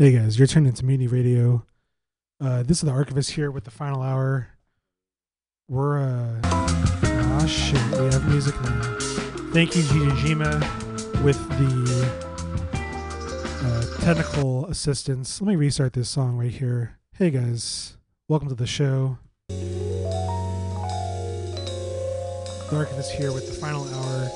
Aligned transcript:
Hey 0.00 0.12
guys, 0.12 0.38
you're 0.38 0.46
tuned 0.46 0.66
into 0.66 0.82
Mutiny 0.86 1.08
Radio. 1.08 1.66
Uh, 2.40 2.62
this 2.62 2.78
is 2.78 2.84
the 2.84 2.90
Archivist 2.90 3.32
here 3.32 3.50
with 3.50 3.64
the 3.64 3.70
final 3.70 4.00
hour. 4.00 4.48
We're 5.68 6.00
uh 6.00 6.40
ah 6.42 7.44
shit, 7.46 7.74
we 8.00 8.06
have 8.06 8.26
music 8.26 8.58
now. 8.62 8.96
Thank 9.52 9.76
you, 9.76 9.82
Jima, 9.82 10.58
with 11.22 11.36
the 11.50 12.10
uh, 13.62 13.84
technical 14.02 14.64
assistance. 14.68 15.38
Let 15.38 15.48
me 15.48 15.56
restart 15.56 15.92
this 15.92 16.08
song 16.08 16.38
right 16.38 16.50
here. 16.50 16.96
Hey 17.18 17.28
guys, 17.30 17.98
welcome 18.26 18.48
to 18.48 18.54
the 18.54 18.66
show. 18.66 19.18
The 19.48 19.56
Archivist 22.72 23.12
here 23.12 23.32
with 23.32 23.48
the 23.48 23.52
final 23.52 23.84
hour. 23.84 24.30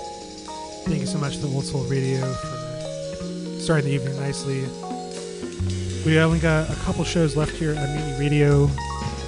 Thank 0.84 1.00
you 1.00 1.06
so 1.06 1.16
much 1.16 1.38
to 1.38 1.46
Old 1.46 1.64
Soul 1.64 1.84
Radio 1.84 2.20
for 2.34 3.60
starting 3.60 3.86
the 3.86 3.92
evening 3.92 4.20
nicely. 4.20 4.66
We 6.04 6.18
only 6.18 6.38
got 6.38 6.70
a 6.70 6.74
couple 6.76 7.02
shows 7.04 7.34
left 7.36 7.52
here 7.52 7.74
at 7.74 7.88
Mutiny 7.94 8.18
Radio. 8.18 8.66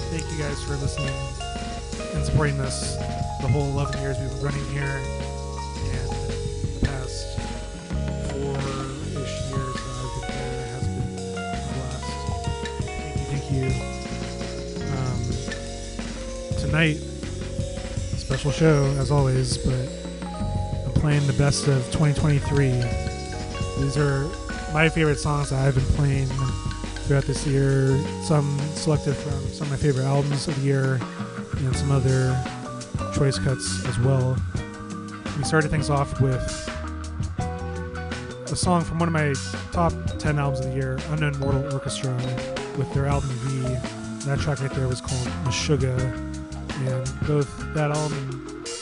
Thank 0.09 0.23
you 0.31 0.37
guys 0.37 0.61
for 0.63 0.75
listening 0.75 1.13
and 2.13 2.23
supporting 2.25 2.59
us 2.59 2.95
the 3.41 3.47
whole 3.47 3.63
11 3.69 3.99
years 3.99 4.17
we've 4.19 4.29
been 4.29 4.41
running 4.41 4.65
here 4.71 4.83
and 4.83 6.09
the 6.11 6.85
past 6.85 7.39
four-ish 8.29 9.35
years 9.49 9.75
I've 9.75 10.13
been 10.21 10.31
here 10.33 10.65
has 10.73 10.87
been 10.87 11.07
a 11.07 11.41
blast. 11.73 12.09
Thank 12.85 13.17
you, 13.19 13.25
thank 13.31 13.45
you. 13.51 13.65
Um, 14.93 16.59
tonight, 16.59 16.97
special 18.17 18.51
show 18.51 18.85
as 18.99 19.09
always, 19.11 19.57
but 19.57 19.89
I'm 20.85 20.93
playing 20.93 21.25
the 21.25 21.33
best 21.33 21.67
of 21.67 21.83
2023. 21.91 22.69
These 23.79 23.97
are 23.97 24.29
my 24.73 24.89
favorite 24.89 25.19
songs 25.19 25.49
that 25.49 25.65
I've 25.65 25.75
been 25.75 25.83
playing 25.95 26.27
throughout 27.05 27.23
this 27.23 27.45
year. 27.47 27.97
Some 28.23 28.59
selected 28.75 29.15
from 29.15 29.39
some 29.49 29.67
of 29.67 29.71
my 29.71 29.77
favorite 29.77 30.05
albums 30.05 30.47
of 30.47 30.55
the 30.55 30.61
year, 30.61 30.99
and 31.57 31.75
some 31.75 31.91
other 31.91 32.39
choice 33.15 33.39
cuts 33.39 33.85
as 33.85 33.97
well. 33.99 34.37
We 35.37 35.43
started 35.43 35.69
things 35.69 35.89
off 35.89 36.19
with 36.19 36.41
a 37.39 38.55
song 38.55 38.83
from 38.83 38.99
one 38.99 39.09
of 39.09 39.13
my 39.13 39.33
top 39.71 39.93
10 40.19 40.39
albums 40.39 40.65
of 40.65 40.71
the 40.71 40.75
year, 40.75 40.97
Unknown 41.09 41.37
Mortal 41.39 41.73
Orchestra, 41.73 42.13
with 42.77 42.91
their 42.93 43.05
album 43.05 43.29
V. 43.29 43.61
That 44.25 44.39
track 44.39 44.59
right 44.61 44.71
there 44.71 44.87
was 44.87 45.01
called 45.01 45.27
Meshuggah, 45.43 45.99
and 46.87 47.27
both 47.27 47.49
that 47.73 47.91
album 47.91 48.17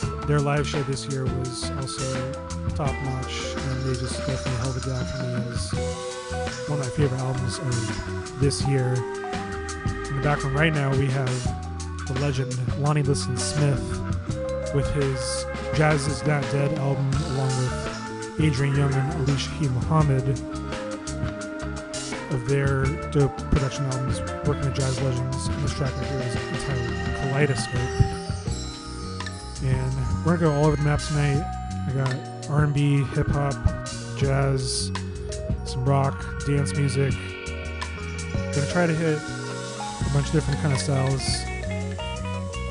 and 0.02 0.24
their 0.30 0.40
live 0.40 0.68
show 0.68 0.82
this 0.84 1.06
year 1.08 1.26
was 1.26 1.70
also 1.72 2.32
top 2.76 2.94
notch, 3.04 3.55
just 3.94 4.18
definitely 4.26 4.60
held 4.62 4.82
down 4.84 5.06
for 5.06 5.24
me 5.24 5.54
as 5.54 5.72
one 6.68 6.80
of 6.80 6.86
my 6.86 6.92
favorite 6.92 7.20
albums 7.20 7.60
of 7.60 8.40
this 8.40 8.66
year. 8.68 8.94
In 8.96 10.16
the 10.16 10.22
background 10.24 10.56
right 10.56 10.74
now, 10.74 10.90
we 10.98 11.06
have 11.06 12.08
the 12.08 12.18
legend 12.20 12.58
Lonnie 12.80 13.04
Liston 13.04 13.38
Smith 13.38 13.80
with 14.74 14.92
his 14.96 15.46
Jazz 15.76 16.08
Is 16.08 16.26
Not 16.26 16.42
Dead 16.52 16.78
album, 16.80 17.12
along 17.34 17.48
with 17.48 18.40
Adrian 18.40 18.76
Younge 18.76 18.96
and 18.96 19.14
Ali 19.14 19.34
Shaheed 19.34 19.72
Muhammad 19.74 20.28
of 22.34 22.48
their 22.48 22.86
dope 23.12 23.38
production 23.52 23.86
albums, 23.86 24.20
working 24.48 24.66
with 24.66 24.76
jazz 24.76 25.00
legends. 25.02 25.48
And 25.48 25.64
this 25.64 25.74
track 25.74 25.96
right 25.96 26.08
here 26.08 26.22
is 26.22 26.36
entitled 26.36 26.94
Kaleidoscope. 27.18 27.76
And 29.64 30.26
we're 30.26 30.38
gonna 30.38 30.52
go 30.52 30.54
all 30.54 30.66
over 30.66 30.76
the 30.76 30.82
map 30.82 31.00
tonight. 31.02 31.44
I 31.88 31.92
got 31.92 32.35
R&B, 32.50 33.04
hip 33.14 33.28
hop, 33.28 33.54
jazz, 34.18 34.92
some 35.66 35.86
rock, 35.86 36.24
dance 36.46 36.76
music. 36.76 37.14
Gonna 38.34 38.68
try 38.72 38.88
to 38.88 38.94
hit 38.94 39.18
a 39.18 40.14
bunch 40.14 40.28
of 40.28 40.32
different 40.32 40.60
kind 40.62 40.74
of 40.74 40.80
styles. 40.80 41.22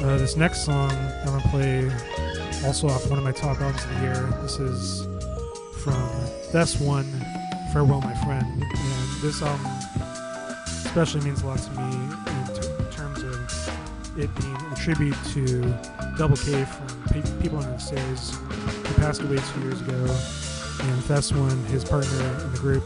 Uh, 0.01 0.19
this 0.19 0.37
next 0.37 0.65
song 0.65 0.91
I'm 0.91 1.27
gonna 1.27 1.49
play 1.49 1.91
also 2.65 2.89
off 2.89 3.09
one 3.09 3.19
of 3.19 3.25
my 3.25 3.33
top 3.33 3.61
albums 3.61 3.85
of 3.85 3.95
the 3.95 4.01
year. 4.01 4.39
This 4.43 4.59
is 4.59 5.07
from 5.83 6.11
Thes 6.53 6.81
One, 6.81 7.05
Farewell 7.73 8.01
My 8.01 8.15
Friend. 8.25 8.63
And 8.63 9.23
this 9.23 9.43
album 9.43 9.71
especially 10.87 11.23
means 11.23 11.43
a 11.43 11.47
lot 11.47 11.59
to 11.59 11.71
me 11.73 11.95
in, 11.95 12.85
in 12.85 12.91
terms 12.93 13.23
of 13.23 14.19
it 14.19 14.35
being 14.37 14.57
a 14.73 14.77
tribute 14.77 15.17
to 15.33 15.61
Double 16.17 16.37
K 16.37 16.65
from 16.65 17.03
Pe- 17.11 17.43
People 17.43 17.59
on 17.59 17.71
the 17.73 17.79
Stairs, 17.79 18.37
passed 19.05 19.21
away 19.21 19.37
two 19.53 19.61
years 19.61 19.83
ago. 19.83 19.93
And 20.81 21.05
Thes 21.05 21.31
One, 21.35 21.63
his 21.65 21.85
partner 21.85 22.11
in 22.43 22.53
the 22.53 22.59
group, 22.59 22.85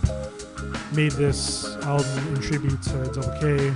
made 0.92 1.12
this 1.12 1.76
album 1.84 2.34
in 2.34 2.42
tribute 2.42 2.82
to 2.82 3.04
Double 3.12 3.30
K. 3.38 3.68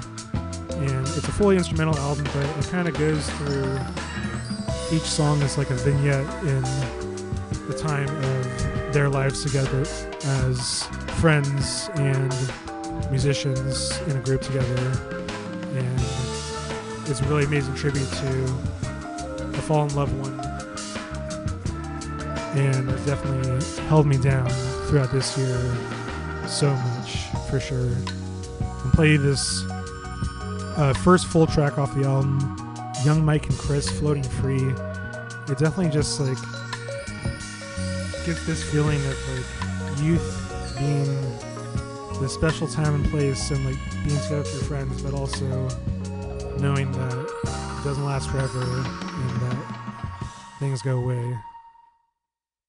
And 0.75 1.07
it's 1.07 1.29
a 1.29 1.33
fully 1.33 1.57
instrumental 1.57 1.97
album, 1.99 2.25
but 2.35 2.45
it 2.59 2.67
kind 2.69 2.89
of 2.89 2.99
goes 2.99 3.31
through 3.31 3.79
each 4.91 5.05
song 5.05 5.41
is 5.43 5.57
like 5.57 5.71
a 5.71 5.75
vignette 5.75 6.27
in 6.43 6.63
the 7.69 7.77
time 7.79 8.09
of 8.09 8.93
their 8.93 9.09
lives 9.09 9.45
together 9.45 9.83
as 10.43 10.83
friends 11.21 11.91
and 11.95 12.35
musicians 13.13 13.97
in 14.09 14.17
a 14.17 14.21
group 14.21 14.41
together. 14.41 14.93
And 15.77 16.01
it's 17.09 17.21
a 17.21 17.25
really 17.27 17.45
amazing 17.45 17.77
tribute 17.77 18.11
to 18.11 18.45
a 19.45 19.63
fallen 19.63 19.95
loved 19.95 20.19
one. 20.19 20.52
And 22.55 22.91
it 22.91 23.07
definitely 23.07 23.65
held 23.87 24.07
me 24.07 24.19
down 24.19 24.49
throughout 24.87 25.11
this 25.11 25.39
year 25.39 25.77
so 26.47 26.75
much, 26.75 27.27
for 27.49 27.59
sure. 27.59 27.89
And 28.61 28.93
play 28.93 29.17
this 29.17 29.65
uh, 30.77 30.93
first 31.03 31.27
full 31.27 31.47
track 31.47 31.79
off 31.79 31.95
the 31.95 32.05
album, 32.05 32.39
Young 33.05 33.25
Mike 33.25 33.49
and 33.49 33.59
Chris 33.59 33.89
Floating 33.99 34.23
Free. 34.23 34.69
It 35.49 35.59
definitely 35.59 35.91
just 35.91 36.21
like 36.21 36.37
gives 38.25 38.47
this 38.47 38.63
feeling 38.71 39.01
of 39.07 39.29
like 39.29 40.03
youth 40.03 40.77
being 40.79 41.07
the 42.21 42.29
special 42.29 42.69
time 42.69 42.95
and 42.95 43.05
place 43.11 43.51
and 43.51 43.65
like 43.65 43.79
being 44.05 44.21
together 44.21 44.39
with 44.39 44.53
your 44.55 44.63
friends, 44.63 45.03
but 45.03 45.15
also 45.15 45.69
knowing 46.59 46.91
that 46.93 47.19
it 47.19 47.85
doesn't 47.85 48.05
last 48.05 48.31
forever 48.31 48.63
and 48.63 49.41
that 49.41 49.57
things 50.59 50.83
go 50.83 50.99
away. 50.99 51.37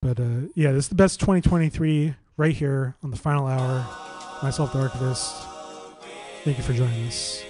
But 0.04 0.20
uh, 0.20 0.52
yeah, 0.54 0.72
this 0.72 0.84
is 0.84 0.88
the 0.90 0.96
best 0.96 1.18
2023 1.20 2.14
right 2.36 2.54
here 2.54 2.94
on 3.02 3.10
the 3.10 3.16
final 3.16 3.46
hour. 3.46 3.86
Myself, 4.42 4.74
the 4.74 4.80
Archivist. 4.80 5.34
Thank 6.44 6.58
you 6.58 6.62
for 6.62 6.74
joining 6.74 7.06
us. 7.06 7.42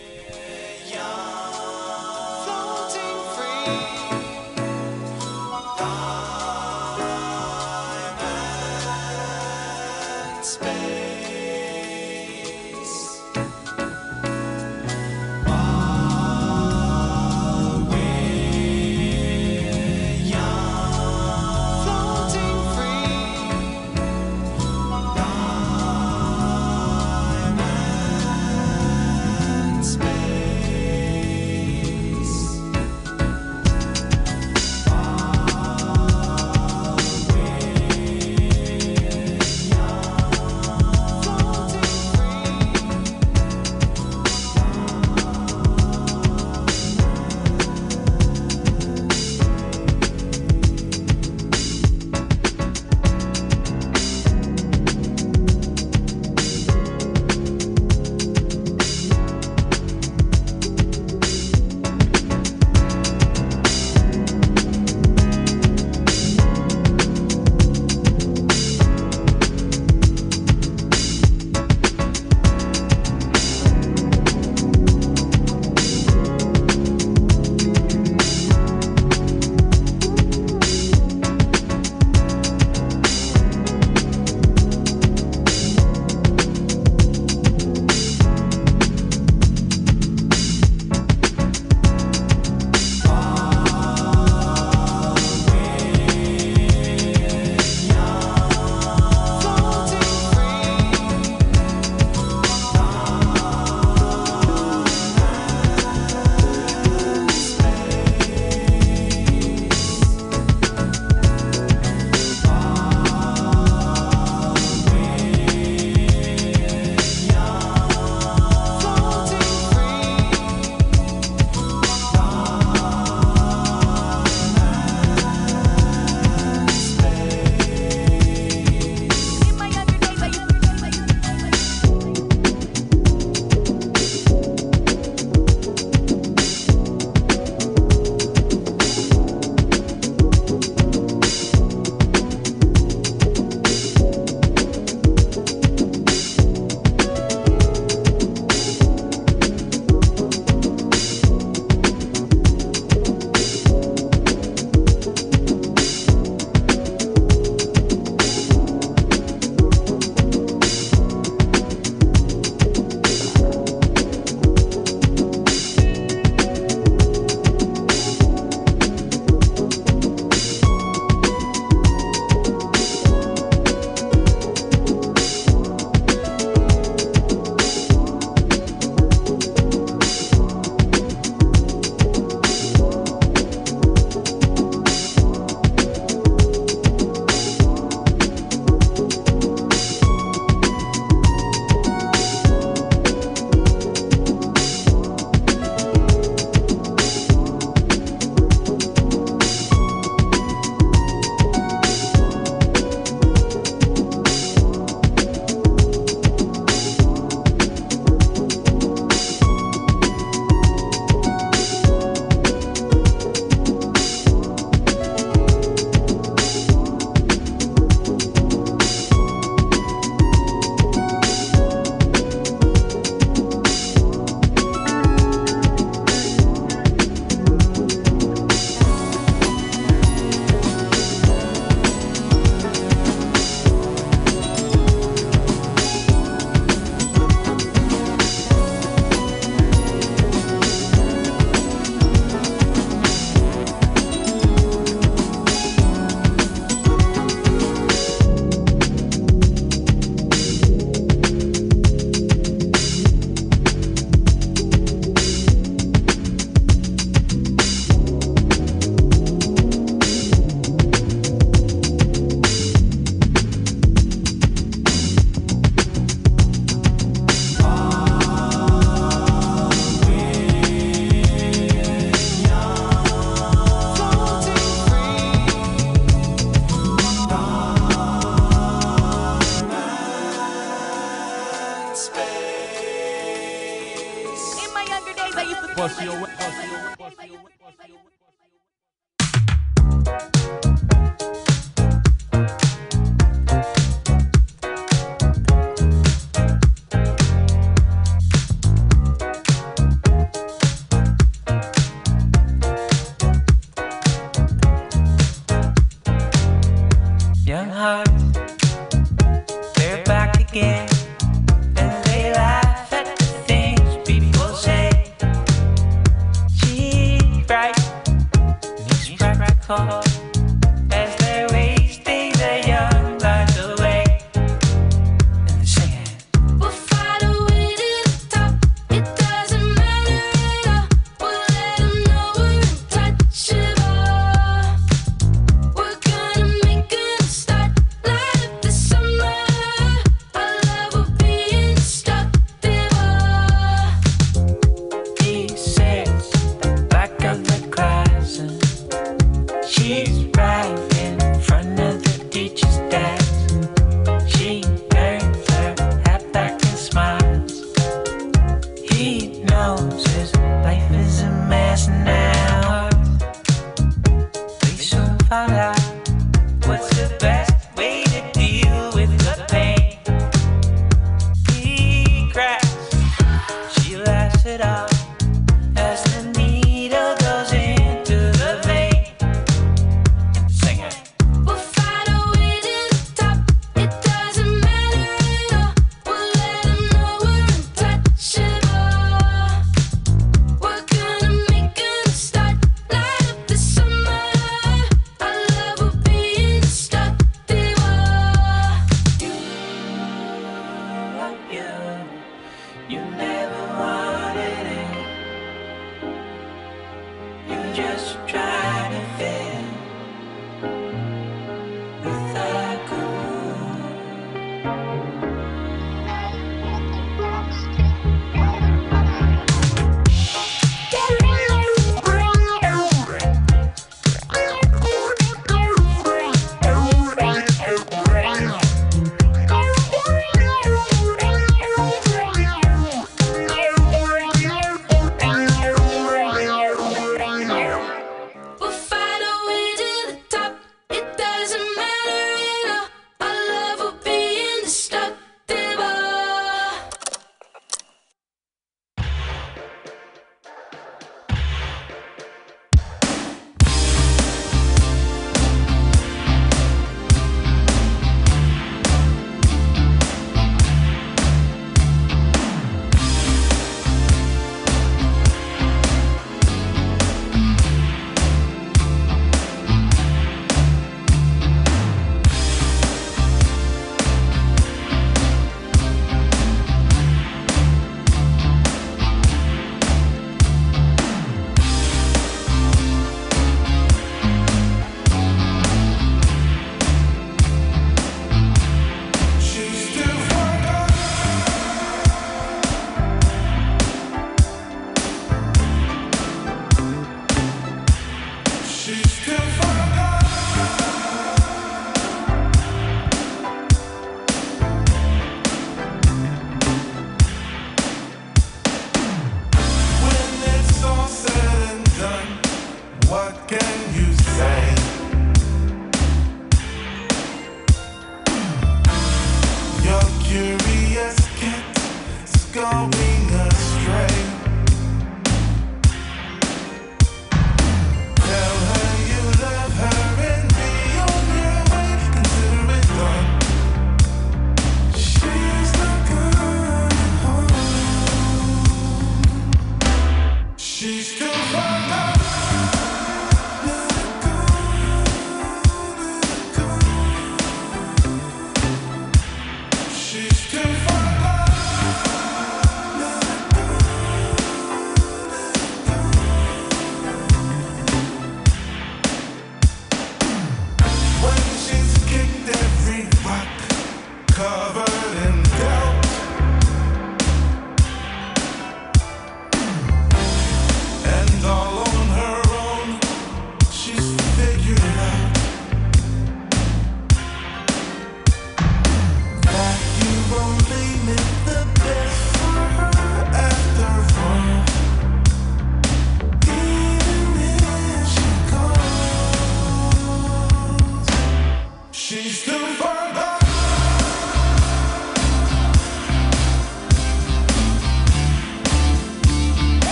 Bust 285.76 286.00
your 286.02 286.14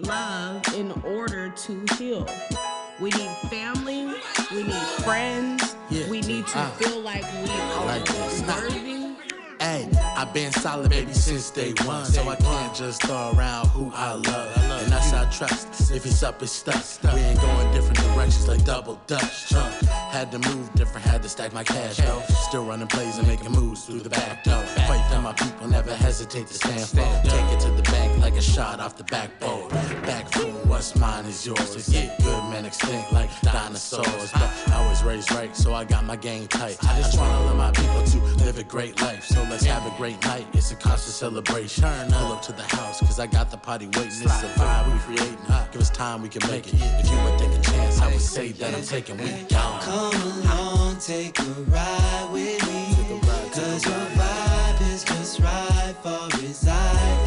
need 0.00 0.08
love 0.08 0.62
in 0.74 0.92
order 1.04 1.50
to 1.50 1.84
heal. 1.96 2.26
We 3.00 3.10
need 3.10 3.30
family. 3.50 4.06
We 4.52 4.62
need 4.64 4.86
friends. 5.04 5.76
Yeah. 5.88 6.08
We 6.08 6.20
need 6.22 6.46
to 6.48 6.58
Ah. 6.58 6.70
feel 6.78 7.00
like 7.00 7.24
we 7.32 7.50
are 7.50 7.86
Like 7.86 8.08
worthy. 8.46 9.16
Hey, 9.60 9.88
I've 10.16 10.32
been 10.32 10.52
solid, 10.52 10.90
baby, 10.90 11.12
since 11.12 11.50
day 11.50 11.74
one. 11.84 12.04
So 12.06 12.28
I 12.28 12.36
can't 12.36 12.74
just 12.74 13.02
throw 13.02 13.32
around 13.34 13.68
who 13.68 13.90
I 13.94 14.14
love. 14.14 14.69
And 14.90 14.98
that's 14.98 15.12
I 15.12 15.24
trust. 15.30 15.92
If 15.92 16.04
it's 16.04 16.20
up, 16.24 16.42
it's 16.42 16.50
stuck. 16.50 17.14
We 17.14 17.20
ain't 17.20 17.40
going 17.40 17.72
different 17.72 17.98
directions 17.98 18.48
like 18.48 18.64
double 18.64 19.00
dutch. 19.06 19.52
Uh, 19.54 19.70
had 20.10 20.32
to 20.32 20.40
move 20.40 20.72
different, 20.74 21.06
had 21.06 21.22
to 21.22 21.28
stack 21.28 21.52
my 21.52 21.62
cash 21.62 21.98
though. 21.98 22.22
Still 22.48 22.64
running 22.64 22.88
plays 22.88 23.16
and 23.16 23.28
making 23.28 23.52
moves 23.52 23.84
through 23.84 24.00
the 24.00 24.10
back 24.10 24.42
door. 24.42 24.60
Fight 24.88 25.08
for 25.08 25.20
my 25.20 25.32
people, 25.32 25.68
never 25.68 25.94
hesitate 25.94 26.48
to 26.48 26.54
stand 26.54 26.88
for. 26.88 27.28
Take 27.28 27.52
it 27.52 27.60
to 27.60 27.70
the 27.70 27.82
bank 27.82 28.20
like 28.20 28.34
a 28.34 28.42
shot 28.42 28.80
off 28.80 28.96
the 28.96 29.04
backbone. 29.04 29.68
Back 30.02 30.32
for 30.32 30.46
what's 30.66 30.96
mine 30.96 31.24
is 31.26 31.46
yours. 31.46 31.76
To 31.76 31.90
get 31.92 32.18
good 32.24 32.42
men 32.50 32.64
extinct 32.64 33.12
like 33.12 33.30
dinosaurs. 33.42 34.32
But 34.32 34.50
I 34.72 34.88
was 34.88 35.04
raised 35.04 35.30
right, 35.30 35.56
so 35.56 35.72
I 35.72 35.84
got 35.84 36.04
my 36.04 36.16
game 36.16 36.48
tight. 36.48 36.78
I 36.82 36.96
just 36.96 37.16
wanna 37.16 37.46
let 37.46 37.56
my 37.56 37.70
people 37.70 38.02
to 38.02 38.44
live 38.44 38.58
a 38.58 38.64
great 38.64 39.00
life. 39.00 39.24
So 39.24 39.40
let's 39.44 39.64
have 39.66 39.86
a 39.86 39.96
great 39.96 40.20
night. 40.24 40.48
It's 40.52 40.72
a 40.72 40.74
constant 40.74 41.14
celebration. 41.14 41.84
Pull 42.10 42.32
up 42.32 42.42
to 42.42 42.52
the 42.52 42.64
house, 42.64 42.98
cause 42.98 43.20
I 43.20 43.28
got 43.28 43.52
the 43.52 43.56
party 43.56 43.86
waiting. 43.86 44.22
It's 44.22 44.42
a 44.42 44.48
vibe 44.58 44.79
we 44.86 44.98
creating. 45.00 45.38
Give 45.72 45.80
us 45.80 45.90
time, 45.90 46.22
we 46.22 46.28
can 46.28 46.48
make 46.50 46.66
it. 46.66 46.74
If 46.74 47.10
you 47.10 47.18
would 47.22 47.38
take 47.38 47.56
a 47.56 47.60
chance, 47.60 48.00
I 48.00 48.08
would 48.08 48.20
say 48.20 48.52
that 48.52 48.74
I'm 48.74 48.82
taking 48.82 49.16
we 49.18 49.30
gone. 49.48 49.80
Come 49.82 50.22
along, 50.44 50.98
take 50.98 51.38
a 51.38 51.42
ride 51.42 52.28
with 52.32 52.66
me. 52.66 53.20
Cause 53.52 53.84
your 53.84 54.06
vibe 54.18 54.92
is 54.92 55.04
just 55.04 55.40
right 55.40 55.94
for 56.02 56.28
as 56.44 57.19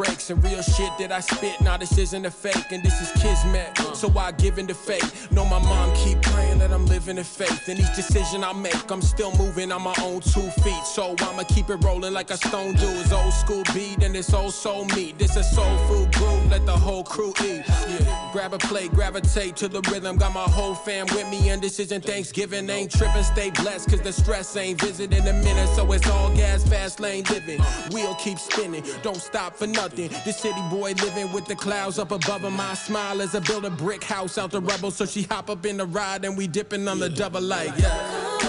brakes 0.00 0.30
and 0.30 0.42
real 0.42 0.62
shit 0.62 0.90
that 0.98 1.12
I 1.12 1.20
spit. 1.20 1.60
Now 1.60 1.76
this 1.76 1.98
isn't 1.98 2.24
a 2.24 2.30
fake 2.30 2.72
and 2.72 2.82
this 2.82 2.98
is 3.02 3.10
kismet. 3.20 3.76
So 3.94 4.10
I 4.18 4.32
give 4.32 4.58
in 4.58 4.66
to 4.68 4.74
fate. 4.74 5.04
Know 5.30 5.44
my 5.44 5.58
mom 5.58 5.94
keep 5.94 6.22
praying 6.22 6.58
that 6.60 6.72
I'm 6.72 6.86
living 6.86 7.18
in 7.18 7.24
faith. 7.24 7.68
And 7.68 7.78
each 7.78 7.94
decision 7.94 8.42
I 8.42 8.54
make, 8.54 8.90
I'm 8.90 9.02
still 9.02 9.32
moving 9.36 9.70
on 9.70 9.82
my 9.82 9.94
own 10.02 10.20
two 10.20 10.48
feet. 10.62 10.84
So 10.84 11.14
I'ma 11.18 11.42
keep 11.42 11.68
it 11.68 11.84
rolling 11.84 12.14
like 12.14 12.30
a 12.30 12.38
stone 12.38 12.72
do. 12.76 12.88
It's 13.02 13.12
old 13.12 13.34
school 13.34 13.62
beat 13.74 14.02
and 14.02 14.16
it's 14.16 14.32
old 14.32 14.54
soul 14.54 14.86
meat. 14.96 15.18
This 15.18 15.36
a 15.36 15.44
soul 15.44 15.76
food 15.88 16.10
groove, 16.14 16.50
let 16.50 16.64
the 16.64 16.78
whole 16.86 17.04
crew 17.04 17.34
eat. 17.44 17.62
Yeah, 17.68 18.30
grab 18.32 18.54
a 18.54 18.58
plate, 18.58 18.92
gravitate 18.92 19.54
to 19.56 19.68
the 19.68 19.82
rhythm. 19.92 20.16
Got 20.16 20.32
my 20.32 20.48
whole 20.58 20.74
fam 20.74 21.06
with 21.12 21.28
me 21.28 21.50
and 21.50 21.60
this 21.60 21.78
isn't 21.78 22.06
Thanksgiving. 22.06 22.70
Ain't 22.70 22.90
tripping, 22.90 23.24
stay 23.24 23.50
blessed 23.50 23.90
cause 23.90 24.00
the 24.00 24.14
stress 24.14 24.56
ain't 24.56 24.80
visiting 24.80 25.28
a 25.28 25.34
minute. 25.34 25.68
So 25.76 25.92
it's 25.92 26.08
all 26.08 26.34
gas, 26.34 26.66
fast 26.66 27.00
lane 27.00 27.24
living. 27.24 27.60
Wheel 27.92 28.14
keep 28.14 28.38
spinning, 28.38 28.82
don't 29.02 29.20
stop 29.20 29.54
for 29.54 29.66
nothing. 29.66 29.89
This 29.96 30.38
city 30.38 30.60
boy 30.70 30.92
living 31.02 31.32
with 31.32 31.46
the 31.46 31.54
clouds 31.56 31.98
up 31.98 32.10
above 32.12 32.42
him. 32.42 32.54
My 32.54 32.74
smile 32.74 33.20
as 33.20 33.34
I 33.34 33.40
build 33.40 33.64
a 33.64 33.70
brick 33.70 34.02
house 34.02 34.38
out 34.38 34.50
the 34.50 34.60
rubble. 34.60 34.90
So 34.90 35.06
she 35.06 35.22
hop 35.22 35.50
up 35.50 35.64
in 35.66 35.76
the 35.76 35.86
ride 35.86 36.24
and 36.24 36.36
we 36.36 36.46
dipping 36.46 36.86
on 36.88 36.98
the 36.98 37.08
double 37.08 37.40
like, 37.40 37.76
yeah. 37.78 38.39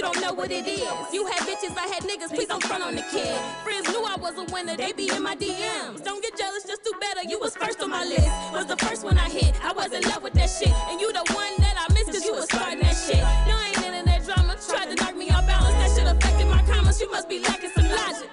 You 0.00 0.06
don't 0.06 0.22
know 0.22 0.32
what 0.32 0.50
it 0.50 0.66
is. 0.66 0.88
You 1.12 1.26
had 1.26 1.40
bitches, 1.44 1.76
I 1.76 1.86
had 1.92 2.02
niggas, 2.04 2.34
please 2.34 2.48
don't 2.48 2.64
front 2.64 2.82
on 2.82 2.94
the 2.94 3.04
kid. 3.12 3.36
Friends 3.62 3.86
knew 3.90 4.02
I 4.02 4.16
was 4.16 4.38
a 4.38 4.44
winner, 4.50 4.74
they 4.74 4.92
be 4.92 5.10
in 5.10 5.22
my 5.22 5.36
DMs. 5.36 6.02
Don't 6.02 6.22
get 6.22 6.38
jealous, 6.38 6.64
just 6.64 6.82
do 6.84 6.92
better. 6.98 7.28
You 7.28 7.38
was 7.38 7.54
first 7.54 7.82
on 7.82 7.90
my 7.90 8.02
list. 8.04 8.30
Was 8.54 8.64
the 8.64 8.78
first 8.78 9.04
one 9.04 9.18
I 9.18 9.28
hit. 9.28 9.52
I 9.62 9.72
was 9.74 9.92
in 9.92 10.00
love 10.08 10.22
with 10.22 10.32
that 10.40 10.48
shit. 10.48 10.72
And 10.88 10.98
you 11.02 11.12
the 11.12 11.24
one 11.34 11.52
that 11.58 11.76
I 11.76 11.92
missed, 11.92 12.12
cause 12.12 12.24
you 12.24 12.32
was 12.32 12.44
starting 12.44 12.80
that 12.80 12.96
shit. 12.96 13.20
No, 13.44 13.52
I 13.60 13.74
ain't 13.76 13.84
into 13.84 14.04
that 14.06 14.24
drama. 14.24 14.56
Tried 14.66 14.88
to 14.88 14.94
knock 15.04 15.14
me 15.14 15.28
off 15.28 15.46
balance. 15.46 15.76
That 15.76 15.90
shit 15.92 16.08
affected 16.08 16.48
my 16.48 16.62
commas. 16.62 16.98
You 16.98 17.10
must 17.10 17.28
be 17.28 17.40
lacking 17.40 17.70
some 17.76 17.90
logic. 17.90 18.30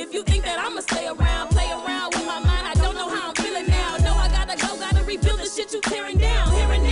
If 0.00 0.14
you 0.14 0.22
think 0.22 0.44
that 0.44 0.58
I'ma 0.58 0.80
stay 0.80 1.08
around, 1.08 1.50
play 1.50 1.68
around 1.72 2.14
with 2.14 2.24
my 2.24 2.40
mind, 2.40 2.68
I 2.68 2.74
don't 2.74 2.94
know 2.94 3.10
how 3.10 3.28
I'm 3.28 3.34
feeling 3.34 3.66
now. 3.66 3.96
No, 4.00 4.14
I 4.14 4.28
gotta 4.28 4.56
go, 4.56 4.80
gotta 4.80 5.04
rebuild 5.04 5.40
the 5.40 5.46
shit 5.46 5.74
you 5.74 5.82
tearing 5.82 6.16
down. 6.16 6.52
Here 6.52 6.85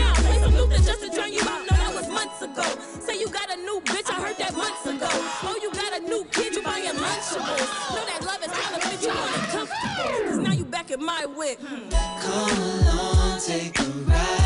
I 4.14 4.20
heard 4.20 4.36
that 4.36 4.54
months 4.56 4.86
ago. 4.86 5.08
Oh, 5.10 5.58
you 5.60 5.72
got 5.72 5.98
a 5.98 6.00
new 6.00 6.24
kid, 6.30 6.54
you 6.54 6.62
buying 6.62 6.84
Lunchables. 6.84 7.94
Know 7.94 8.04
that 8.06 8.22
love 8.24 8.42
is 8.44 8.52
counterfeit, 8.52 9.02
you 9.02 9.08
want 9.08 9.34
it 9.34 9.50
comfortable. 9.50 10.28
Cause 10.28 10.38
now 10.38 10.52
you 10.52 10.64
back 10.64 10.92
at 10.92 11.00
my 11.00 11.26
whip. 11.26 11.58
Hmm. 11.58 11.88
Come 12.22 12.62
along, 12.62 13.40
take 13.40 13.76
a 13.80 13.82
ride 13.82 14.43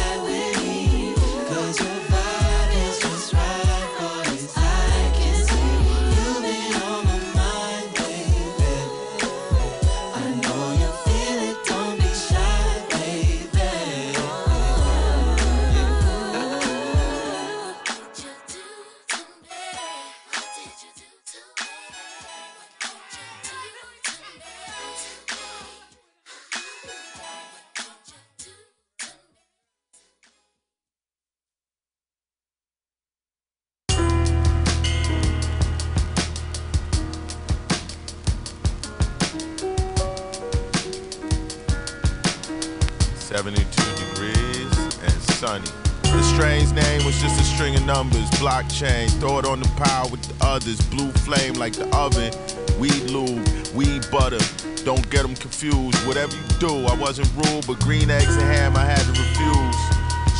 72 43.38 43.54
degrees 43.54 44.78
and 44.98 45.22
sunny. 45.38 45.70
The 46.02 46.22
strange 46.34 46.72
name 46.72 47.06
was 47.06 47.22
just 47.22 47.40
a 47.40 47.44
string 47.44 47.76
of 47.76 47.86
numbers, 47.86 48.28
blockchain, 48.30 49.08
throw 49.20 49.38
it 49.38 49.44
on 49.44 49.60
the 49.60 49.68
pile 49.76 50.10
with 50.10 50.22
the 50.22 50.44
others, 50.44 50.80
blue 50.90 51.12
flame 51.22 51.54
like 51.54 51.74
the 51.74 51.86
oven, 51.94 52.34
weed 52.80 52.98
lube, 53.14 53.46
weed 53.76 54.04
butter, 54.10 54.42
don't 54.82 55.08
get 55.10 55.22
them 55.22 55.36
confused, 55.36 56.04
whatever 56.04 56.34
you 56.34 56.42
do, 56.58 56.84
I 56.86 56.96
wasn't 56.96 57.30
rude, 57.36 57.64
but 57.64 57.78
green 57.78 58.10
eggs 58.10 58.34
and 58.34 58.42
ham 58.42 58.76
I 58.76 58.84
had 58.84 58.98
to 59.06 59.14
refuse. 59.14 59.78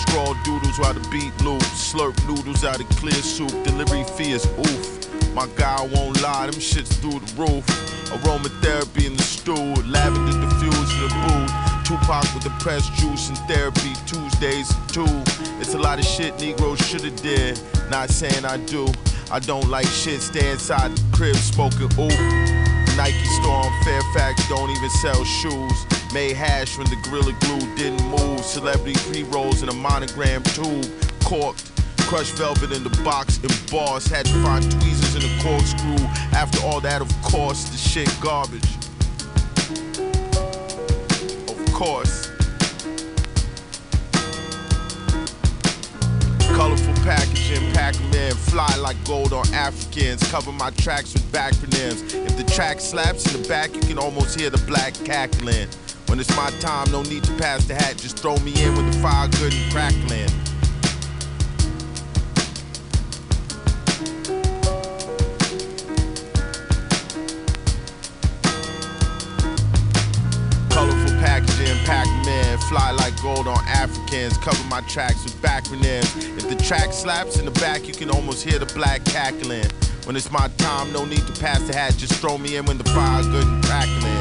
Scrawl 0.02 0.34
doodles 0.42 0.76
while 0.80 0.94
the 0.94 1.06
beat 1.08 1.30
loops, 1.44 1.94
slurp 1.94 2.18
noodles 2.26 2.64
out 2.64 2.80
of 2.80 2.88
clear 2.98 3.22
soup, 3.22 3.52
delivery 3.62 4.02
fee 4.16 4.32
is 4.32 4.44
oof. 4.58 5.34
My 5.34 5.46
guy 5.54 5.88
won't 5.94 6.20
lie, 6.20 6.50
them 6.50 6.58
shits 6.58 6.98
through 6.98 7.20
the 7.20 7.32
roof. 7.38 7.64
Aromatherapy 8.10 9.06
in 9.06 9.16
the 9.16 9.22
stool, 9.22 9.74
lavender 9.86 10.32
diffused 10.32 10.92
in 10.94 11.02
the 11.02 11.28
booth. 11.28 11.67
Tupac 11.88 12.34
with 12.34 12.42
the 12.42 12.50
press 12.60 12.86
juice 13.00 13.30
and 13.30 13.38
therapy 13.48 13.94
Tuesdays 14.04 14.68
too. 14.88 15.08
It's 15.58 15.72
a 15.72 15.78
lot 15.78 15.98
of 15.98 16.04
shit 16.04 16.38
Negroes 16.38 16.78
shoulda 16.86 17.10
did. 17.10 17.58
Not 17.88 18.10
saying 18.10 18.44
I 18.44 18.58
do. 18.58 18.88
I 19.30 19.38
don't 19.38 19.70
like 19.70 19.86
shit. 19.86 20.20
Stay 20.20 20.50
inside 20.50 20.90
the 20.94 21.16
crib 21.16 21.34
smoking 21.36 21.88
ooh. 21.98 22.08
Nike 22.94 23.24
store 23.40 23.64
on 23.64 23.84
Fairfax 23.84 24.46
don't 24.50 24.68
even 24.68 24.90
sell 25.00 25.24
shoes. 25.24 25.86
Made 26.12 26.36
hash 26.36 26.76
when 26.76 26.90
the 26.90 26.96
Gorilla 27.08 27.32
Glue 27.40 27.74
didn't 27.74 28.06
move. 28.10 28.40
Celebrity 28.40 28.92
pre-rolls 29.10 29.62
in 29.62 29.70
a 29.70 29.74
monogram 29.74 30.42
tube. 30.42 30.84
Corked. 31.24 31.72
Crushed 32.00 32.36
velvet 32.36 32.70
in 32.70 32.84
the 32.84 33.02
box 33.02 33.38
embossed. 33.38 34.08
Had 34.08 34.26
to 34.26 34.42
find 34.42 34.62
tweezers 34.72 35.14
in 35.14 35.22
the 35.22 35.42
corkscrew. 35.42 36.04
After 36.36 36.60
all 36.66 36.82
that, 36.82 37.00
of 37.00 37.10
course, 37.22 37.64
the 37.70 37.78
shit 37.78 38.14
garbage. 38.20 38.77
Course. 41.78 42.32
Colorful 46.56 46.94
packaging, 47.04 47.72
pack 47.72 47.94
'em 47.94 48.12
in, 48.14 48.34
fly 48.34 48.74
like 48.78 48.96
gold 49.04 49.32
on 49.32 49.46
Africans. 49.54 50.20
Cover 50.28 50.50
my 50.50 50.70
tracks 50.70 51.12
with 51.12 51.22
backronyms. 51.30 52.02
If 52.26 52.36
the 52.36 52.42
track 52.42 52.80
slaps 52.80 53.32
in 53.32 53.40
the 53.40 53.48
back, 53.48 53.72
you 53.76 53.80
can 53.82 53.96
almost 53.96 54.40
hear 54.40 54.50
the 54.50 54.58
black 54.66 54.92
cackling. 55.04 55.68
When 56.06 56.18
it's 56.18 56.34
my 56.36 56.50
time, 56.58 56.90
no 56.90 57.02
need 57.02 57.22
to 57.22 57.32
pass 57.34 57.64
the 57.66 57.74
hat. 57.74 57.96
Just 57.96 58.18
throw 58.18 58.36
me 58.38 58.52
in 58.60 58.74
with 58.74 58.92
the 58.92 58.98
fire 58.98 59.28
good 59.28 59.54
and 59.54 59.72
crackling. 59.72 60.47
Gold 73.42 73.56
on 73.56 73.64
Africans. 73.68 74.36
Cover 74.38 74.62
my 74.68 74.80
tracks 74.82 75.24
with 75.24 75.34
backronyms. 75.40 76.36
If 76.36 76.48
the 76.48 76.56
track 76.56 76.92
slaps 76.92 77.38
in 77.38 77.44
the 77.44 77.50
back, 77.52 77.86
you 77.86 77.94
can 77.94 78.10
almost 78.10 78.44
hear 78.44 78.58
the 78.58 78.72
black 78.74 79.04
cackling. 79.04 79.70
When 80.04 80.16
it's 80.16 80.30
my 80.30 80.48
time, 80.58 80.92
no 80.92 81.04
need 81.04 81.26
to 81.26 81.40
pass 81.40 81.60
the 81.66 81.74
hat. 81.76 81.96
Just 81.96 82.14
throw 82.14 82.38
me 82.38 82.56
in 82.56 82.64
when 82.66 82.78
the 82.78 82.84
fire 82.84 83.22
good 83.22 83.46
and 83.46 83.64
crackling. 83.64 84.17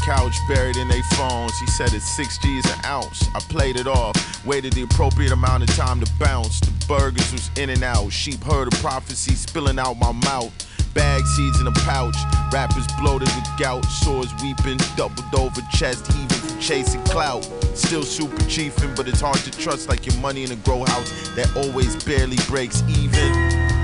Couch, 0.00 0.34
buried 0.48 0.76
in 0.76 0.88
their 0.88 1.02
phones. 1.14 1.56
He 1.58 1.66
said 1.66 1.92
it's 1.92 2.08
six 2.08 2.38
G's 2.38 2.64
an 2.66 2.84
ounce. 2.84 3.28
I 3.34 3.40
played 3.40 3.76
it 3.76 3.86
off, 3.86 4.44
waited 4.44 4.72
the 4.72 4.82
appropriate 4.82 5.32
amount 5.32 5.62
of 5.62 5.74
time 5.76 6.00
to 6.00 6.12
bounce. 6.18 6.60
The 6.60 6.72
burgers 6.86 7.32
was 7.32 7.50
in 7.56 7.70
and 7.70 7.82
out. 7.82 8.10
Sheep 8.10 8.42
heard 8.42 8.72
a 8.72 8.76
prophecy 8.76 9.34
spilling 9.34 9.78
out 9.78 9.98
my 9.98 10.12
mouth. 10.12 10.52
Bag 10.94 11.24
seeds 11.24 11.60
in 11.60 11.66
a 11.66 11.72
pouch. 11.72 12.16
Rappers 12.52 12.86
bloated 13.00 13.28
with 13.28 13.46
gout. 13.58 13.84
Sores 13.84 14.32
weeping, 14.42 14.78
doubled 14.96 15.34
over 15.34 15.60
chest 15.72 16.10
heaving 16.12 16.40
chasing 16.60 17.02
clout. 17.04 17.42
Still 17.74 18.02
super 18.02 18.36
chiefin', 18.44 18.94
but 18.94 19.08
it's 19.08 19.20
hard 19.20 19.38
to 19.38 19.50
trust 19.50 19.88
like 19.88 20.06
your 20.06 20.16
money 20.16 20.44
in 20.44 20.52
a 20.52 20.56
grow 20.56 20.84
house 20.84 21.10
that 21.34 21.50
always 21.56 22.02
barely 22.04 22.36
breaks 22.48 22.82
even. 22.88 23.79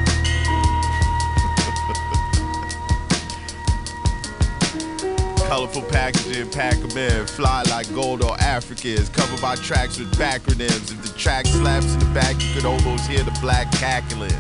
Colorful 5.49 5.83
packaging, 5.83 6.51
pack 6.51 6.75
'em 6.75 6.99
in. 6.99 7.25
Fly 7.29 7.63
like 7.71 7.93
gold 7.95 8.25
or 8.25 8.37
Africans. 8.41 9.09
Covered 9.11 9.41
by 9.41 9.55
tracks 9.55 9.97
with 9.97 10.11
backronyms. 10.19 10.91
If 10.91 11.03
the 11.03 11.17
track 11.17 11.47
slaps 11.47 11.93
in 11.93 12.01
the 12.01 12.07
back, 12.07 12.35
you 12.43 12.53
could 12.53 12.65
almost 12.65 13.07
hear 13.07 13.23
the 13.23 13.37
black 13.41 13.71
cackling. 13.73 14.33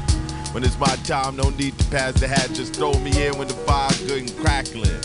When 0.51 0.65
it's 0.65 0.79
my 0.81 0.97
time, 1.05 1.37
no 1.37 1.51
need 1.51 1.79
to 1.79 1.85
pass 1.87 2.15
the 2.15 2.27
hat. 2.27 2.51
Just 2.55 2.75
throw 2.75 2.93
me 2.95 3.13
in 3.25 3.39
when 3.39 3.47
the 3.47 3.55
fire's 3.55 4.01
good 4.01 4.23
and 4.23 4.37
crackling. 4.39 5.01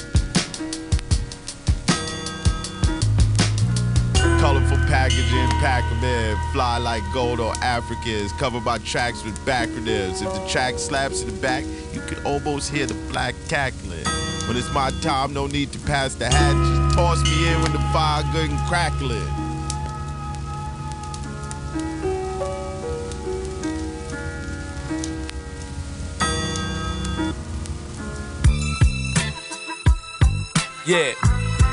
Colorful 4.40 4.78
packaging, 4.88 5.50
pack 5.62 5.84
'em 5.92 6.04
in. 6.04 6.36
Fly 6.52 6.80
like 6.80 7.04
gold 7.14 7.40
or 7.40 7.54
Africans. 7.62 8.32
Covered 8.40 8.66
by 8.66 8.80
tracks 8.80 9.24
with 9.24 9.38
backronyms. 9.46 10.24
If 10.24 10.34
the 10.34 10.44
track 10.50 10.80
slaps 10.80 11.22
in 11.22 11.28
the 11.28 11.40
back, 11.42 11.64
you 11.94 12.02
can 12.02 12.18
almost 12.26 12.72
hear 12.72 12.88
the 12.88 12.96
black 13.12 13.36
cackling. 13.48 14.31
When 14.48 14.58
it's 14.58 14.72
my 14.74 14.90
time, 15.02 15.34
no 15.34 15.48
need 15.48 15.72
to 15.72 15.80
pass 15.80 16.16
the 16.16 16.30
hat. 16.30 16.54
Just 16.54 16.98
toss 16.98 17.24
me 17.24 17.48
in 17.48 17.62
when 17.62 17.72
the 17.72 17.80
fire 17.94 18.24
good 18.34 18.50
and 18.50 18.60
crackling. 18.68 19.22
Yeah, 30.86 31.14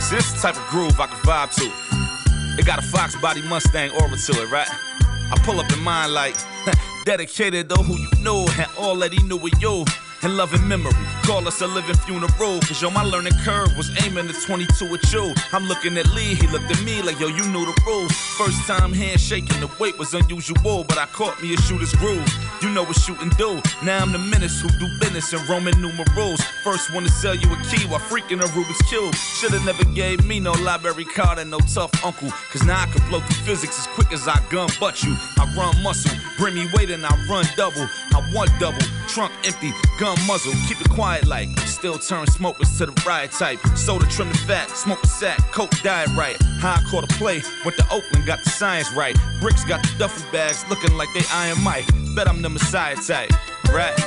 see, 0.00 0.16
this 0.16 0.26
is 0.26 0.34
the 0.34 0.40
type 0.40 0.56
of 0.56 0.66
groove 0.68 1.00
I 1.00 1.06
can 1.06 1.16
vibe 1.24 1.54
to. 1.56 2.60
It 2.60 2.66
got 2.66 2.78
a 2.78 2.82
Fox 2.82 3.16
body 3.20 3.42
Mustang 3.42 3.90
aura 3.92 4.16
to 4.16 4.42
it, 4.42 4.50
right? 4.50 4.68
I 4.70 5.38
pull 5.44 5.58
up 5.58 5.72
in 5.72 5.80
mine 5.82 6.12
like 6.12 6.36
dedicated 7.04 7.68
to 7.70 7.76
who 7.76 7.96
you 7.96 8.22
know 8.22 8.46
and 8.58 8.66
all 8.76 8.96
that 8.96 9.12
he 9.12 9.22
knew 9.22 9.38
of 9.38 9.62
you. 9.62 9.84
And 10.22 10.36
loving 10.36 10.66
memory, 10.66 10.92
call 11.22 11.46
us 11.46 11.60
a 11.60 11.66
living 11.66 11.94
funeral. 11.94 12.58
Cause 12.60 12.82
yo, 12.82 12.90
my 12.90 13.04
learning 13.04 13.34
curve 13.44 13.76
was 13.76 13.88
aiming 14.04 14.28
at 14.28 14.34
22 14.34 14.90
with 14.90 15.12
you. 15.12 15.32
I'm 15.52 15.66
looking 15.66 15.96
at 15.96 16.10
Lee, 16.10 16.34
he 16.34 16.46
looked 16.48 16.70
at 16.70 16.82
me 16.82 17.02
like, 17.02 17.20
yo, 17.20 17.28
you 17.28 17.46
knew 17.48 17.64
the 17.64 17.82
rules. 17.86 18.10
First 18.36 18.66
time 18.66 18.92
handshaking, 18.92 19.60
the 19.60 19.70
weight 19.78 19.96
was 19.96 20.14
unusual, 20.14 20.84
but 20.84 20.98
I 20.98 21.06
caught 21.06 21.40
me 21.40 21.54
a 21.54 21.56
shooter's 21.58 21.94
groove. 21.94 22.28
You 22.60 22.70
know 22.70 22.82
what 22.82 22.96
shooting 22.96 23.30
do. 23.38 23.62
Now 23.84 24.02
I'm 24.02 24.10
the 24.10 24.18
menace 24.18 24.60
who 24.60 24.68
do 24.80 24.88
business 24.98 25.32
in 25.32 25.40
Roman 25.46 25.80
numerals. 25.80 26.40
First 26.64 26.92
one 26.92 27.04
to 27.04 27.10
sell 27.10 27.36
you 27.36 27.52
a 27.52 27.56
key 27.64 27.86
while 27.86 28.00
freaking 28.00 28.40
a 28.40 28.48
Rubik's 28.48 28.82
Cube. 28.88 29.14
Shoulda 29.14 29.64
never 29.64 29.84
gave 29.94 30.26
me 30.26 30.40
no 30.40 30.50
library 30.52 31.04
card 31.04 31.38
and 31.38 31.50
no 31.50 31.58
tough 31.60 31.92
uncle. 32.04 32.30
Cause 32.50 32.64
now 32.64 32.82
I 32.82 32.86
can 32.86 33.08
blow 33.08 33.20
through 33.20 33.44
physics 33.46 33.78
as 33.78 33.86
quick 33.88 34.12
as 34.12 34.26
I 34.26 34.42
gun 34.50 34.68
butt 34.80 35.04
you. 35.04 35.14
I 35.38 35.52
run 35.56 35.80
muscle, 35.82 36.16
bring 36.36 36.56
me 36.56 36.66
weight 36.74 36.90
and 36.90 37.06
I 37.06 37.14
run 37.30 37.44
double. 37.56 37.88
I 38.12 38.28
want 38.34 38.50
double, 38.58 38.82
trunk 39.08 39.32
empty, 39.44 39.72
gun 39.98 40.16
muzzle. 40.26 40.52
Keep 40.68 40.80
it 40.82 40.90
quiet 40.90 41.26
like 41.26 41.48
still 41.60 41.98
turn 41.98 42.26
smokers 42.26 42.76
to 42.78 42.86
the 42.86 43.04
riot 43.06 43.32
type. 43.32 43.58
Soda 43.76 44.06
trim 44.06 44.28
the 44.28 44.38
fat, 44.38 44.70
smoke 44.70 45.02
a 45.02 45.06
sack, 45.06 45.38
coke 45.52 45.70
diet 45.82 46.10
right. 46.16 46.36
High 46.60 46.82
caught 46.90 47.04
a 47.04 47.14
play, 47.14 47.42
went 47.64 47.76
to 47.78 47.84
Oakland, 47.90 48.26
got 48.26 48.42
the 48.44 48.50
science 48.50 48.92
right. 48.92 49.16
Bricks 49.40 49.64
got 49.64 49.82
the 49.82 49.98
duffel 49.98 50.30
bags 50.30 50.64
looking 50.68 50.96
like 50.96 51.08
they 51.14 51.22
Iron 51.32 51.62
Mike. 51.62 51.86
Bet 52.14 52.28
I'm 52.28 52.42
the 52.42 52.48
Messiah 52.48 52.96
type, 52.96 53.32
right? 53.72 53.94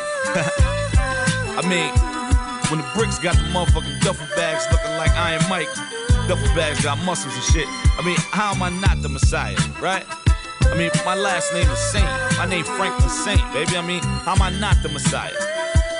I 1.54 1.62
mean, 1.68 1.92
when 2.70 2.80
the 2.80 2.92
bricks 2.96 3.20
got 3.20 3.36
the 3.36 3.44
motherfucking 3.52 4.02
duffel 4.02 4.28
bags 4.36 4.66
looking 4.72 4.96
like 4.98 5.12
Iron 5.12 5.44
Mike, 5.50 5.70
duffel 6.28 6.56
bags 6.56 6.84
got 6.84 6.98
muscles 7.00 7.34
and 7.34 7.44
shit. 7.44 7.68
I 7.68 8.04
mean, 8.06 8.18
how 8.32 8.54
am 8.54 8.64
I 8.64 8.70
not 8.70 9.02
the 9.02 9.10
Messiah, 9.10 9.58
right? 9.82 10.06
I 10.72 10.78
mean, 10.78 10.90
my 11.04 11.16
last 11.16 11.54
name 11.54 11.70
is 11.70 11.80
Saint. 11.92 12.08
My 12.38 12.46
name 12.46 12.64
Franklin 12.64 13.10
Saint, 13.10 13.42
baby. 13.52 13.76
I 13.76 13.82
mean, 13.86 14.02
how 14.02 14.34
am 14.34 14.42
I 14.42 14.50
not 14.52 14.82
the 14.82 14.88
Messiah? 14.88 15.36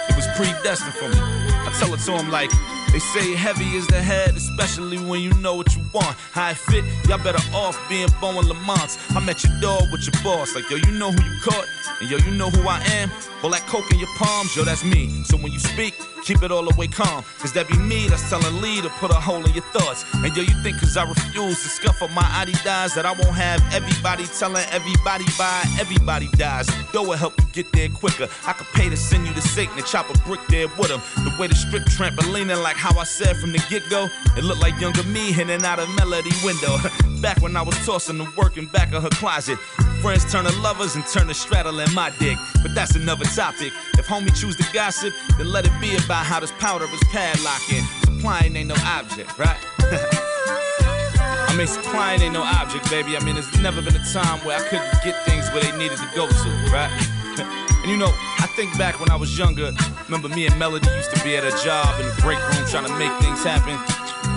It 0.10 0.16
was 0.16 0.26
predestined 0.38 0.94
for 0.94 1.10
me. 1.10 1.20
I 1.20 1.76
tell 1.78 1.94
it 1.94 2.00
to 2.00 2.12
him 2.18 2.32
like, 2.32 2.50
they 2.92 3.00
say 3.00 3.36
heavy 3.36 3.76
is 3.76 3.88
the 3.88 4.02
head, 4.02 4.36
especially 4.36 4.98
when 4.98 5.22
you 5.22 5.34
know 5.36 5.56
what 5.56 5.74
you 5.76 5.82
want. 5.94 6.16
How 6.34 6.50
it 6.50 6.58
fit, 6.58 6.84
y'all 7.08 7.18
better 7.18 7.42
off 7.56 7.80
being 7.90 8.10
born 8.20 8.46
Lamont's. 8.46 8.98
I'm 9.16 9.28
at 9.30 9.44
your 9.44 9.60
door 9.62 9.80
with 9.92 10.08
your 10.08 10.24
boss, 10.24 10.56
like 10.56 10.70
yo, 10.70 10.78
you 10.78 10.92
know 10.92 11.12
who 11.12 11.24
you 11.24 11.40
caught, 11.42 11.66
and 12.02 12.10
yo, 12.10 12.18
you 12.18 12.32
know 12.32 12.50
who 12.50 12.68
I 12.68 12.80
am. 13.00 13.10
All 13.44 13.50
that 13.50 13.66
coke 13.68 13.90
in 13.92 13.98
your 13.98 14.10
palms, 14.18 14.56
yo, 14.56 14.64
that's 14.64 14.84
me. 14.84 15.24
So 15.24 15.38
when 15.38 15.52
you 15.52 15.60
speak, 15.60 15.96
keep 16.24 16.44
it 16.44 16.52
all 16.52 16.64
the 16.64 16.76
way 16.78 16.88
calm. 16.88 17.24
Cause 17.40 17.54
that 17.54 17.68
be 17.68 17.78
me 17.78 18.08
that's 18.08 18.30
telling 18.30 18.62
Lee 18.62 18.82
to 18.82 18.90
put 19.02 19.10
a 19.10 19.16
hole 19.16 19.44
in 19.44 19.54
your 19.54 19.64
thoughts. 19.74 20.06
And 20.14 20.36
yo, 20.36 20.44
you 20.44 20.54
think 20.62 20.80
cause 20.80 20.96
I 20.98 21.08
refuse 21.08 21.62
to 21.64 21.70
scuff 21.70 22.02
up 22.02 22.12
my 22.12 22.22
Adidas 22.22 22.94
that 22.96 23.06
I 23.06 23.14
won't 23.14 23.36
have 23.36 23.62
everybody 23.74 24.26
telling 24.38 24.64
everybody 24.72 25.26
bye, 25.38 25.64
everybody 25.80 26.28
dies. 26.38 26.68
Though 26.94 27.04
will 27.04 27.18
help 27.18 27.40
you 27.40 27.46
get 27.52 27.72
there 27.72 27.90
quicker. 27.90 28.28
I 28.46 28.54
could 28.54 28.68
pay 28.68 28.90
to 28.90 28.98
send 28.98 29.28
you 29.28 29.34
to 29.34 29.42
Satan 29.42 29.76
and 29.78 29.86
chop 29.86 30.10
a 30.14 30.18
brick 30.20 30.42
there 30.50 30.68
with 30.78 30.92
him. 30.92 31.02
The 31.26 31.34
way 31.40 31.48
the 31.48 31.56
strip 31.56 31.84
trampolining, 31.86 32.62
like 32.62 32.78
how 32.82 32.98
I 32.98 33.04
said 33.04 33.38
from 33.38 33.52
the 33.52 33.64
get 33.70 33.88
go, 33.92 34.10
it 34.36 34.44
looked 34.44 34.62
like 34.62 34.80
younger 34.82 35.04
me 35.04 35.32
hitting 35.32 35.64
out 35.64 35.78
a 35.78 35.86
melody 35.90 36.32
window. 36.44 36.78
back 37.22 37.40
when 37.40 37.56
I 37.56 37.62
was 37.62 37.78
tossing 37.86 38.18
the 38.18 38.28
work 38.36 38.58
in 38.58 38.66
back 38.66 38.92
of 38.94 39.04
her 39.04 39.10
closet. 39.10 39.60
Friends 40.02 40.30
turning 40.32 40.60
lovers 40.64 40.96
and 40.96 41.06
turning 41.06 41.36
straddling 41.36 41.94
my 41.94 42.12
dick. 42.18 42.40
But 42.64 42.74
that's 42.74 42.96
another 42.96 43.26
topic. 43.26 43.72
If 44.00 44.08
homie 44.08 44.36
choose 44.36 44.56
to 44.56 44.66
gossip, 44.74 45.14
then 45.38 45.52
let 45.52 45.66
it 45.66 45.72
be 45.80 45.96
about 45.96 46.26
how 46.26 46.40
this 46.40 46.52
powder 46.54 46.86
is 46.86 47.00
padlocking. 47.14 47.86
Supplying 48.06 48.56
ain't 48.56 48.70
no 48.70 48.76
object, 48.84 49.38
right? 49.38 49.58
I 49.80 51.56
mean, 51.56 51.68
supplying 51.68 52.22
ain't 52.24 52.34
no 52.34 52.42
object, 52.42 52.90
baby. 52.90 53.16
I 53.16 53.24
mean, 53.24 53.36
there's 53.36 53.62
never 53.62 53.84
been 53.84 53.96
a 53.96 54.06
time 54.12 54.40
where 54.40 54.58
I 54.58 54.68
couldn't 54.68 55.04
get 55.04 55.24
things 55.26 55.48
where 55.52 55.62
they 55.62 55.78
needed 55.78 56.00
to 56.00 56.10
go 56.16 56.28
to, 56.28 56.50
right? 56.74 57.68
and 57.82 57.92
you 57.92 57.98
know, 57.98 58.12
I 58.40 58.48
think 58.56 58.78
back 58.78 59.00
when 59.00 59.10
I 59.10 59.16
was 59.16 59.38
younger. 59.38 59.72
Remember 60.06 60.30
me 60.30 60.46
and 60.46 60.58
Melody 60.60 60.90
used 60.96 61.14
to 61.16 61.24
be 61.24 61.36
at 61.36 61.44
a 61.44 61.64
job 61.64 62.00
in 62.00 62.06
the 62.08 62.22
break 62.22 62.40
room 62.40 62.66
trying 62.68 62.86
to 62.86 62.98
make 62.98 63.12
things 63.20 63.44
happen. 63.44 63.74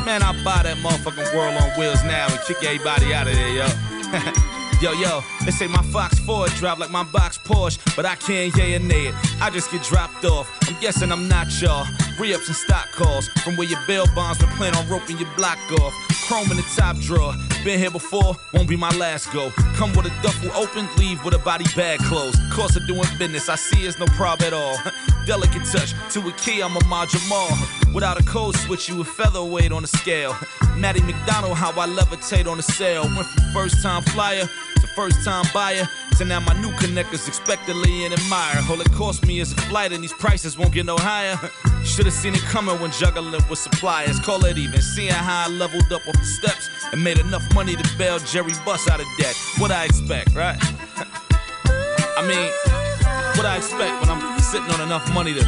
Man, 0.07 0.23
I'll 0.23 0.33
buy 0.45 0.63
that 0.63 0.77
motherfucking 0.79 1.35
world 1.35 1.55
on 1.61 1.69
wheels 1.79 2.03
now 2.05 2.27
and 2.31 2.41
kick 2.47 2.63
everybody 2.65 3.13
out 3.13 3.27
of 3.27 3.35
there, 3.35 3.49
yo. 3.49 3.67
Yo, 4.85 4.93
yo, 4.93 5.25
they 5.47 5.51
say 5.51 5.67
my 5.67 5.81
Fox 5.85 6.19
Ford 6.19 6.51
drive 6.59 6.79
like 6.79 6.91
my 6.91 7.05
box 7.05 7.39
Porsche, 7.39 7.79
but 7.97 8.05
I 8.05 8.17
can't 8.17 8.55
yay 8.55 8.75
or 8.75 8.81
nay 8.81 9.07
it. 9.07 9.15
I 9.41 9.49
just 9.49 9.73
get 9.73 9.83
dropped 9.83 10.27
off. 10.27 10.47
I'm 10.69 10.79
guessing 10.79 11.11
I'm 11.11 11.27
not 11.27 11.47
y'all. 11.63 11.87
Re-ups 12.21 12.49
and 12.49 12.55
stock 12.55 12.93
calls 12.93 13.29
from 13.43 13.57
where 13.57 13.67
your 13.67 13.81
bail 13.87 14.05
bonds 14.15 14.41
been 14.41 14.51
planning 14.51 14.79
on 14.79 14.87
roping 14.91 15.17
your 15.17 15.31
block 15.39 15.57
off. 15.81 15.95
Chrome 16.29 16.51
in 16.51 16.59
the 16.59 16.67
top 16.77 16.99
drawer. 16.99 17.33
Been 17.65 17.79
here 17.79 17.91
before, 17.91 18.37
won't 18.53 18.69
be 18.69 18.77
my 18.77 18.91
last 18.99 19.33
go. 19.33 19.51
Come 19.73 19.95
with 19.95 20.05
a 20.05 20.11
duffel 20.23 20.53
open, 20.53 20.87
leave 20.99 21.25
with 21.25 21.33
a 21.33 21.39
body 21.39 21.65
bag 21.75 21.99
closed. 22.01 22.39
Cost 22.53 22.77
of 22.77 22.87
doing 22.87 23.09
business, 23.19 23.49
I 23.49 23.57
see 23.57 23.87
it's 23.87 23.99
no 23.99 24.05
problem 24.09 24.47
at 24.47 24.53
all. 24.53 24.77
Delicate 25.27 25.65
touch 25.65 25.95
to 26.13 26.29
a 26.29 26.33
key, 26.33 26.63
I'm 26.63 26.77
Ahmad 26.77 27.09
Jamal. 27.09 27.49
Without 27.95 28.21
a 28.21 28.25
code 28.25 28.55
switch, 28.55 28.91
you 28.91 29.01
a 29.01 29.05
featherweight 29.05 29.73
on 29.73 29.81
the 29.81 29.89
scale. 29.89 30.37
Maddie 30.77 31.01
McDonald, 31.01 31.57
how 31.57 31.71
I 31.71 31.87
levitate 31.87 32.47
on 32.47 32.59
the 32.59 32.63
sale. 32.63 33.05
Went 33.05 33.27
from 33.29 33.53
first 33.55 33.83
time 33.83 34.03
flyer 34.03 34.47
first 34.95 35.25
time 35.25 35.45
buyer. 35.53 35.89
So 36.17 36.25
now 36.25 36.41
my 36.41 36.55
new 36.61 36.71
connectors 36.73 37.27
expectantly 37.29 38.05
and 38.05 38.15
admire. 38.15 38.57
All 38.71 38.81
it 38.81 38.91
cost 38.93 39.27
me 39.27 39.41
is 39.41 39.53
a 39.53 39.57
flight 39.57 39.93
and 39.93 40.03
these 40.03 40.13
prices 40.13 40.57
won't 40.57 40.73
get 40.73 40.87
no 40.87 40.97
higher. 40.97 41.39
Should've 41.85 42.13
seen 42.13 42.35
it 42.35 42.41
coming 42.43 42.79
when 42.81 42.91
juggling 42.93 43.33
with 43.49 43.59
suppliers. 43.59 44.19
Call 44.21 44.45
it 44.45 44.59
even. 44.59 44.81
Seeing 44.81 45.13
how 45.13 45.47
I 45.47 45.49
leveled 45.49 45.93
up 45.93 46.07
off 46.07 46.15
the 46.15 46.25
steps 46.25 46.69
and 46.93 47.03
made 47.03 47.19
enough 47.19 47.45
money 47.55 47.77
to 47.77 47.99
bail 47.99 48.19
Jerry 48.21 48.53
Buss 48.65 48.89
out 48.89 49.01
of 49.01 49.07
debt. 49.19 49.37
What 49.59 49.71
I 49.71 49.85
expect, 49.85 50.35
right? 50.35 50.59
I 52.17 52.27
mean, 52.27 52.51
what 53.37 53.47
I 53.47 53.57
expect 53.57 54.01
when 54.01 54.11
I'm 54.11 54.39
sitting 54.41 54.71
on 54.71 54.81
enough 54.81 55.13
money 55.13 55.35
to 55.35 55.45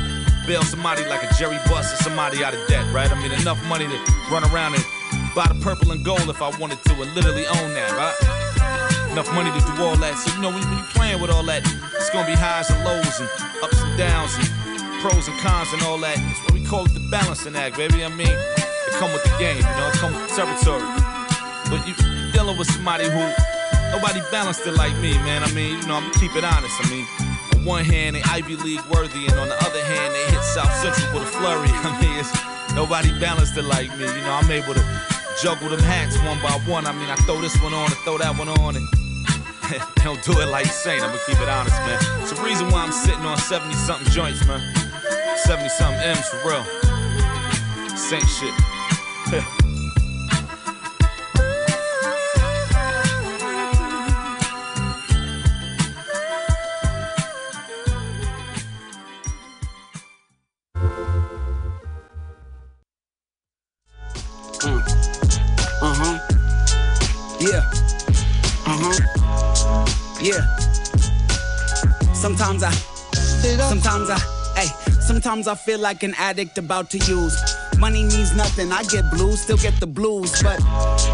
bail 0.47 0.63
somebody 0.63 1.05
like 1.07 1.23
a 1.23 1.35
Jerry 1.35 1.59
Buss 1.69 1.93
or 1.93 2.03
somebody 2.03 2.45
out 2.45 2.55
of 2.55 2.67
debt, 2.69 2.93
right? 2.93 3.11
I 3.11 3.21
mean, 3.21 3.33
enough 3.33 3.63
money 3.67 3.87
to 3.87 3.99
run 4.31 4.45
around 4.45 4.75
and 4.75 4.85
buy 5.35 5.47
the 5.47 5.59
purple 5.63 5.93
and 5.93 6.05
gold 6.05 6.29
if 6.29 6.43
I 6.43 6.57
wanted 6.59 6.83
to 6.85 7.03
and 7.03 7.15
literally 7.15 7.47
own 7.47 7.75
that, 7.75 7.93
right? 7.93 8.46
Enough 9.17 9.33
money 9.33 9.49
to 9.49 9.65
do 9.65 9.81
all 9.81 9.97
that. 9.97 10.13
So, 10.21 10.29
you 10.37 10.45
know, 10.45 10.53
when, 10.53 10.61
when 10.69 10.77
you're 10.77 10.93
playing 10.93 11.25
with 11.25 11.33
all 11.33 11.41
that, 11.49 11.65
it's 11.97 12.13
gonna 12.13 12.29
be 12.29 12.37
highs 12.37 12.69
and 12.69 12.85
lows 12.85 13.17
and 13.17 13.25
ups 13.65 13.81
and 13.81 13.97
downs 13.97 14.37
and 14.37 14.45
pros 15.01 15.25
and 15.25 15.33
cons 15.41 15.73
and 15.73 15.81
all 15.89 15.97
that. 16.05 16.21
That's 16.21 16.45
what 16.45 16.53
we 16.53 16.61
call 16.61 16.85
it 16.85 16.93
the 16.93 17.01
balancing 17.09 17.57
act, 17.57 17.81
baby. 17.81 18.05
I 18.05 18.13
mean, 18.13 18.29
it 18.29 18.93
come 19.01 19.09
with 19.17 19.25
the 19.25 19.33
game, 19.41 19.57
you 19.57 19.73
know, 19.81 19.89
it 19.89 19.97
come 19.97 20.13
with 20.13 20.29
the 20.29 20.37
territory. 20.37 20.85
But 21.73 21.81
you 21.89 21.97
you 21.97 22.29
dealing 22.29 22.61
with 22.61 22.69
somebody 22.69 23.09
who 23.09 23.25
nobody 23.89 24.21
balanced 24.29 24.69
it 24.69 24.77
like 24.77 24.93
me, 25.01 25.17
man. 25.25 25.41
I 25.41 25.49
mean, 25.57 25.81
you 25.81 25.87
know, 25.89 25.97
I'm 25.97 26.13
keep 26.21 26.37
it 26.37 26.45
honest. 26.45 26.77
I 26.77 26.85
mean, 26.93 27.09
on 27.57 27.65
one 27.65 27.89
hand 27.89 28.21
they 28.21 28.23
Ivy 28.29 28.61
League 28.61 28.85
worthy, 28.93 29.33
and 29.33 29.41
on 29.41 29.49
the 29.49 29.57
other 29.65 29.81
hand 29.81 30.13
they 30.13 30.29
hit 30.29 30.45
South 30.45 30.77
Central 30.85 31.09
with 31.17 31.25
a 31.25 31.33
flurry. 31.41 31.73
I 31.89 31.97
mean, 32.05 32.21
it's 32.21 32.37
nobody 32.77 33.17
balanced 33.17 33.57
it 33.57 33.65
like 33.65 33.89
me. 33.97 34.13
You 34.13 34.25
know, 34.29 34.37
I'm 34.37 34.53
able 34.53 34.77
to 34.77 34.85
juggle 35.41 35.73
them 35.73 35.81
hats 35.81 36.21
one 36.21 36.37
by 36.45 36.53
one. 36.69 36.85
I 36.85 36.93
mean, 36.93 37.09
I 37.09 37.17
throw 37.25 37.41
this 37.41 37.57
one 37.65 37.73
on 37.73 37.89
and 37.89 38.01
throw 38.05 38.21
that 38.21 38.37
one 38.37 38.53
on, 38.53 38.77
and 38.77 38.85
don't 40.05 40.23
do 40.23 40.41
it 40.41 40.47
like 40.47 40.67
Saint. 40.67 41.03
I'm 41.03 41.11
gonna 41.11 41.21
keep 41.27 41.41
it 41.41 41.49
honest, 41.49 41.77
man. 41.81 41.99
It's 42.23 42.33
the 42.33 42.43
reason 42.43 42.71
why 42.71 42.83
I'm 42.83 42.93
sitting 42.93 43.25
on 43.25 43.37
70 43.37 43.75
something 43.75 44.13
joints, 44.13 44.47
man. 44.47 44.61
70 45.37 45.69
something 45.71 46.01
M's 46.03 46.29
for 46.29 46.49
real. 46.49 46.65
Saint 47.97 48.27
shit. 48.29 48.55
Uh 65.83 65.95
huh. 65.99 66.19
Yeah. 67.41 67.71
Uh 68.67 68.79
huh. 68.79 69.26
Yeah. 70.21 70.57
Sometimes 72.15 72.63
I, 72.63 72.71
sometimes 72.73 74.11
I, 74.11 74.19
hey, 74.57 74.69
sometimes 75.01 75.47
I 75.47 75.55
feel 75.55 75.79
like 75.79 76.03
an 76.03 76.15
addict 76.17 76.59
about 76.59 76.91
to 76.91 76.99
use. 76.99 77.37
Money 77.79 78.05
means 78.05 78.35
nothing. 78.35 78.73
I 78.73 78.83
get 78.85 79.11
blues, 79.11 79.41
still 79.41 79.57
get 79.59 79.79
the 79.81 79.87
blues, 79.87 80.43
but 80.43 80.61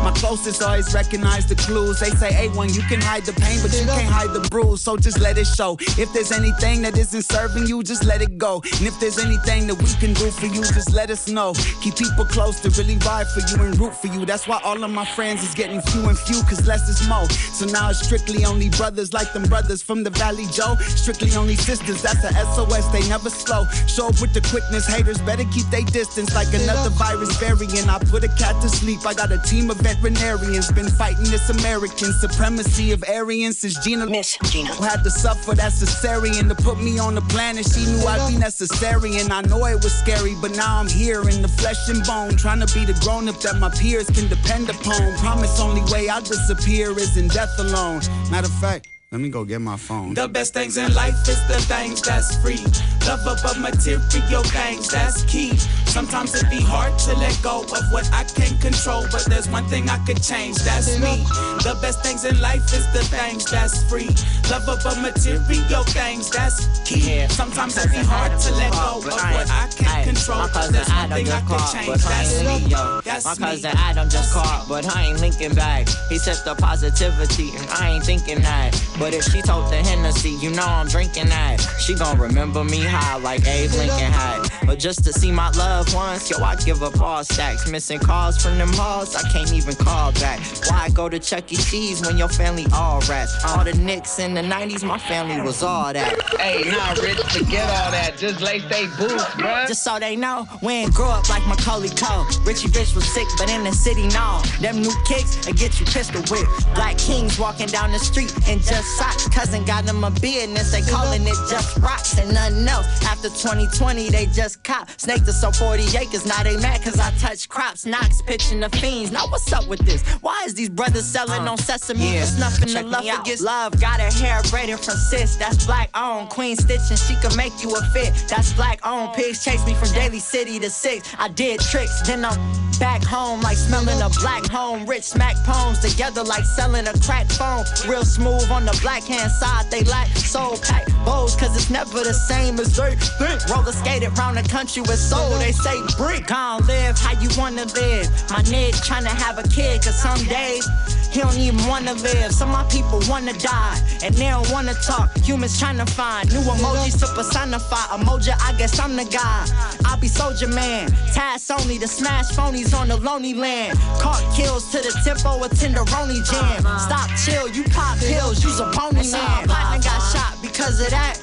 my 0.04 0.12
closest 0.14 0.62
always 0.62 0.94
recognize 0.94 1.46
the 1.46 1.56
clues. 1.56 2.00
They 2.00 2.10
say, 2.10 2.32
hey, 2.32 2.48
one, 2.48 2.72
you 2.72 2.82
can 2.82 3.00
hide 3.00 3.24
the 3.24 3.32
pain, 3.32 3.58
but 3.62 3.72
you 3.72 3.84
can't 3.86 4.10
hide 4.10 4.32
the 4.32 4.46
bruise. 4.48 4.80
So 4.80 4.96
just 4.96 5.18
let 5.20 5.38
it 5.38 5.46
show. 5.46 5.76
If 5.98 6.12
there's 6.12 6.32
anything 6.32 6.82
that 6.82 6.96
isn't 6.96 7.22
serving 7.22 7.66
you, 7.66 7.82
just 7.82 8.04
let 8.04 8.22
it 8.22 8.38
go. 8.38 8.62
And 8.78 8.86
if 8.86 8.98
there's 9.00 9.18
anything 9.18 9.66
that 9.66 9.74
we 9.74 9.90
can 9.98 10.14
do 10.14 10.30
for 10.30 10.46
you, 10.46 10.62
just 10.62 10.92
let 10.92 11.10
us 11.10 11.28
know. 11.28 11.54
Keep 11.80 11.96
people 11.96 12.24
close 12.24 12.60
to 12.60 12.70
really 12.70 12.96
ride 12.98 13.26
for 13.28 13.40
you 13.40 13.62
and 13.64 13.78
root 13.78 13.94
for 13.94 14.06
you. 14.06 14.24
That's 14.24 14.46
why 14.46 14.60
all 14.62 14.82
of 14.82 14.90
my 14.90 15.04
friends 15.04 15.42
is 15.42 15.54
getting 15.54 15.80
few 15.80 16.08
and 16.08 16.18
few, 16.18 16.42
cause 16.44 16.66
less 16.66 16.88
is 16.88 17.06
more. 17.08 17.28
So 17.28 17.66
now 17.66 17.90
it's 17.90 18.04
strictly 18.04 18.44
only 18.44 18.70
brothers 18.70 19.12
like 19.12 19.32
them 19.32 19.44
brothers 19.44 19.82
from 19.82 20.04
the 20.04 20.10
Valley 20.10 20.46
Joe. 20.52 20.76
Strictly 20.80 21.34
only 21.34 21.56
sisters, 21.56 22.02
that's 22.02 22.22
a 22.24 22.32
SOS, 22.54 22.86
they 22.92 23.06
never 23.08 23.30
slow. 23.30 23.64
Show 23.86 24.08
up 24.08 24.20
with 24.20 24.32
the 24.32 24.40
quickness, 24.42 24.86
haters 24.86 25.20
better 25.22 25.44
keep 25.52 25.66
they 25.66 25.84
distance 25.84 26.34
like 26.34 26.51
another 26.54 26.90
virus 26.90 27.36
variant. 27.38 27.88
I 27.88 27.98
put 27.98 28.24
a 28.24 28.28
cat 28.28 28.60
to 28.62 28.68
sleep, 28.68 29.06
I 29.06 29.14
got 29.14 29.32
a 29.32 29.38
team 29.38 29.70
of 29.70 29.78
veterinarians. 29.78 30.70
Been 30.72 30.88
fighting 30.88 31.24
this 31.24 31.50
American 31.50 32.12
supremacy 32.12 32.92
of 32.92 33.02
Aryans 33.08 33.58
since 33.58 33.78
Gina 33.84 34.06
Miss 34.06 34.38
Gina 34.50 34.74
had 34.74 35.02
to 35.04 35.10
suffer 35.10 35.54
that 35.54 35.72
cesarean 35.72 36.48
to 36.48 36.54
put 36.54 36.80
me 36.80 36.98
on 36.98 37.14
the 37.14 37.22
planet. 37.22 37.66
She 37.66 37.84
knew 37.86 38.06
I'd 38.06 38.30
be 38.30 38.38
necessary, 38.38 39.18
and 39.18 39.32
I 39.32 39.42
know 39.42 39.64
it 39.66 39.82
was 39.82 39.92
scary, 39.92 40.34
but 40.40 40.52
now 40.56 40.78
I'm 40.78 40.88
here 40.88 41.22
in 41.28 41.42
the 41.42 41.48
flesh 41.48 41.88
and 41.88 42.04
bone, 42.04 42.36
trying 42.36 42.64
to 42.64 42.74
be 42.74 42.84
the 42.84 42.98
grown 43.04 43.28
up 43.28 43.40
that 43.40 43.58
my 43.58 43.70
peers 43.70 44.08
can 44.10 44.28
depend 44.28 44.70
upon. 44.70 45.16
Promise 45.18 45.60
only 45.60 45.82
way 45.92 46.08
I 46.08 46.20
disappear 46.20 46.90
is 46.98 47.16
in 47.16 47.28
death 47.28 47.58
alone. 47.58 48.00
Matter 48.30 48.46
of 48.46 48.54
fact, 48.60 48.88
let 49.12 49.20
me 49.20 49.28
go 49.28 49.44
get 49.44 49.60
my 49.60 49.76
phone. 49.76 50.14
The 50.14 50.26
best 50.26 50.54
things 50.54 50.78
in 50.78 50.92
life 50.94 51.12
is 51.28 51.46
the 51.46 51.60
things 51.68 52.00
that's 52.00 52.34
free. 52.40 52.64
Love 53.06 53.20
above 53.28 53.60
material 53.60 54.42
things, 54.42 54.88
that's 54.88 55.22
key. 55.24 55.54
Sometimes 55.84 56.34
it 56.34 56.48
be 56.48 56.62
hard 56.62 56.98
to 57.00 57.14
let 57.16 57.36
go 57.42 57.60
of 57.60 57.84
what 57.92 58.08
I 58.10 58.24
can't 58.24 58.58
control, 58.58 59.04
but 59.12 59.26
there's 59.28 59.50
one 59.50 59.66
thing 59.66 59.90
I 59.90 59.98
could 60.06 60.22
change, 60.22 60.56
that's 60.64 60.98
me. 60.98 61.20
The 61.60 61.76
best 61.82 62.02
things 62.02 62.24
in 62.24 62.40
life 62.40 62.64
is 62.72 62.90
the 62.94 63.04
things 63.04 63.44
that's 63.50 63.84
free. 63.84 64.08
Love 64.48 64.64
above 64.64 64.96
material 65.02 65.84
things, 65.92 66.30
that's 66.30 66.64
key. 66.88 67.28
Sometimes 67.28 67.76
it 67.76 67.90
be 67.90 67.98
hard 67.98 68.32
to 68.40 68.50
let 68.54 68.72
go 68.72 68.96
of 68.96 69.04
what 69.04 69.50
I 69.50 69.68
can't 69.76 70.08
control, 70.08 70.48
but 70.48 70.52
cousin 70.52 70.72
there's 70.72 70.88
one 70.88 71.10
thing 71.10 71.28
I 71.28 71.40
just 71.40 71.44
could 71.44 71.64
change, 71.68 71.86
but 71.86 72.00
I 72.00 72.08
that's 72.08 72.40
me. 72.40 72.74
That's 73.04 73.24
My 73.26 73.34
cousin 73.36 73.72
Adam 73.76 74.08
just 74.08 74.32
called, 74.32 74.68
but 74.70 74.88
I 74.96 75.12
ain't 75.12 75.20
linking 75.20 75.54
back. 75.54 75.86
He 76.08 76.16
said 76.16 76.40
the 76.46 76.54
positivity, 76.54 77.50
and 77.52 77.68
I 77.68 77.90
ain't 77.90 78.04
thinking 78.04 78.40
that. 78.40 78.72
But 79.02 79.14
if 79.14 79.24
she 79.24 79.42
told 79.42 79.68
the 79.68 79.78
Hennessy, 79.78 80.30
you 80.30 80.50
know 80.50 80.62
I'm 80.64 80.86
drinking 80.86 81.26
that. 81.30 81.56
She 81.80 81.92
gon' 81.96 82.20
remember 82.20 82.62
me 82.62 82.78
high 82.78 83.16
like 83.18 83.44
Abe 83.48 83.72
Lincoln 83.72 84.12
had. 84.12 84.46
But 84.64 84.78
just 84.78 85.02
to 85.04 85.12
see 85.12 85.32
my 85.32 85.50
loved 85.50 85.92
ones, 85.92 86.30
yo, 86.30 86.38
I 86.38 86.54
give 86.54 86.84
up 86.84 87.00
all 87.00 87.24
stacks. 87.24 87.68
Missing 87.68 87.98
calls 87.98 88.40
from 88.40 88.58
them 88.58 88.72
halls, 88.74 89.16
I 89.16 89.28
can't 89.30 89.52
even 89.52 89.74
call 89.74 90.12
back. 90.12 90.38
Why 90.70 90.88
go 90.90 91.08
to 91.08 91.18
Chuck 91.18 91.52
E. 91.52 91.56
Cheese 91.56 92.00
when 92.06 92.16
your 92.16 92.28
family 92.28 92.64
all 92.72 93.00
rats? 93.08 93.44
All 93.44 93.64
the 93.64 93.72
Knicks 93.72 94.20
in 94.20 94.34
the 94.34 94.40
90s, 94.40 94.84
my 94.84 94.98
family 94.98 95.40
was 95.40 95.64
all 95.64 95.92
that. 95.92 96.22
Hey, 96.38 96.62
nah, 96.70 96.92
Rich, 97.02 97.18
forget 97.32 97.68
all 97.70 97.90
that. 97.90 98.14
Just 98.18 98.40
lace 98.40 98.62
they 98.70 98.86
boots, 98.86 99.24
bruh. 99.34 99.66
Just 99.66 99.82
so 99.82 99.98
they 99.98 100.14
know, 100.14 100.46
we 100.62 100.74
ain't 100.74 100.94
grow 100.94 101.10
up 101.10 101.28
like 101.28 101.44
Macaulay 101.48 101.88
Cole. 101.88 102.24
Richie 102.44 102.68
Rich 102.68 102.94
was 102.94 103.12
sick, 103.12 103.26
but 103.36 103.50
in 103.50 103.64
the 103.64 103.72
city, 103.72 104.06
no. 104.14 104.40
Them 104.60 104.80
new 104.80 104.94
kicks, 105.04 105.44
they 105.44 105.50
get 105.50 105.80
you 105.80 105.86
pistol 105.86 106.22
whipped. 106.30 106.72
Black 106.76 106.96
kings 106.98 107.36
walking 107.36 107.66
down 107.66 107.90
the 107.90 107.98
street 107.98 108.32
and 108.46 108.62
just 108.62 108.91
socks. 108.96 109.28
Cousin 109.28 109.64
got 109.64 109.84
them 109.84 110.04
a 110.04 110.10
business, 110.10 110.72
they 110.72 110.82
calling 110.82 111.22
it 111.22 111.36
just 111.48 111.78
rocks 111.78 112.18
and 112.18 112.32
nothing 112.32 112.66
else. 112.68 112.86
After 113.04 113.28
2020, 113.28 114.10
they 114.10 114.26
just 114.26 114.62
cop. 114.64 114.88
Snake 114.98 115.24
to 115.24 115.32
some 115.32 115.52
40 115.52 115.96
acres, 115.96 116.26
now 116.26 116.42
they 116.42 116.56
mad 116.56 116.82
cause 116.82 116.98
I 116.98 117.10
touch 117.18 117.48
crops. 117.48 117.86
Knox 117.86 118.22
pitching 118.22 118.60
the 118.60 118.68
fiends. 118.70 119.10
Now 119.10 119.26
what's 119.28 119.52
up 119.52 119.66
with 119.68 119.80
this? 119.80 120.02
Why 120.20 120.42
is 120.46 120.54
these 120.54 120.68
brothers 120.68 121.04
selling 121.04 121.48
on 121.48 121.58
sesame? 121.58 122.14
Yeah. 122.14 122.24
Snuffing 122.24 122.74
the 122.74 122.82
love 122.82 123.04
against 123.04 123.42
love. 123.42 123.80
Got 123.80 124.00
her 124.00 124.10
hair 124.10 124.42
braided 124.50 124.78
from 124.80 124.96
sis, 124.96 125.36
that's 125.36 125.66
black 125.66 125.90
on. 125.94 126.28
Queen 126.28 126.56
stitching, 126.56 126.96
she 126.96 127.16
can 127.16 127.36
make 127.36 127.52
you 127.62 127.74
a 127.74 127.80
fit. 127.92 128.12
That's 128.28 128.52
black 128.52 128.84
on. 128.86 129.14
Pigs 129.14 129.44
chase 129.44 129.64
me 129.66 129.74
from 129.74 129.92
Daly 129.92 130.18
City 130.18 130.58
to 130.60 130.70
six. 130.70 131.14
I 131.18 131.28
did 131.28 131.60
tricks, 131.60 132.02
then 132.06 132.24
I'm 132.24 132.38
back 132.78 133.04
home 133.04 133.40
like 133.42 133.56
smelling 133.56 134.00
a 134.02 134.08
black 134.20 134.44
home. 134.46 134.84
Rich 134.86 135.04
smack 135.04 135.36
poems 135.44 135.78
together 135.78 136.24
like 136.24 136.44
selling 136.44 136.86
a 136.88 136.98
crack 136.98 137.28
phone. 137.30 137.64
Real 137.88 138.04
smooth 138.04 138.50
on 138.50 138.64
the 138.64 138.72
black 138.82 139.04
hand 139.04 139.30
side, 139.30 139.70
they 139.70 139.82
lack 139.84 140.08
soul 140.08 140.58
pack 140.58 140.84
bowls, 141.04 141.36
cause 141.36 141.54
it's 141.56 141.70
never 141.70 142.02
the 142.02 142.12
same 142.12 142.58
as 142.58 142.76
they 142.76 142.94
think. 142.96 143.48
Roller 143.48 143.72
skated 143.72 144.16
round 144.18 144.36
the 144.36 144.42
country 144.48 144.82
with 144.82 144.98
soul, 144.98 145.30
they 145.38 145.52
say 145.52 145.76
brick. 145.96 146.26
Gon' 146.26 146.66
live 146.66 146.98
how 146.98 147.18
you 147.20 147.30
wanna 147.38 147.64
live. 147.64 148.10
My 148.30 148.42
nigga 148.50 148.74
tryna 148.86 149.14
have 149.24 149.38
a 149.38 149.44
kid, 149.48 149.82
cause 149.82 149.98
some 149.98 150.22
days 150.24 150.68
he 151.12 151.20
don't 151.20 151.36
even 151.36 151.64
wanna 151.66 151.94
live. 151.94 152.32
Some 152.32 152.50
of 152.50 152.56
my 152.56 152.64
people 152.70 153.00
wanna 153.08 153.34
die, 153.34 153.78
and 154.02 154.14
they 154.14 154.28
don't 154.28 154.50
wanna 154.50 154.74
talk. 154.74 155.14
Humans 155.18 155.60
tryna 155.60 155.88
find 155.88 156.32
new 156.32 156.40
emojis 156.40 156.98
to 157.00 157.06
personify. 157.14 157.84
Emoji, 157.96 158.32
I 158.40 158.56
guess 158.58 158.78
I'm 158.78 158.96
the 158.96 159.04
guy. 159.04 159.46
I'll 159.84 160.00
be 160.00 160.08
soldier 160.08 160.48
man. 160.48 160.90
Task 161.12 161.50
only 161.50 161.78
to 161.78 161.88
smash 161.88 162.30
phonies 162.32 162.74
on 162.74 162.88
the 162.88 162.96
lonely 162.96 163.34
land. 163.34 163.78
Caught 164.00 164.24
kills 164.34 164.70
to 164.72 164.78
the 164.78 164.92
tempo 165.04 165.44
of 165.44 165.50
Tenderoni 165.52 166.24
jam. 166.30 166.62
Stop, 166.78 167.10
chill, 167.22 167.48
you 167.48 167.64
pop 167.64 167.98
pills, 167.98 168.42
you's 168.42 168.60
a 168.62 168.70
pony 168.72 169.10
man. 169.10 169.46
Platinum 169.46 169.80
got 169.80 170.00
shot 170.12 170.38
because 170.40 170.80
of 170.80 170.90
that. 170.90 171.18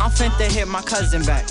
I'm 0.00 0.10
finna 0.10 0.50
hit 0.50 0.66
my 0.66 0.82
cousin 0.82 1.22
back. 1.24 1.48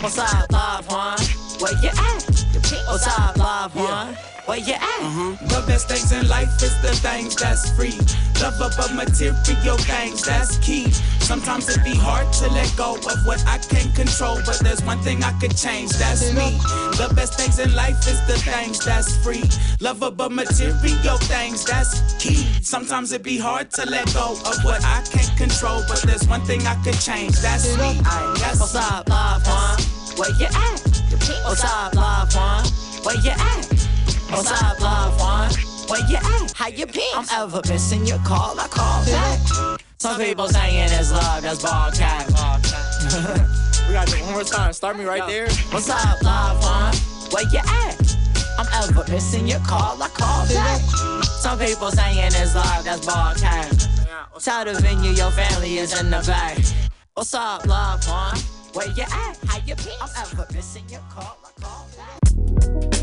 What's 0.00 0.18
up, 0.18 0.50
live 0.52 0.86
one? 0.88 1.18
Where 1.60 1.72
you 1.82 1.88
at? 1.88 2.55
What's 2.84 3.06
up, 3.06 3.36
live 3.36 3.74
one? 3.74 4.14
Where 4.46 4.58
you 4.58 4.74
at? 4.74 4.82
Uh-huh. 4.82 5.36
The 5.48 5.66
best 5.66 5.88
things 5.88 6.12
in 6.12 6.28
life 6.28 6.62
is 6.62 6.80
the 6.80 6.94
things 7.02 7.34
that's 7.34 7.70
free. 7.74 7.98
Love 8.40 8.60
above 8.60 8.94
material 8.94 9.76
things, 9.78 10.22
that's 10.22 10.58
key. 10.58 10.90
Sometimes 11.18 11.68
it 11.68 11.82
be 11.82 11.96
hard 11.96 12.32
to 12.34 12.48
let 12.50 12.72
go 12.76 12.94
of 12.94 13.26
what 13.26 13.42
I 13.46 13.58
can't 13.58 13.92
control, 13.94 14.38
but 14.46 14.60
there's 14.62 14.84
one 14.84 15.00
thing 15.00 15.24
I 15.24 15.32
could 15.40 15.56
change, 15.56 15.90
that's 15.92 16.32
me. 16.32 16.58
The 16.94 17.12
best 17.16 17.34
things 17.34 17.58
in 17.58 17.74
life 17.74 17.98
is 18.06 18.24
the 18.28 18.38
things 18.38 18.84
that's 18.84 19.16
free. 19.24 19.42
Love 19.80 20.02
above 20.02 20.30
material 20.30 21.18
things, 21.26 21.64
that's 21.64 22.14
key. 22.22 22.46
Sometimes 22.62 23.10
it 23.12 23.24
be 23.24 23.38
hard 23.38 23.72
to 23.72 23.88
let 23.90 24.06
go 24.14 24.32
of 24.32 24.62
what 24.62 24.84
I 24.84 25.02
can't 25.10 25.36
control, 25.36 25.82
but 25.88 26.02
there's 26.02 26.28
one 26.28 26.42
thing 26.42 26.64
I 26.66 26.76
could 26.84 27.00
change, 27.00 27.34
that's 27.40 27.76
me. 27.78 27.98
That's 28.38 29.95
where 30.16 30.30
you 30.30 30.46
at? 30.46 30.80
What's 31.44 31.62
up, 31.62 31.94
loved 31.94 32.34
one? 32.34 32.64
Where 33.04 33.16
you 33.20 33.32
at? 33.32 33.66
What's 34.30 34.50
up, 34.50 34.80
loved 34.80 35.20
one? 35.20 35.50
Where 35.90 36.08
you 36.08 36.16
at? 36.16 36.52
How 36.52 36.68
you 36.68 36.86
been? 36.86 37.02
I'm 37.14 37.26
ever 37.30 37.60
missing 37.68 38.06
your 38.06 38.18
call. 38.20 38.58
I 38.58 38.66
call 38.66 39.04
back. 39.04 39.78
Some 39.98 40.18
people 40.18 40.48
saying 40.48 40.88
it's 40.90 41.12
love, 41.12 41.42
that's 41.42 41.62
ball 41.62 41.90
cat. 41.90 42.26
we 43.86 43.92
gotta 43.92 44.10
do 44.10 44.16
it 44.16 44.22
one 44.22 44.32
more 44.32 44.44
time. 44.44 44.72
Start 44.72 44.96
me 44.96 45.04
right 45.04 45.26
there. 45.26 45.48
What's 45.70 45.90
up, 45.90 46.22
loved 46.22 46.62
one? 46.64 46.94
Where 47.32 47.44
you 47.52 47.58
at? 47.58 48.16
I'm 48.58 48.66
ever 48.84 49.04
missing 49.12 49.46
your 49.46 49.60
call. 49.60 50.02
I 50.02 50.08
call 50.08 50.46
back. 50.48 50.80
Some 51.24 51.58
people 51.58 51.90
saying 51.90 52.32
it's 52.32 52.54
love, 52.54 52.84
that's 52.86 53.04
ball 53.04 53.34
cat. 53.34 53.86
Tired 54.40 54.68
of 54.68 54.78
venue 54.80 55.10
your 55.10 55.30
family 55.30 55.76
is 55.76 56.00
in 56.00 56.10
the 56.10 56.24
back. 56.26 56.56
What's 57.12 57.34
up, 57.34 57.66
love 57.66 58.08
one? 58.08 58.55
Where 58.76 58.88
you 58.88 59.04
at? 59.04 59.38
How 59.46 59.58
you 59.64 59.74
been? 59.74 59.86
I'm 60.02 60.10
ever 60.20 60.46
missing 60.52 60.84
your 60.90 61.00
call. 61.08 61.38
I 61.42 61.60
call 61.62 61.88
back. 61.96 62.95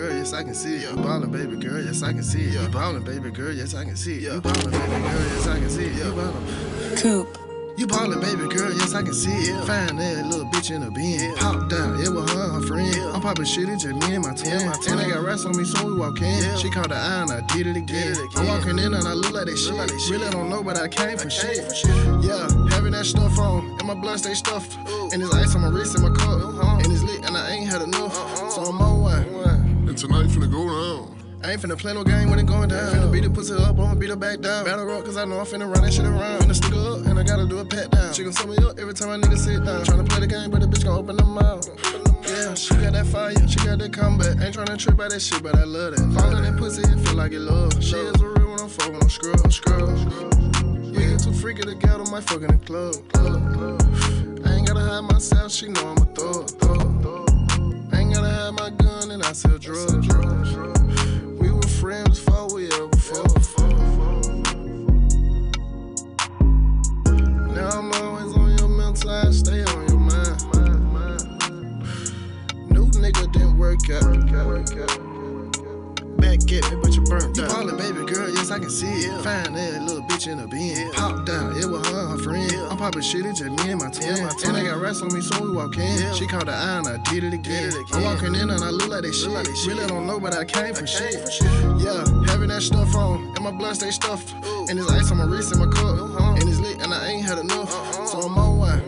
Girl, 0.00 0.16
yes 0.16 0.32
I 0.32 0.42
can 0.42 0.54
see 0.54 0.76
it. 0.76 0.90
You 0.90 0.96
ballin', 0.96 1.30
baby 1.30 1.56
girl, 1.56 1.82
yes 1.82 2.02
I 2.02 2.12
can 2.12 2.22
see 2.22 2.40
it. 2.40 2.52
You 2.54 2.68
ballin', 2.68 3.04
baby 3.04 3.30
girl, 3.30 3.52
yes 3.52 3.74
I 3.74 3.84
can 3.84 3.96
see 3.96 4.14
it. 4.14 4.22
You 4.22 4.40
ballin', 4.40 4.70
baby 4.70 4.86
girl, 4.86 5.26
yes 5.34 5.46
I 5.46 5.58
can 5.58 5.70
see 5.70 5.84
it. 5.84 5.92
You 5.92 6.12
ballin'. 6.12 6.96
Coop. 6.96 7.38
You 7.76 7.86
ballin', 7.86 8.20
baby 8.20 8.48
girl, 8.54 8.72
yes 8.72 8.94
I 8.94 9.02
can 9.02 9.12
see 9.12 9.30
it. 9.30 9.64
Find 9.66 9.98
that 9.98 10.26
little 10.26 10.46
bitch 10.46 10.70
in 10.70 10.82
a 10.82 10.90
bin. 10.90 11.34
Pop 11.36 11.68
down, 11.68 12.00
it 12.00 12.08
was 12.08 12.30
her 12.32 12.44
and 12.44 12.62
her 12.62 12.66
friend. 12.66 12.96
I'm 13.14 13.20
poppin' 13.20 13.44
shit, 13.44 13.68
it's 13.68 13.84
just 13.84 13.96
me 13.96 14.14
and 14.14 14.24
my 14.24 14.32
ten. 14.34 14.72
And 14.88 15.00
I 15.00 15.08
got 15.08 15.22
rats 15.22 15.44
on 15.44 15.56
me, 15.56 15.64
so 15.64 15.84
we 15.86 15.94
walk 15.94 16.20
in. 16.22 16.56
She 16.56 16.70
called 16.70 16.90
the 16.90 16.96
eye 16.96 17.22
and 17.22 17.32
I 17.32 17.40
did 17.52 17.66
it 17.66 17.76
again. 17.76 18.16
I'm 18.36 18.46
walking 18.48 18.78
in 18.78 18.94
and 18.94 19.06
I 19.06 19.12
look 19.12 19.32
like 19.32 19.46
that 19.46 19.58
shit. 19.58 20.10
Really 20.10 20.30
don't 20.30 20.48
know, 20.48 20.62
but 20.62 20.78
I 20.78 20.88
came 20.88 21.18
from 21.18 21.28
shit. 21.28 21.58
Yeah, 22.24 22.48
having 22.72 22.92
that 22.92 23.04
stuff 23.04 23.38
on, 23.38 23.68
and 23.78 23.86
my 23.86 23.94
blood 23.94 24.18
stay 24.18 24.34
stuffed. 24.34 24.76
And 25.12 25.20
there's 25.20 25.34
ice 25.34 25.54
on 25.54 25.60
my 25.60 25.68
wrist 25.68 25.94
and 25.94 26.04
my 26.04 26.14
cup. 26.16 26.40
And 26.84 26.92
it's 26.92 27.02
lit, 27.02 27.24
and 27.24 27.36
I 27.36 27.50
ain't 27.50 27.68
had 27.68 27.82
enough. 27.82 28.14
So 28.50 28.62
I'm 28.62 28.80
on 28.80 29.00
one. 29.02 29.39
Tonight 30.00 30.28
finna 30.28 30.50
go 30.50 30.64
down. 30.64 31.14
I 31.44 31.52
ain't 31.52 31.60
finna 31.60 31.76
play 31.76 31.92
no 31.92 32.02
game 32.02 32.30
when 32.30 32.38
it 32.38 32.46
going 32.46 32.70
down. 32.70 32.90
Finna 32.90 33.12
beat 33.12 33.22
the 33.22 33.28
pussy 33.28 33.52
up, 33.52 33.78
I'ma 33.78 33.94
beat 33.96 34.08
her 34.08 34.16
back 34.16 34.40
down. 34.40 34.64
Battle 34.64 34.86
rock, 34.86 35.04
cause 35.04 35.18
I 35.18 35.26
know 35.26 35.38
I'm 35.38 35.44
finna 35.44 35.70
run 35.70 35.84
that 35.84 35.92
shit 35.92 36.06
around. 36.06 36.40
Finna 36.40 36.54
stick 36.54 36.72
her 36.72 37.00
up, 37.00 37.06
and 37.06 37.18
I 37.18 37.22
gotta 37.22 37.46
do 37.46 37.58
a 37.58 37.66
pat 37.66 37.90
down. 37.90 38.14
She 38.14 38.24
gon' 38.24 38.32
sum 38.32 38.48
me 38.48 38.56
up 38.64 38.78
every 38.78 38.94
time 38.94 39.10
a 39.10 39.18
nigga 39.18 39.36
sit 39.36 39.62
down. 39.62 39.84
Tryna 39.84 40.08
play 40.08 40.20
the 40.20 40.26
game, 40.26 40.50
but 40.50 40.62
the 40.62 40.68
bitch 40.68 40.84
gon' 40.84 40.96
open 40.96 41.18
her 41.18 41.26
mouth. 41.26 41.68
Yeah, 42.26 42.54
she 42.54 42.72
got 42.76 42.94
that 42.94 43.04
fire, 43.12 43.34
she 43.46 43.56
got 43.56 43.78
that 43.78 43.92
combat. 43.92 44.40
Ain't 44.40 44.56
tryna 44.56 44.78
trip 44.78 44.96
by 44.96 45.08
that 45.08 45.20
shit, 45.20 45.42
but 45.42 45.54
I 45.54 45.64
love 45.64 45.94
that. 45.94 46.00
Fallin' 46.16 46.44
that 46.44 46.56
pussy, 46.56 46.80
it 46.80 46.98
feel 47.04 47.16
like 47.16 47.32
it 47.32 47.40
love. 47.40 47.74
She 47.84 47.96
is 47.96 48.22
a 48.22 48.26
real 48.26 48.52
when 48.52 48.60
I'm 48.60 48.70
fucking, 48.70 49.02
I'm 49.02 49.10
scrub, 49.10 49.38
I'm 49.44 49.50
scrub. 49.50 50.96
You 50.96 51.12
get 51.12 51.20
too 51.20 51.34
freaky 51.34 51.60
to 51.60 51.74
get 51.74 52.00
on 52.00 52.10
my 52.10 52.22
fucking 52.22 52.58
club. 52.60 52.96
club. 53.12 53.82
I 54.46 54.54
ain't 54.54 54.66
gotta 54.66 54.80
hide 54.80 55.04
myself, 55.12 55.52
she 55.52 55.68
know 55.68 55.88
I'm 55.88 55.98
a 55.98 56.06
thug. 56.16 56.48
thug. 56.56 57.29
Gun 59.10 59.20
and 59.20 59.24
I 59.24 59.32
sell 59.32 59.58
drugs. 59.58 60.08
We 61.40 61.50
were 61.50 61.62
friends 61.62 62.20
before 62.20 62.54
we 62.54 62.66
ever 62.66 62.88
fucked. 62.96 63.58
Now 67.54 67.70
I'm 67.70 67.92
always 67.92 68.36
on 68.36 68.58
your 68.58 68.68
mental, 68.68 69.10
I 69.10 69.30
stay 69.30 69.62
on 69.62 69.88
your 69.88 69.98
mind. 69.98 70.40
New 72.70 72.86
nigga 72.86 73.32
didn't 73.32 73.58
work 73.58 73.90
out. 73.90 75.09
Back 76.20 76.52
at 76.52 76.70
me, 76.70 76.76
but 76.82 76.94
you 76.94 77.02
burnt 77.02 77.24
out. 77.24 77.36
You 77.36 77.42
ballin', 77.46 77.76
baby 77.76 78.04
girl, 78.06 78.28
yes 78.28 78.50
I 78.50 78.58
can 78.58 78.70
see 78.70 78.86
it. 78.86 79.22
Find 79.22 79.56
that 79.56 79.82
little 79.82 80.02
bitch 80.02 80.28
in 80.30 80.38
a 80.40 80.46
bin. 80.46 80.92
Pop 80.92 81.24
down, 81.24 81.56
it 81.56 81.66
was 81.66 81.86
her 81.88 82.00
and 82.00 82.10
her 82.10 82.18
friend. 82.18 82.52
I'm 82.70 82.76
poppin' 82.76 83.02
shit, 83.02 83.24
it's 83.26 83.40
just 83.40 83.50
me 83.50 83.72
and 83.72 83.80
my 83.80 83.90
ten. 83.90 84.28
And 84.44 84.56
I 84.56 84.64
got 84.64 84.80
rats 84.80 85.02
on 85.02 85.12
me, 85.12 85.20
so 85.20 85.42
we 85.42 85.52
walk 85.52 85.78
in. 85.78 86.14
She 86.14 86.26
called 86.26 86.46
the 86.46 86.52
eye 86.52 86.78
and 86.78 86.88
I 86.88 86.98
did 87.10 87.24
it 87.24 87.32
again. 87.32 87.72
I'm 87.92 88.04
walking 88.04 88.34
in 88.34 88.50
and 88.50 88.62
I 88.62 88.70
look 88.70 88.88
like 88.88 89.02
that 89.02 89.14
shit. 89.14 89.66
Really 89.66 89.86
don't 89.86 90.06
know, 90.06 90.20
but 90.20 90.34
I 90.34 90.44
came 90.44 90.74
for, 90.74 90.80
from 90.80 90.86
shit. 90.86 91.14
Yeah, 91.80 92.04
having 92.26 92.48
that 92.48 92.62
stuff 92.62 92.94
on, 92.94 93.32
and 93.36 93.40
my 93.40 93.50
blood 93.50 93.76
stay 93.76 93.90
stuffed. 93.90 94.34
And 94.68 94.78
there's 94.78 94.90
ice 94.90 95.10
on 95.10 95.18
my 95.18 95.24
wrist 95.24 95.52
and 95.52 95.60
my 95.60 95.72
cup. 95.72 95.98
Uh-huh. 95.98 96.34
And 96.38 96.48
it's 96.48 96.58
lit, 96.58 96.80
and 96.82 96.92
I 96.92 97.08
ain't 97.08 97.24
had 97.24 97.38
enough. 97.38 97.72
Uh-uh. 97.74 98.06
So 98.06 98.18
I'm 98.20 98.36
on 98.36 98.58
one. 98.58 98.80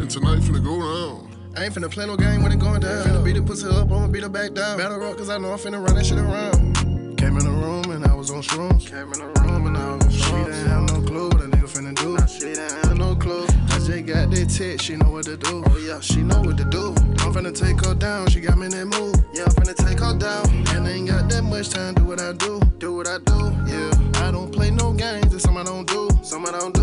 And 0.00 0.10
tonight 0.10 0.40
finna 0.40 0.62
go 0.62 0.78
down. 0.78 1.25
I 1.56 1.64
ain't 1.64 1.74
finna 1.74 1.90
play 1.90 2.04
no 2.04 2.16
game 2.16 2.42
when 2.42 2.52
it 2.52 2.58
going 2.58 2.80
down. 2.80 3.02
Finna 3.02 3.24
beat 3.24 3.32
the 3.32 3.42
pussy 3.42 3.66
up, 3.66 3.90
I'ma 3.90 4.08
beat 4.08 4.22
her 4.22 4.28
back 4.28 4.52
down. 4.52 4.76
Battle 4.76 4.98
rock, 4.98 5.16
cause 5.16 5.30
I 5.30 5.38
know 5.38 5.52
I'm 5.52 5.58
finna 5.58 5.82
run 5.82 5.94
that 5.94 6.04
shit 6.04 6.18
around. 6.18 7.16
Came 7.16 7.38
in 7.38 7.44
the 7.44 7.50
room 7.50 7.90
and 7.92 8.04
I 8.04 8.14
was 8.14 8.30
on 8.30 8.42
shrooms. 8.42 8.86
Came 8.86 9.10
in 9.10 9.18
the 9.18 9.40
room 9.40 9.66
and 9.66 9.76
I 9.78 9.94
was 9.94 10.04
on 10.04 10.10
shrooms. 10.10 10.44
She 10.44 10.52
didn't 10.52 10.68
have 10.68 10.82
no 10.82 11.00
clue 11.00 11.28
what 11.30 11.40
a 11.40 11.48
nigga 11.48 11.64
finna 11.64 11.94
do. 11.94 12.18
She 12.28 12.40
didn't 12.40 12.84
have 12.84 12.98
no 12.98 13.16
clue. 13.16 13.46
I 13.70 13.78
just 13.78 14.04
got 14.04 14.30
that 14.30 14.50
text, 14.50 14.84
she 14.84 14.96
know 14.96 15.10
what 15.10 15.24
to 15.24 15.38
do. 15.38 15.64
Oh 15.66 15.78
yeah, 15.78 15.98
she 16.00 16.20
know 16.20 16.42
what 16.42 16.58
to 16.58 16.64
do. 16.64 16.88
I'm 17.24 17.32
finna 17.32 17.56
take 17.56 17.82
her 17.86 17.94
down, 17.94 18.28
she 18.28 18.40
got 18.40 18.58
me 18.58 18.66
in 18.66 18.72
that 18.72 18.84
mood. 18.84 19.24
Yeah, 19.32 19.44
I'm 19.44 19.54
finna 19.56 19.74
take 19.74 19.98
her 20.00 20.12
down. 20.12 20.44
And 20.76 20.86
I 20.86 20.90
ain't 20.90 21.08
got 21.08 21.30
that 21.30 21.42
much 21.42 21.70
time, 21.70 21.94
do 21.94 22.04
what 22.04 22.20
I 22.20 22.34
do. 22.34 22.60
Do 22.76 22.94
what 22.96 23.08
I 23.08 23.16
do, 23.24 23.56
yeah. 23.66 24.26
I 24.26 24.30
don't 24.30 24.52
play 24.52 24.70
no 24.70 24.92
games, 24.92 25.32
it's 25.32 25.44
something 25.44 25.62
I 25.62 25.64
don't 25.64 25.88
do. 25.88 26.10
Something 26.22 26.54
I 26.54 26.58
don't 26.58 26.74
do. 26.74 26.75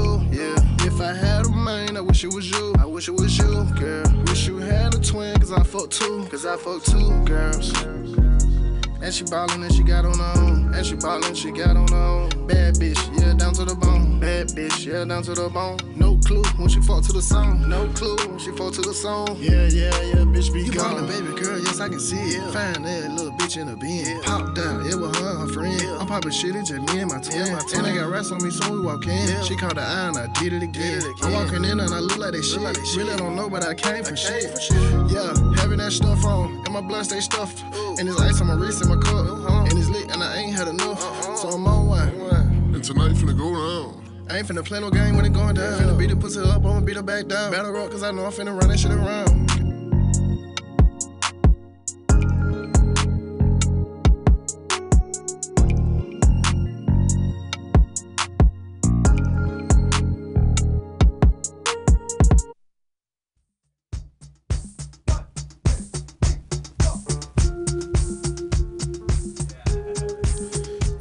If 0.94 1.02
I 1.02 1.12
had 1.12 1.48
a 1.48 1.50
mind, 1.50 1.98
I 1.98 2.02
wish 2.02 2.24
it 2.24 2.32
was 2.32 2.52
you. 2.52 2.76
I 2.78 2.86
wish 2.86 3.08
it 3.08 3.14
was 3.14 3.36
you, 3.36 3.66
girl. 3.80 4.04
Wish 4.28 4.46
you 4.46 4.58
had 4.58 4.94
a 4.94 5.00
twin, 5.00 5.36
cause 5.40 5.52
I 5.52 5.64
fuck 5.64 5.90
two. 5.90 6.28
Cause 6.30 6.46
I 6.46 6.56
fuck 6.56 6.84
two 6.84 7.26
girls. 7.26 7.74
And 9.04 9.14
she 9.14 9.26
ballin' 9.26 9.62
and 9.62 9.74
she 9.74 9.84
got 9.84 10.06
on 10.06 10.18
her 10.18 10.34
own. 10.42 10.74
And 10.74 10.86
she 10.86 10.96
ballin', 10.96 11.36
she 11.36 11.52
got 11.52 11.76
on 11.76 11.90
her 11.90 11.96
own. 11.98 12.48
Bad 12.48 12.76
bitch, 12.76 12.98
yeah, 13.20 13.34
down 13.34 13.54
to 13.56 13.66
the 13.66 13.76
bone. 13.76 14.18
Bad 14.22 14.48
bitch, 14.48 14.86
yeah, 14.86 15.04
down 15.04 15.24
to 15.24 15.34
the 15.34 15.50
bone. 15.50 15.78
No 15.98 16.18
clue 16.26 16.44
when 16.56 16.70
she 16.70 16.80
fall 16.80 17.02
to 17.02 17.12
the 17.12 17.22
song. 17.22 17.68
No 17.68 17.86
clue 17.90 18.16
when 18.16 18.40
she 18.40 18.52
fall 18.52 18.72
to 18.72 18.82
the 18.82 18.94
song. 18.94 19.36
Yeah, 19.40 19.68
yeah, 19.68 19.92
yeah, 20.08 20.24
bitch 20.24 20.54
be 20.54 20.62
you 20.64 20.72
gone. 20.72 21.06
baby 21.06 21.36
girl, 21.36 21.60
yes, 21.60 21.82
I 21.82 21.90
can 21.90 22.00
see 22.00 22.16
it. 22.16 22.54
Find 22.54 22.86
that 22.86 23.12
little 23.12 23.34
bitch 23.34 23.58
in 23.58 23.68
a 23.68 23.76
bin. 23.76 24.22
Pop 24.22 24.56
down, 24.56 24.88
it 24.88 24.96
was 24.96 25.14
her 25.20 25.32
and 25.32 25.50
her 25.50 25.54
friend. 25.54 25.82
I'm 26.00 26.08
poppin' 26.08 26.32
shit, 26.32 26.56
it's 26.56 26.70
just 26.70 26.94
me 26.94 27.02
and 27.02 27.12
my 27.12 27.20
ten. 27.20 27.60
And 27.76 27.86
I 27.86 27.96
got 27.96 28.10
rats 28.10 28.32
on 28.32 28.42
me, 28.42 28.52
so 28.52 28.72
we 28.72 28.80
walk 28.80 29.06
in. 29.06 29.44
She 29.44 29.58
called 29.58 29.76
the 29.76 29.82
eye 29.82 30.08
and 30.08 30.18
I 30.18 30.28
did 30.40 30.54
it 30.54 30.64
again. 30.64 31.04
I'm 31.22 31.34
walking 31.34 31.66
in 31.66 31.82
and 31.82 31.94
I 31.94 32.00
look 32.00 32.18
like 32.18 32.32
that 32.32 32.44
shit. 32.44 32.62
Really 32.96 33.18
don't 33.18 33.36
know, 33.36 33.50
but 33.50 33.64
I 33.64 33.74
came 33.74 34.06
from 34.06 34.16
shit. 34.16 34.44
Yeah, 35.12 35.36
having 35.60 35.80
that 35.80 35.92
stuff 35.92 36.24
on, 36.24 36.64
and 36.64 36.74
my 36.74 36.82
blood 36.82 37.04
stay 37.04 37.20
stuffed. 37.20 37.64
And 38.00 38.08
there's 38.08 38.20
ice 38.20 38.42
on 38.42 38.48
my 38.48 38.56
wrist 38.56 38.82
and 38.82 38.90
my 38.90 38.93
cup. 38.98 39.70
And 39.70 39.80
it's 39.80 39.90
lit, 39.90 40.12
and 40.12 40.24
I 40.24 40.38
ain't 40.38 40.54
had 40.54 40.68
enough. 40.68 41.02
So 41.38 41.50
I'm 41.50 41.66
on 41.68 41.88
one. 41.88 42.10
And 42.74 42.84
tonight 42.84 43.14
finna 43.14 43.38
go 43.38 43.54
down. 43.54 44.04
I 44.30 44.38
ain't 44.38 44.48
finna 44.48 44.64
play 44.64 44.80
no 44.80 44.90
game 44.90 45.16
when 45.16 45.26
it 45.26 45.34
going 45.34 45.56
down. 45.56 45.80
Finna 45.80 45.98
beat 45.98 46.10
the 46.10 46.16
pussy 46.16 46.40
up, 46.40 46.66
I'ma 46.66 46.80
beat 46.80 46.96
her 46.96 47.04
back 47.04 47.28
down. 47.28 47.52
Battle 47.52 47.72
rock, 47.72 47.92
cause 47.92 48.04
I 48.04 48.12
know 48.12 48.26
I'm 48.26 48.32
finna 48.32 48.60
run 48.60 48.70
that 48.70 48.80
shit 48.80 48.92
around. 48.92 49.63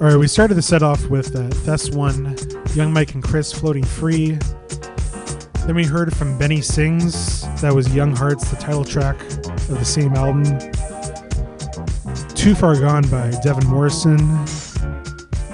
All 0.02 0.08
right, 0.08 0.16
we 0.16 0.26
started 0.26 0.54
the 0.54 0.62
set 0.62 0.82
off 0.82 1.06
with 1.06 1.36
uh, 1.36 1.48
Thes 1.48 1.92
One, 1.92 2.36
Young 2.74 2.92
Mike 2.92 3.14
and 3.14 3.22
Chris 3.22 3.52
floating 3.52 3.84
free. 3.84 4.36
Then 5.64 5.76
we 5.76 5.84
heard 5.84 6.12
from 6.12 6.36
Benny 6.36 6.60
Sings, 6.60 7.42
that 7.60 7.72
was 7.72 7.94
Young 7.94 8.16
Hearts, 8.16 8.50
the 8.50 8.56
title 8.56 8.84
track 8.84 9.20
of 9.22 9.78
the 9.78 9.84
same 9.84 10.12
album. 10.14 10.42
Too 12.34 12.56
Far 12.56 12.80
Gone 12.80 13.08
by 13.10 13.30
Devin 13.44 13.68
Morrison. 13.68 14.16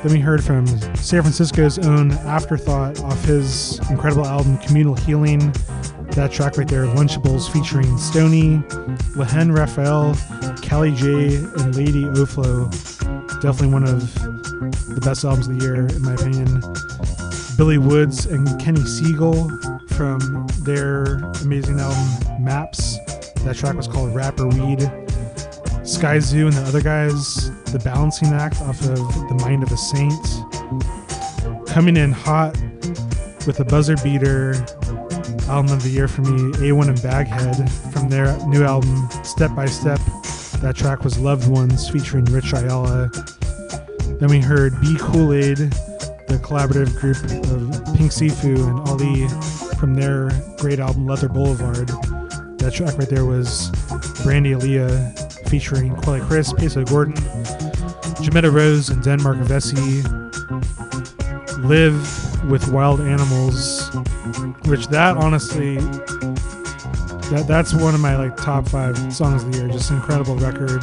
Then 0.02 0.12
we 0.12 0.18
heard 0.18 0.42
from 0.42 0.66
San 0.96 1.20
Francisco's 1.20 1.78
own 1.80 2.12
Afterthought 2.12 3.02
off 3.02 3.22
his 3.24 3.78
incredible 3.90 4.24
album 4.24 4.56
Communal 4.60 4.94
Healing. 4.94 5.52
That 6.12 6.32
track 6.32 6.56
right 6.56 6.66
there, 6.66 6.86
Lunchables 6.86 7.52
featuring 7.52 7.98
Stony, 7.98 8.62
Lehen 9.14 9.52
Raphael, 9.52 10.16
Callie 10.66 10.94
J, 10.94 11.36
and 11.36 11.76
Lady 11.76 12.04
Oflo. 12.04 12.70
Definitely 13.42 13.74
one 13.74 13.84
of 13.84 14.37
the 14.98 15.06
best 15.06 15.24
albums 15.24 15.46
of 15.46 15.58
the 15.58 15.64
year, 15.64 15.74
in 15.76 16.02
my 16.02 16.14
opinion. 16.14 16.60
Billy 17.56 17.78
Woods 17.78 18.26
and 18.26 18.46
Kenny 18.60 18.80
Segal 18.80 19.48
from 19.92 20.46
their 20.64 21.18
amazing 21.42 21.78
album 21.78 22.44
Maps. 22.44 22.98
That 23.44 23.54
track 23.56 23.76
was 23.76 23.86
called 23.86 24.12
Rapper 24.14 24.46
Weed. 24.46 24.80
Skyzoo 25.86 26.46
and 26.46 26.52
the 26.52 26.64
other 26.66 26.82
guys, 26.82 27.50
The 27.66 27.78
Balancing 27.78 28.28
Act 28.28 28.60
off 28.62 28.80
of 28.82 28.98
The 29.28 29.38
Mind 29.40 29.62
of 29.62 29.70
a 29.70 29.76
Saint. 29.76 30.26
Coming 31.68 31.96
in 31.96 32.10
hot 32.10 32.56
with 33.46 33.60
a 33.60 33.64
buzzer 33.64 33.96
beater 34.02 34.54
album 35.48 35.72
of 35.72 35.82
the 35.84 35.90
year 35.90 36.08
for 36.08 36.22
me, 36.22 36.52
A1 36.54 36.88
and 36.88 37.02
Baghead 37.02 37.70
from 37.92 38.08
their 38.08 38.36
new 38.46 38.64
album 38.64 39.08
Step 39.22 39.54
by 39.54 39.66
Step. 39.66 40.00
That 40.60 40.74
track 40.74 41.04
was 41.04 41.20
Loved 41.20 41.48
Ones 41.48 41.88
featuring 41.88 42.24
Rich 42.24 42.52
Ayala. 42.52 43.10
Then 44.18 44.28
we 44.28 44.40
heard 44.40 44.80
B. 44.80 44.96
Cool-Aid, 44.98 45.56
the 45.56 46.40
collaborative 46.42 46.94
group 46.98 47.16
of 47.52 47.96
Pink 47.96 48.12
Siifu 48.12 48.56
and 48.68 48.78
Ahwlee 48.86 49.78
from 49.78 49.94
their 49.94 50.30
great 50.58 50.78
album 50.78 51.06
Leather 51.06 51.28
Boulevard. 51.28 51.88
That 52.58 52.72
track 52.74 52.98
right 52.98 53.08
there 53.08 53.24
was 53.24 53.70
Brandy 54.22 54.52
Aaliyah 54.52 55.48
featuring 55.48 55.94
Quelle 55.96 56.20
Chris, 56.26 56.52
Peso 56.52 56.84
Gordon, 56.84 57.14
Jametta 58.22 58.52
Rose, 58.52 58.88
and 58.88 59.02
Denmark 59.02 59.38
Vesey. 59.38 60.02
Liv.e 61.58 62.28
with 62.46 62.68
Wild 62.68 63.00
Animals, 63.00 63.90
which 64.66 64.86
that 64.88 65.16
honestly, 65.16 65.76
that 67.30 67.44
that's 67.46 67.74
one 67.74 67.94
of 67.94 68.00
my 68.00 68.16
like 68.16 68.36
top 68.36 68.68
five 68.68 68.96
songs 69.12 69.42
of 69.42 69.52
the 69.52 69.58
year. 69.58 69.68
Just 69.68 69.90
incredible 69.90 70.36
record 70.36 70.82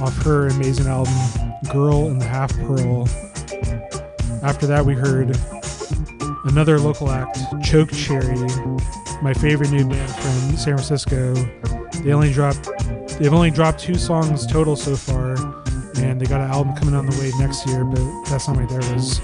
off 0.00 0.16
her 0.24 0.48
amazing 0.48 0.86
album, 0.86 1.12
Girl 1.72 2.06
in 2.08 2.18
the 2.18 2.26
Half 2.26 2.56
Pearl. 2.58 3.08
After 4.42 4.66
that, 4.66 4.84
we 4.84 4.94
heard 4.94 5.36
another 6.44 6.78
local 6.78 7.10
act, 7.10 7.38
Choke 7.64 7.90
Cherry, 7.92 8.38
my 9.22 9.34
favorite 9.34 9.70
new 9.70 9.88
band 9.88 10.10
from 10.10 10.56
San 10.56 10.76
Francisco. 10.76 11.34
They 12.02 12.12
only 12.12 12.32
dropped 12.32 12.68
They've 13.18 13.32
only 13.32 13.50
dropped 13.50 13.80
two 13.80 13.94
songs 13.94 14.46
total 14.46 14.76
so 14.76 14.94
far, 14.94 15.36
and 15.96 16.20
they 16.20 16.26
got 16.26 16.42
an 16.42 16.50
album 16.50 16.76
coming 16.76 16.94
on 16.94 17.06
the 17.06 17.18
way 17.18 17.32
next 17.38 17.66
year. 17.66 17.82
But 17.82 18.24
that 18.28 18.42
song 18.42 18.58
right 18.58 18.68
there 18.68 18.80
was 18.92 19.20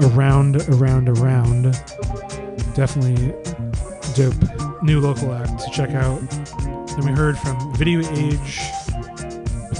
around, 0.00 0.56
around, 0.70 1.10
around. 1.10 1.64
Definitely 2.74 3.34
dope 4.14 4.82
new 4.82 5.00
local 5.00 5.34
act 5.34 5.62
to 5.64 5.70
check 5.70 5.90
out. 5.90 6.18
Then 6.96 7.04
we 7.04 7.12
heard 7.12 7.36
from 7.36 7.74
Video 7.74 8.00
Age 8.12 8.58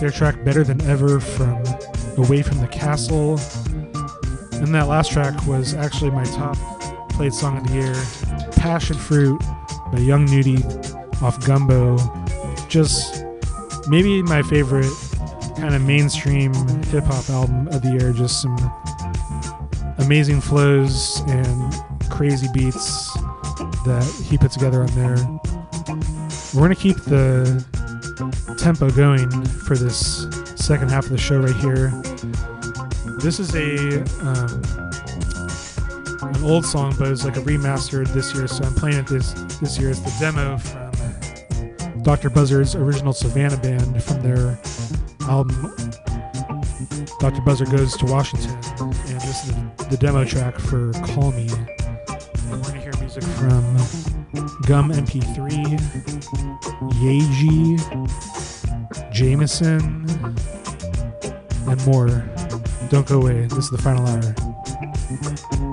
their 0.01 0.11
track 0.11 0.43
Better 0.45 0.65
Than 0.65 0.81
Ever 0.83 1.21
from 1.21 1.63
Away 2.17 2.41
from 2.41 2.59
the 2.59 2.69
Castle. 2.69 3.39
And 4.53 4.75
that 4.75 4.89
last 4.89 5.13
track 5.13 5.47
was 5.47 5.75
actually 5.75 6.11
my 6.11 6.25
top 6.25 6.57
played 7.11 7.35
song 7.35 7.59
of 7.59 7.67
the 7.67 7.75
year 7.75 8.51
Passion 8.53 8.97
Fruit 8.97 9.39
by 9.93 9.99
Young 9.99 10.25
Nudy 10.25 10.65
off 11.21 11.45
Gumbo. 11.45 11.99
Just 12.67 13.25
maybe 13.89 14.23
my 14.23 14.41
favorite 14.43 14.91
kind 15.57 15.75
of 15.75 15.83
mainstream 15.83 16.55
hip 16.85 17.05
hop 17.05 17.29
album 17.29 17.69
of 17.69 17.83
the 17.83 17.91
year. 17.91 18.15
Just 18.15 18.41
some 18.41 18.57
amazing 19.99 20.41
flows 20.41 21.21
and 21.27 21.75
crazy 22.09 22.49
beats 22.55 23.13
that 23.85 24.25
he 24.25 24.39
put 24.39 24.51
together 24.51 24.81
on 24.81 24.89
there. 24.95 25.17
We're 26.55 26.67
going 26.67 26.75
to 26.75 26.81
keep 26.81 26.97
the 27.05 27.65
tempo 28.61 28.91
going 28.91 29.31
for 29.47 29.75
this 29.75 30.27
second 30.55 30.91
half 30.91 31.05
of 31.05 31.11
the 31.11 31.19
show 31.19 31.41
right 31.41 31.57
here. 31.57 31.89
This 33.19 33.41
is 33.41 33.55
a 33.55 34.03
um, 34.21 34.63
an 36.35 36.45
old 36.45 36.67
song, 36.67 36.95
but 36.99 37.09
it's 37.09 37.25
like 37.25 37.37
a 37.37 37.41
remastered 37.41 38.09
this 38.13 38.35
year, 38.35 38.47
so 38.47 38.65
I'm 38.65 38.75
playing 38.75 38.99
it 38.99 39.07
this 39.07 39.33
this 39.61 39.79
year. 39.79 39.91
It's 39.91 40.01
the 40.01 40.15
demo 40.21 40.59
from 40.59 42.03
Dr. 42.03 42.29
Buzzard's 42.29 42.75
original 42.75 43.15
Savannah 43.15 43.57
band 43.57 44.03
from 44.03 44.21
their 44.21 44.59
album 45.23 45.75
Dr. 47.19 47.43
Buzzard 47.43 47.71
Goes 47.71 47.97
to 47.99 48.07
Washington, 48.07 48.51
and 48.81 49.21
this 49.21 49.45
is 49.45 49.55
the, 49.55 49.87
the 49.91 49.97
demo 49.97 50.25
track 50.25 50.59
for 50.59 50.93
Call 51.05 51.33
Me. 51.33 51.49
We're 52.51 52.59
gonna 52.59 52.81
hear 52.81 52.93
music 52.99 53.23
from 53.23 53.63
Gum 54.67 54.91
MP3, 54.91 55.79
Yeji, 57.01 58.40
Jameson, 59.21 60.07
and 61.69 61.87
more. 61.87 62.25
Don't 62.89 63.07
go 63.07 63.21
away. 63.21 63.43
This 63.43 63.65
is 63.65 63.71
the 63.71 63.77
final 63.77 64.07
hour. 64.07 65.70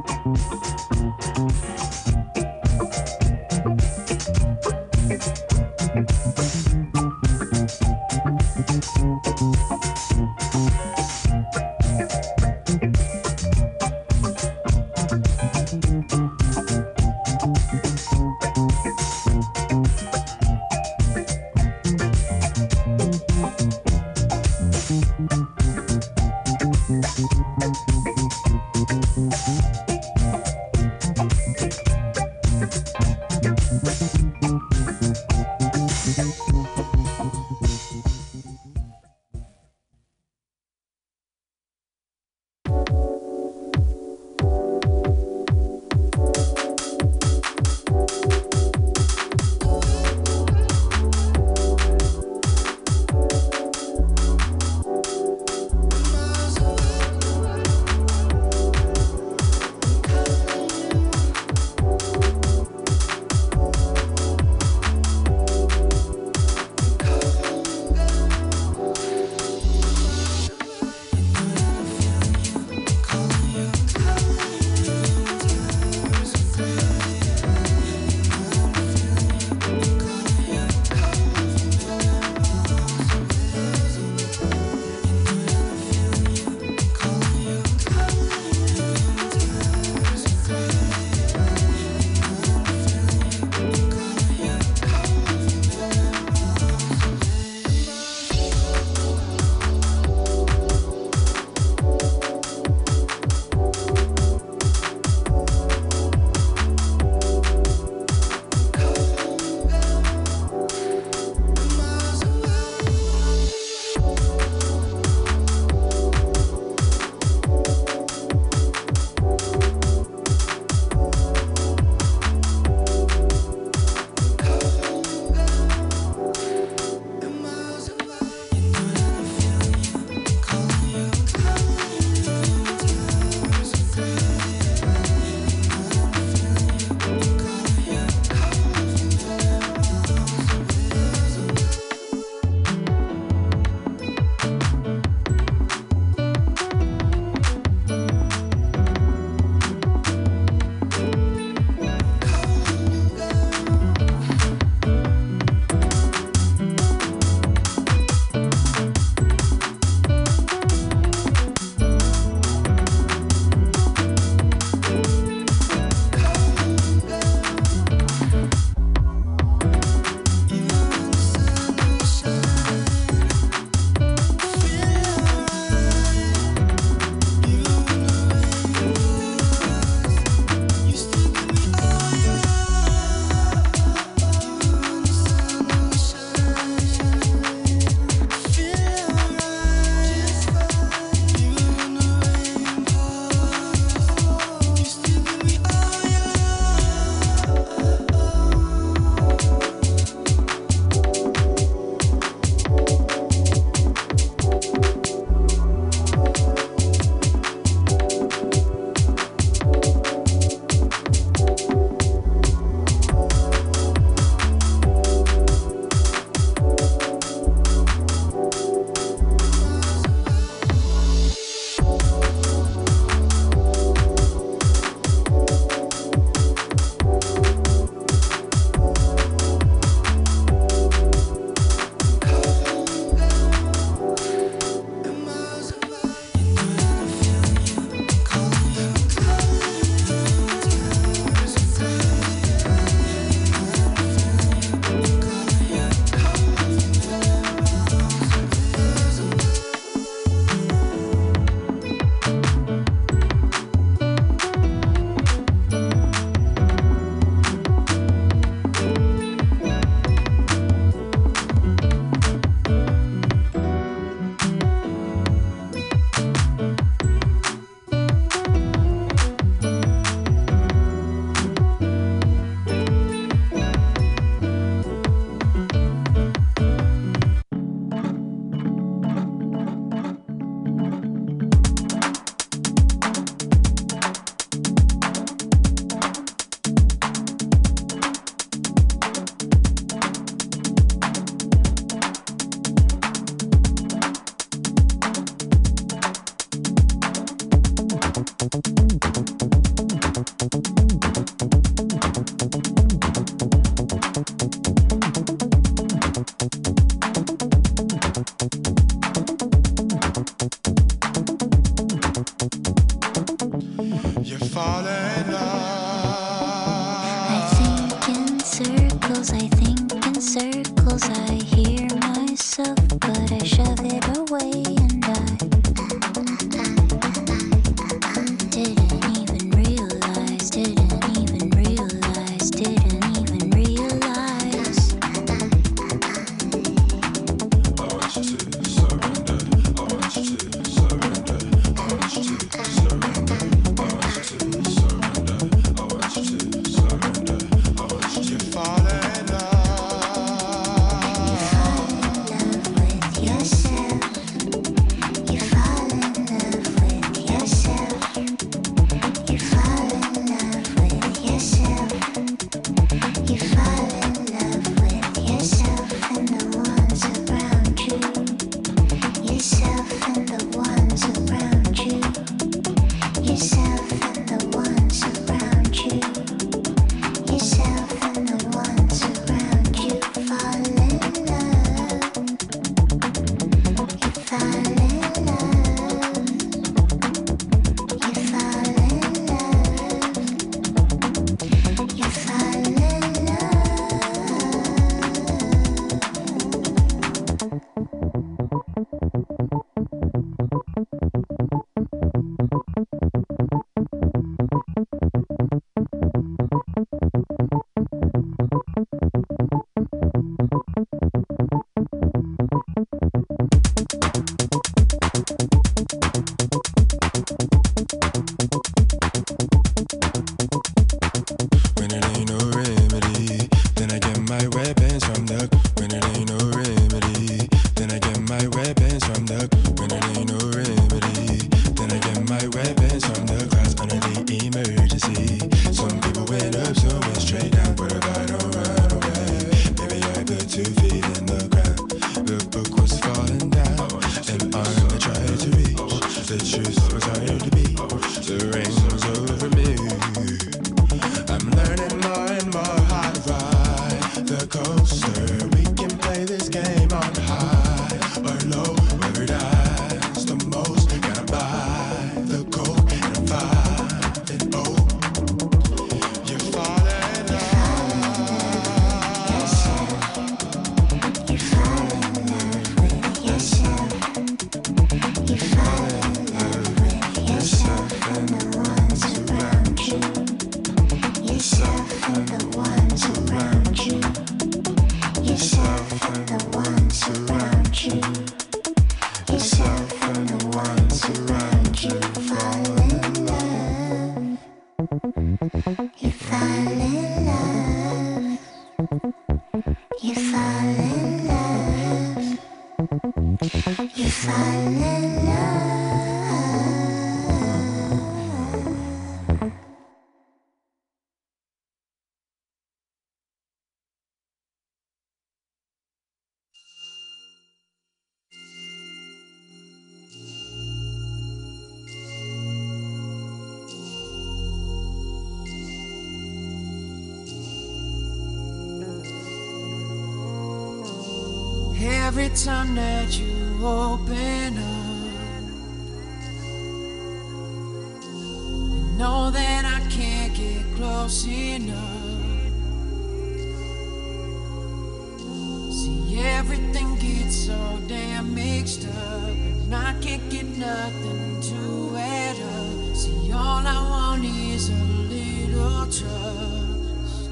get 547.28 547.34
so 547.34 547.80
damn 547.88 548.34
mixed 548.34 548.88
up. 548.88 549.30
And 549.64 549.76
I 549.76 549.94
can't 550.02 550.30
get 550.30 550.46
nothing 550.46 551.42
to 551.42 551.96
add 551.98 552.38
up. 552.40 552.96
See, 552.96 553.32
all 553.32 553.68
I 553.68 553.80
want 553.90 554.24
is 554.24 554.70
a 554.70 554.84
little 555.14 555.86
trust. 555.86 557.30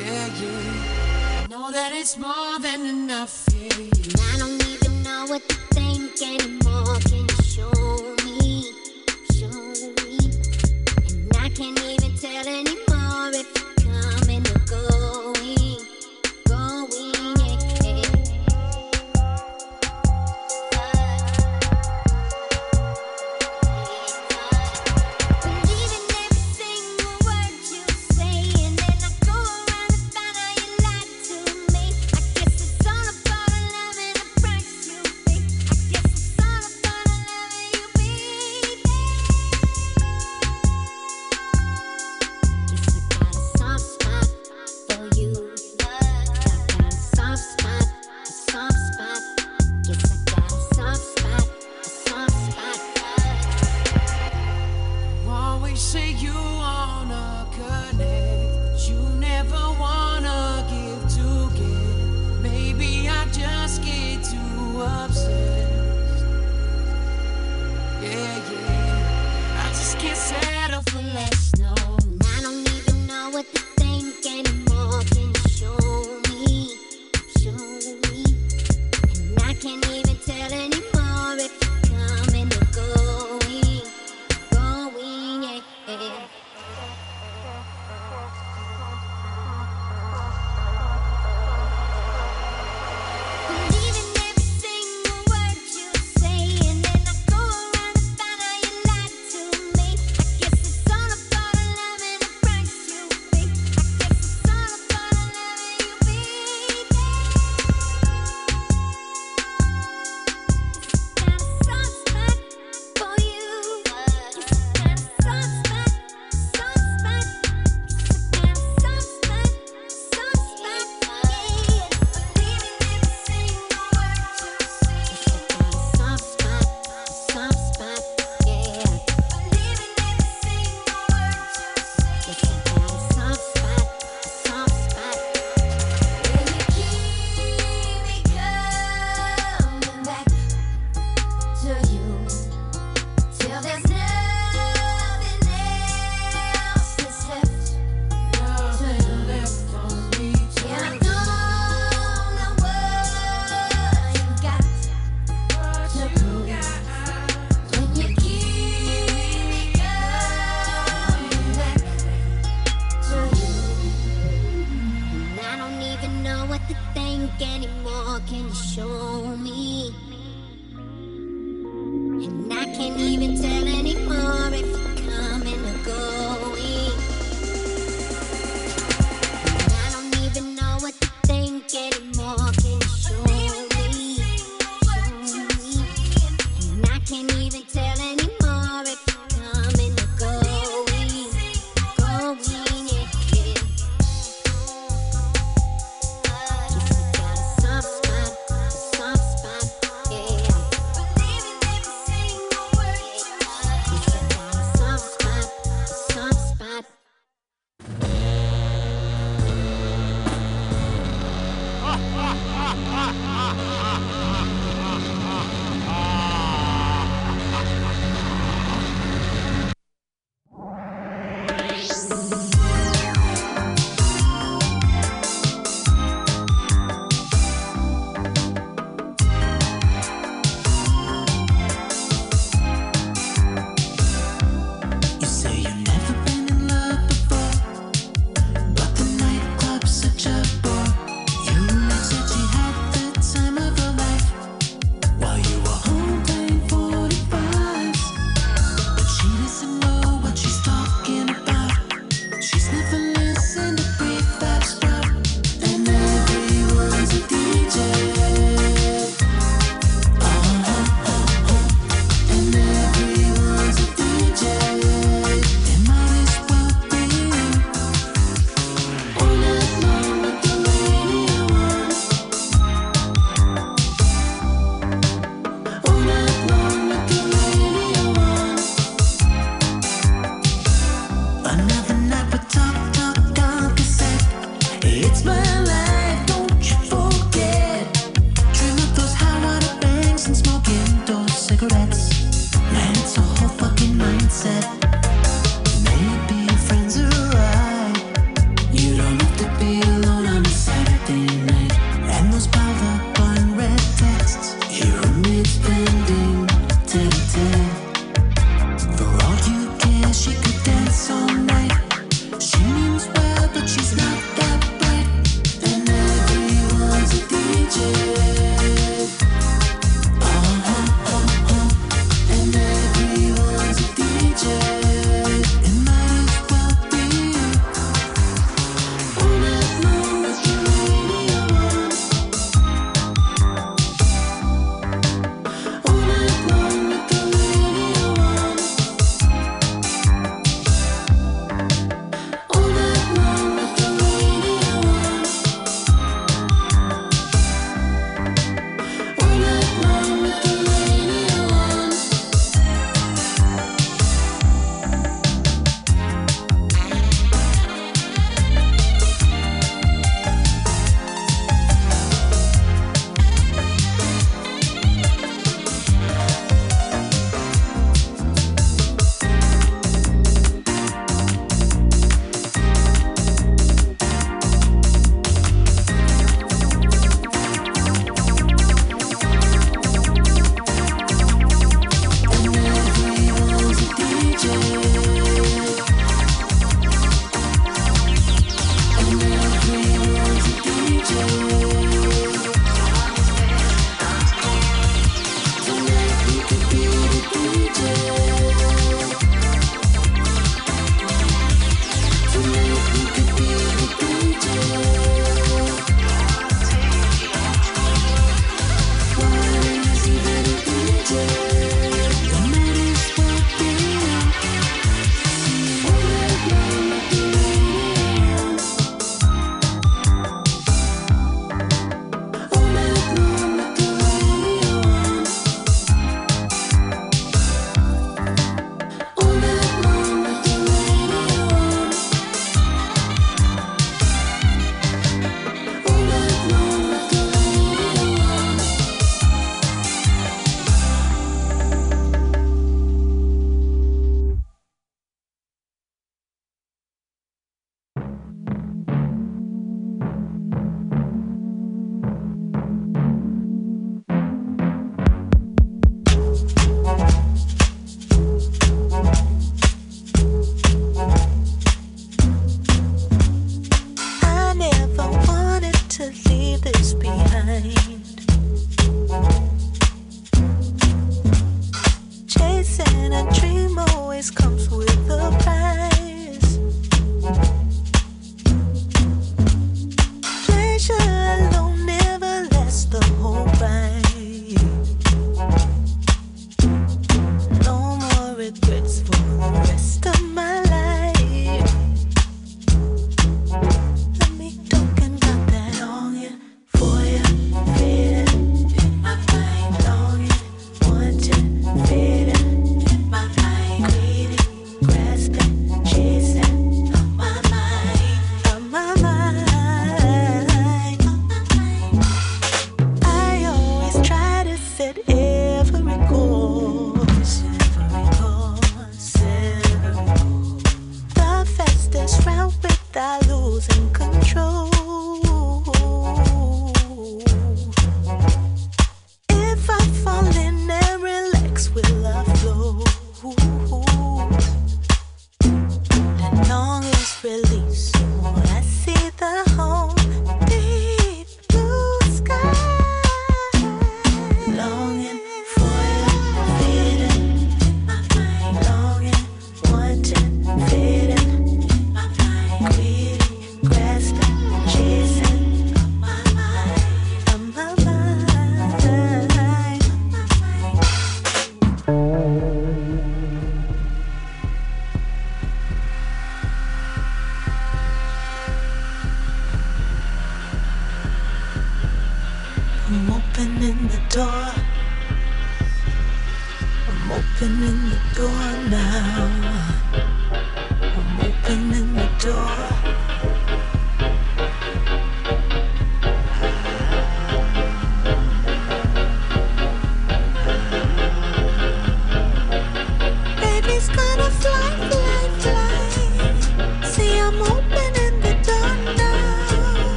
Yeah, 0.00 0.28
yeah. 0.40 1.44
I 1.44 1.46
know 1.50 1.70
that 1.72 1.92
it's 1.92 2.16
more 2.18 2.58
than 2.60 2.86
enough. 2.86 3.46
Yeah, 3.52 3.78
yeah. 3.78 4.04
And 4.04 4.20
I 4.20 4.38
don't 4.38 4.66
even 4.68 5.02
know 5.02 5.26
what 5.28 5.48
to 5.48 5.56
think 5.74 6.22
anymore. 6.22 6.65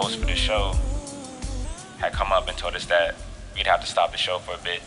Hosts 0.00 0.16
for 0.16 0.26
the 0.26 0.34
show 0.34 0.74
had 1.98 2.12
come 2.12 2.32
up 2.32 2.48
and 2.48 2.56
told 2.56 2.74
us 2.74 2.86
that 2.86 3.14
we'd 3.54 3.66
have 3.66 3.82
to 3.82 3.86
stop 3.86 4.12
the 4.12 4.16
show 4.16 4.38
for 4.38 4.54
a 4.54 4.58
bit 4.64 4.80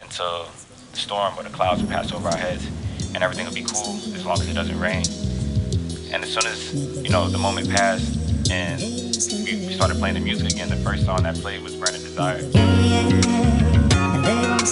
until 0.00 0.46
the 0.92 0.96
storm 0.96 1.34
or 1.36 1.42
the 1.42 1.50
clouds 1.50 1.80
would 1.80 1.90
pass 1.90 2.12
over 2.12 2.28
our 2.28 2.36
heads 2.36 2.64
and 3.12 3.24
everything 3.24 3.44
would 3.44 3.56
be 3.56 3.64
cool 3.64 3.96
as 4.14 4.24
long 4.24 4.40
as 4.40 4.48
it 4.48 4.54
doesn't 4.54 4.78
rain. 4.78 5.02
And 6.12 6.22
as 6.22 6.32
soon 6.32 6.46
as, 6.46 7.02
you 7.02 7.10
know, 7.10 7.28
the 7.28 7.38
moment 7.38 7.70
passed 7.70 8.16
and 8.52 8.80
we, 8.80 9.74
started 9.74 9.98
playing 9.98 10.14
the 10.14 10.20
music 10.20 10.52
again, 10.52 10.68
the 10.68 10.76
first 10.76 11.06
song 11.06 11.24
that 11.24 11.34
played 11.36 11.60
was 11.62 11.74
Burning 11.74 12.02
Desire. 12.02 12.38
And 14.14 14.24
they 14.24 14.48
won't 14.48 14.68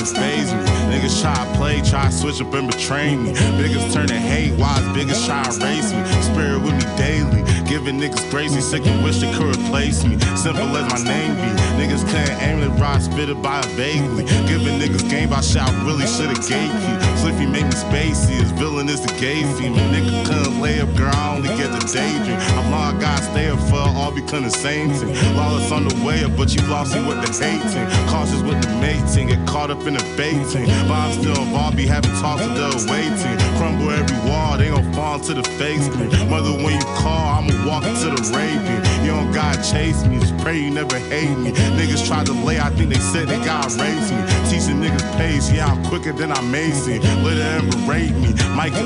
me. 0.00 0.64
Niggas 0.88 1.20
try 1.20 1.34
to 1.34 1.58
play, 1.58 1.82
try 1.82 2.06
to 2.06 2.12
switch 2.12 2.40
up 2.40 2.52
and 2.54 2.70
betray 2.70 3.16
me. 3.16 3.32
Niggas 3.32 3.92
turn 3.92 4.08
to 4.08 4.14
hate, 4.14 4.58
why 4.58 4.74
biggest 4.94 5.26
try 5.26 5.42
to 5.42 5.64
race 5.64 5.92
me. 5.92 6.04
Spirit 6.22 6.62
with 6.62 6.74
me 6.74 6.96
daily, 6.96 7.42
giving 7.68 8.00
niggas 8.00 8.28
crazy, 8.30 8.60
sick 8.60 8.86
and 8.86 9.04
wish 9.04 9.18
they 9.18 9.32
could 9.34 9.56
replace 9.56 10.04
me. 10.04 10.18
Simple 10.36 10.76
as 10.76 10.86
my 10.92 11.04
name 11.04 11.34
be. 11.34 11.50
Niggas 11.80 12.04
couldn't 12.08 12.40
aim 12.40 12.62
it 12.62 12.80
right, 12.80 13.00
spit 13.02 13.28
it 13.28 13.42
by 13.42 13.60
vaguely. 13.76 14.24
Giving 14.48 14.80
niggas 14.80 15.08
game 15.10 15.28
by 15.30 15.40
shot, 15.40 15.70
really 15.84 16.06
should've 16.06 16.38
gatekeep. 16.38 17.09
Sliffy 17.20 17.50
make 17.50 17.64
me 17.64 17.72
spacey, 17.72 18.40
his 18.40 18.50
villain 18.52 18.88
is 18.88 19.02
the 19.02 19.12
gay. 19.20 19.42
A 19.42 19.44
nigga 19.44 20.24
couldn't 20.24 20.60
lay 20.60 20.80
up, 20.80 20.88
girl, 20.96 21.12
I 21.12 21.36
only 21.36 21.48
get 21.48 21.70
the 21.70 21.80
daydream. 21.92 22.38
I'm 22.56 22.72
all 22.72 22.96
I 22.96 22.98
gotta 22.98 23.22
stay 23.22 23.50
up 23.50 23.60
for 23.68 23.76
all 23.76 24.10
become 24.10 24.44
the 24.44 24.50
same 24.50 24.88
thing. 24.90 25.12
Lawless 25.36 25.70
on 25.70 25.86
the 25.86 25.94
way 26.04 26.24
up, 26.24 26.34
but 26.34 26.54
you 26.54 26.62
lost 26.68 26.96
it 26.96 27.06
with 27.06 27.20
the 27.20 27.28
hating. 27.36 27.86
Cautious 28.08 28.40
with 28.40 28.62
the 28.62 28.68
mating, 28.80 29.28
get 29.28 29.46
caught 29.46 29.70
up 29.70 29.86
in 29.86 29.94
the 29.94 30.04
baiting. 30.16 30.64
But 30.88 30.96
I'm 30.96 31.12
still 31.12 31.36
involved, 31.42 31.76
be 31.76 31.86
having 31.86 32.12
talks 32.22 32.40
with 32.40 32.56
the 32.56 32.72
waiting. 32.90 33.36
Crumble 33.58 33.90
every 33.90 34.16
wall, 34.28 34.56
they 34.56 34.70
gon' 34.70 34.90
fall 34.94 35.20
to 35.20 35.34
the 35.34 35.44
face. 35.60 35.88
Mother, 36.32 36.52
when 36.64 36.72
you 36.72 36.86
call, 37.04 37.36
I'ma 37.36 37.52
walk 37.68 37.84
into 37.84 38.16
the 38.16 38.22
raving. 38.32 38.80
You 39.04 39.12
don't 39.12 39.32
gotta 39.32 39.60
chase 39.60 40.06
me, 40.06 40.20
just 40.20 40.36
pray 40.38 40.58
you 40.58 40.70
never 40.70 40.98
hate 41.12 41.36
me. 41.36 41.52
Niggas 41.76 42.06
try 42.06 42.24
to 42.24 42.32
lay, 42.32 42.58
I 42.60 42.70
think 42.70 42.94
they 42.94 43.00
said 43.00 43.28
they 43.28 43.38
gotta 43.44 43.68
raise 43.76 44.08
me. 44.10 44.24
Teaching 44.48 44.80
niggas 44.80 45.04
pace, 45.18 45.52
yeah, 45.52 45.66
I'm 45.66 45.84
quicker 45.84 46.12
than 46.12 46.32
I 46.32 46.40
Mason. 46.40 47.09
Let 47.22 47.36
it 47.36 47.42
ever 47.42 47.76
rate 47.90 48.14
me, 48.16 48.28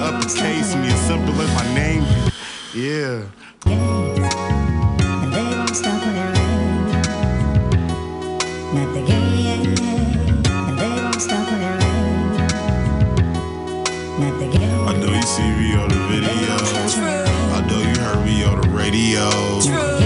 uppercase 0.03 0.75
me, 0.75 0.89
as 0.89 1.01
simple 1.07 1.35
as 1.41 1.51
my 1.55 1.67
name. 1.75 2.05
Yeah. 2.75 3.23
And 3.67 5.33
they 5.33 5.43
won't 5.57 5.77
stop 5.77 6.01
when 6.05 6.17
it 6.17 6.29
rains. 6.37 6.93
Not 8.75 8.89
the 8.93 9.03
game, 9.07 9.75
and 10.69 10.75
they 10.79 10.89
won't 11.03 11.21
stop 11.21 11.47
when 11.51 11.61
it 11.63 11.75
rains. 11.83 12.39
Not 14.21 14.35
the 14.41 14.47
game. 14.59 14.89
I 14.89 14.91
know 14.99 15.13
you 15.13 15.23
see 15.23 15.51
me 15.61 15.75
on 15.77 15.89
the 15.89 16.01
video. 16.11 16.57
I 17.55 17.61
know 17.69 17.81
you 17.81 17.97
heard 18.01 18.23
me 18.25 18.45
on 18.45 18.57
the 18.61 18.69
radio. 18.71 19.29
I 19.29 20.04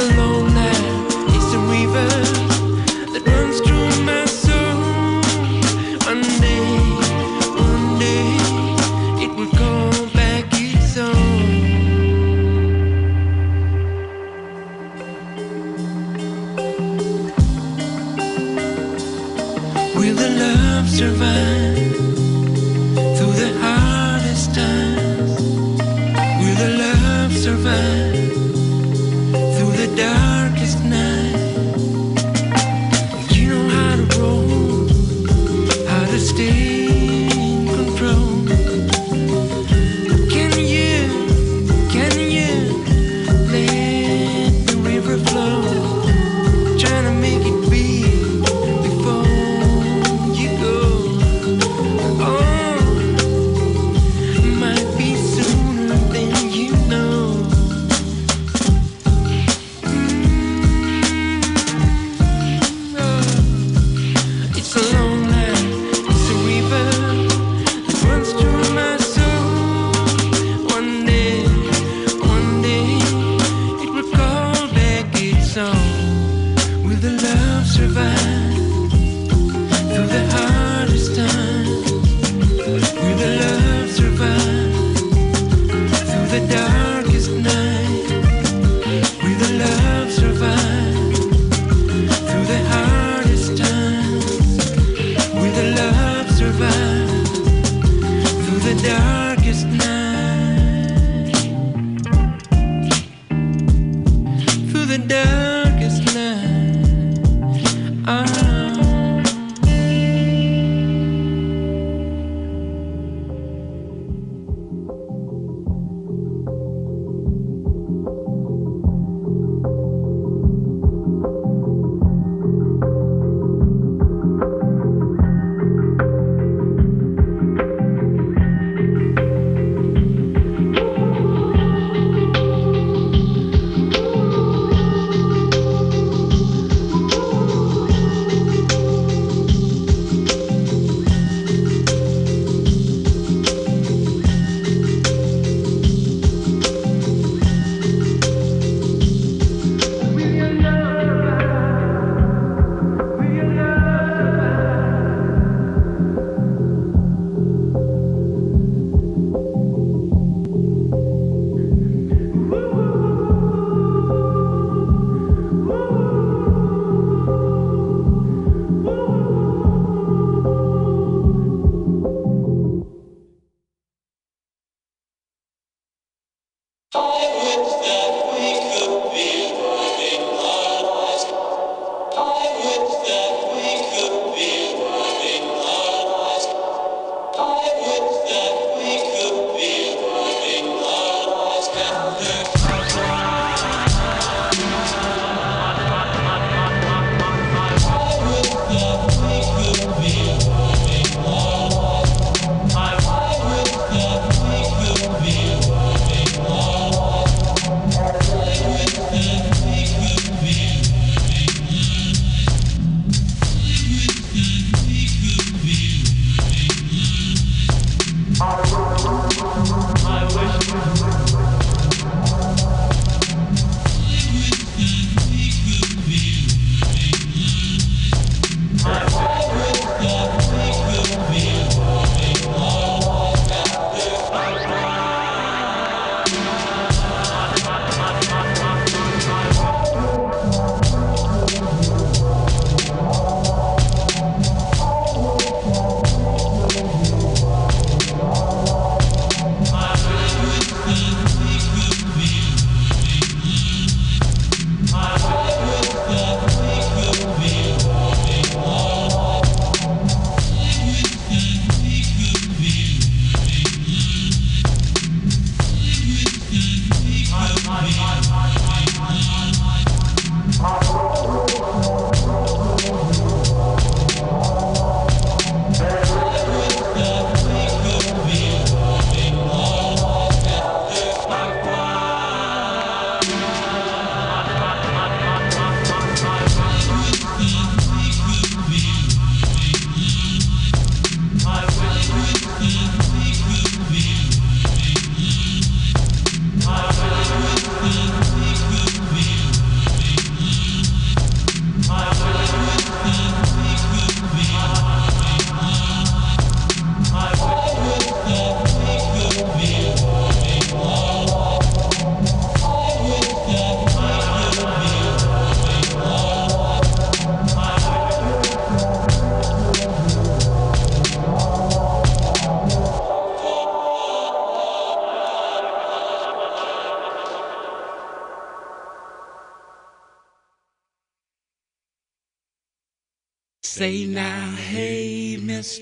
It's 0.00 0.37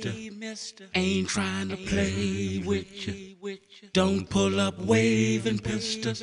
mister, 0.05 0.85
ain't 0.95 1.29
trying 1.29 1.69
to 1.69 1.77
play 1.77 2.63
with 2.65 3.07
you. 3.07 3.37
Don't 3.93 4.29
pull 4.29 4.61
up 4.61 4.79
waving 4.79 5.59
pistols 5.59 6.23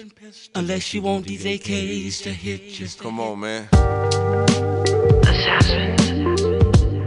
unless 0.56 0.94
you 0.94 1.02
want 1.02 1.26
these 1.26 1.46
AKs 1.46 2.24
to 2.24 2.30
hit 2.30 2.80
you. 2.80 2.88
Come 3.00 3.20
on, 3.20 3.40
man. 3.40 3.68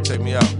Take 0.02 0.20
me 0.20 0.34
out. 0.34 0.55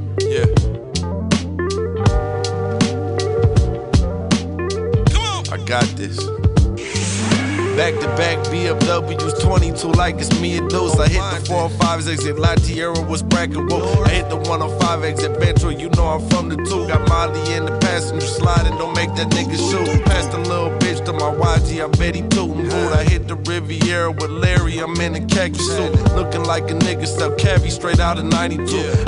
BMWs 8.57 9.43
22 9.43 9.89
like 9.89 10.16
it's 10.16 10.33
me 10.41 10.57
and 10.57 10.69
Deuce. 10.70 10.99
I 10.99 11.09
hit 11.09 11.20
the 11.20 11.53
405s 11.53 12.11
exit, 12.11 12.39
La 12.39 12.55
Tierra 12.55 12.99
was 13.03 13.23
whoa. 13.23 14.03
I 14.03 14.09
hit 14.09 14.31
the 14.31 14.37
105 14.37 15.05
exit 15.05 15.39
Metro, 15.39 15.69
you 15.69 15.91
know 15.91 16.07
I'm 16.07 16.27
from 16.31 16.49
the 16.49 16.57
two. 16.57 16.89
Got 16.89 17.07
Molly 17.07 17.41
in 17.53 17.66
the 17.66 17.77
passenger 17.81 18.27
sliding, 18.27 18.73
don't 18.78 18.95
make 18.95 19.15
that 19.16 19.28
nigga 19.31 19.57
shoot. 19.61 20.05
Passed 20.07 20.33
a 20.33 20.39
little 20.39 20.70
bitch 20.78 21.05
to 21.05 21.12
my 21.12 21.31
YG, 21.37 21.85
I 21.85 21.89
bet 21.99 22.15
he 22.15 22.23
tootin' 22.23 22.56
boot. 22.77 22.93
I 22.93 23.05
hit 23.05 23.28
the 23.28 23.36
Riviera 23.36 24.11
with 24.11 24.31
Larry, 24.31 24.78
I'm 24.78 24.98
in 25.01 25.15
a 25.15 25.24
khaki 25.27 25.59
suit. 25.59 25.93
Looking 26.15 26.44
like 26.44 26.70
a 26.70 26.74
nigga 26.74 27.07
stuff 27.07 27.36
cavi 27.36 27.70
straight 27.70 28.01
out 28.01 28.19
of 28.19 28.24
92. 28.24 28.65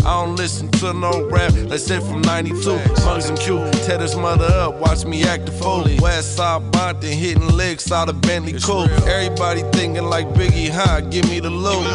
I 0.06 0.24
don't 0.24 0.36
listen 0.36 0.70
to 0.80 0.92
no 0.92 1.28
rap, 1.28 1.52
that's 1.52 1.90
it 1.90 2.02
from 2.02 2.22
92. 2.22 2.78
Muggs 3.04 3.28
and 3.28 3.38
Q, 3.38 3.58
tear 3.84 3.98
this 3.98 4.16
mother 4.16 4.46
up, 4.46 4.74
watch 4.74 5.04
me 5.04 5.24
act 5.24 5.48
a 5.48 5.52
fool. 5.52 5.84
West 6.00 6.36
side 6.36 6.70
Bonton, 6.72 7.10
hitting 7.10 7.48
licks 7.56 7.90
out 7.92 8.08
of 8.08 8.20
Bentley 8.20 8.58
Cool. 8.60 8.88
Everybody 9.06 9.62
thinking 9.72 10.04
like 10.04 10.26
Biggie, 10.28 10.70
huh? 10.70 11.00
Give 11.00 11.28
me 11.28 11.40
the 11.40 11.50
loot. 11.50 11.86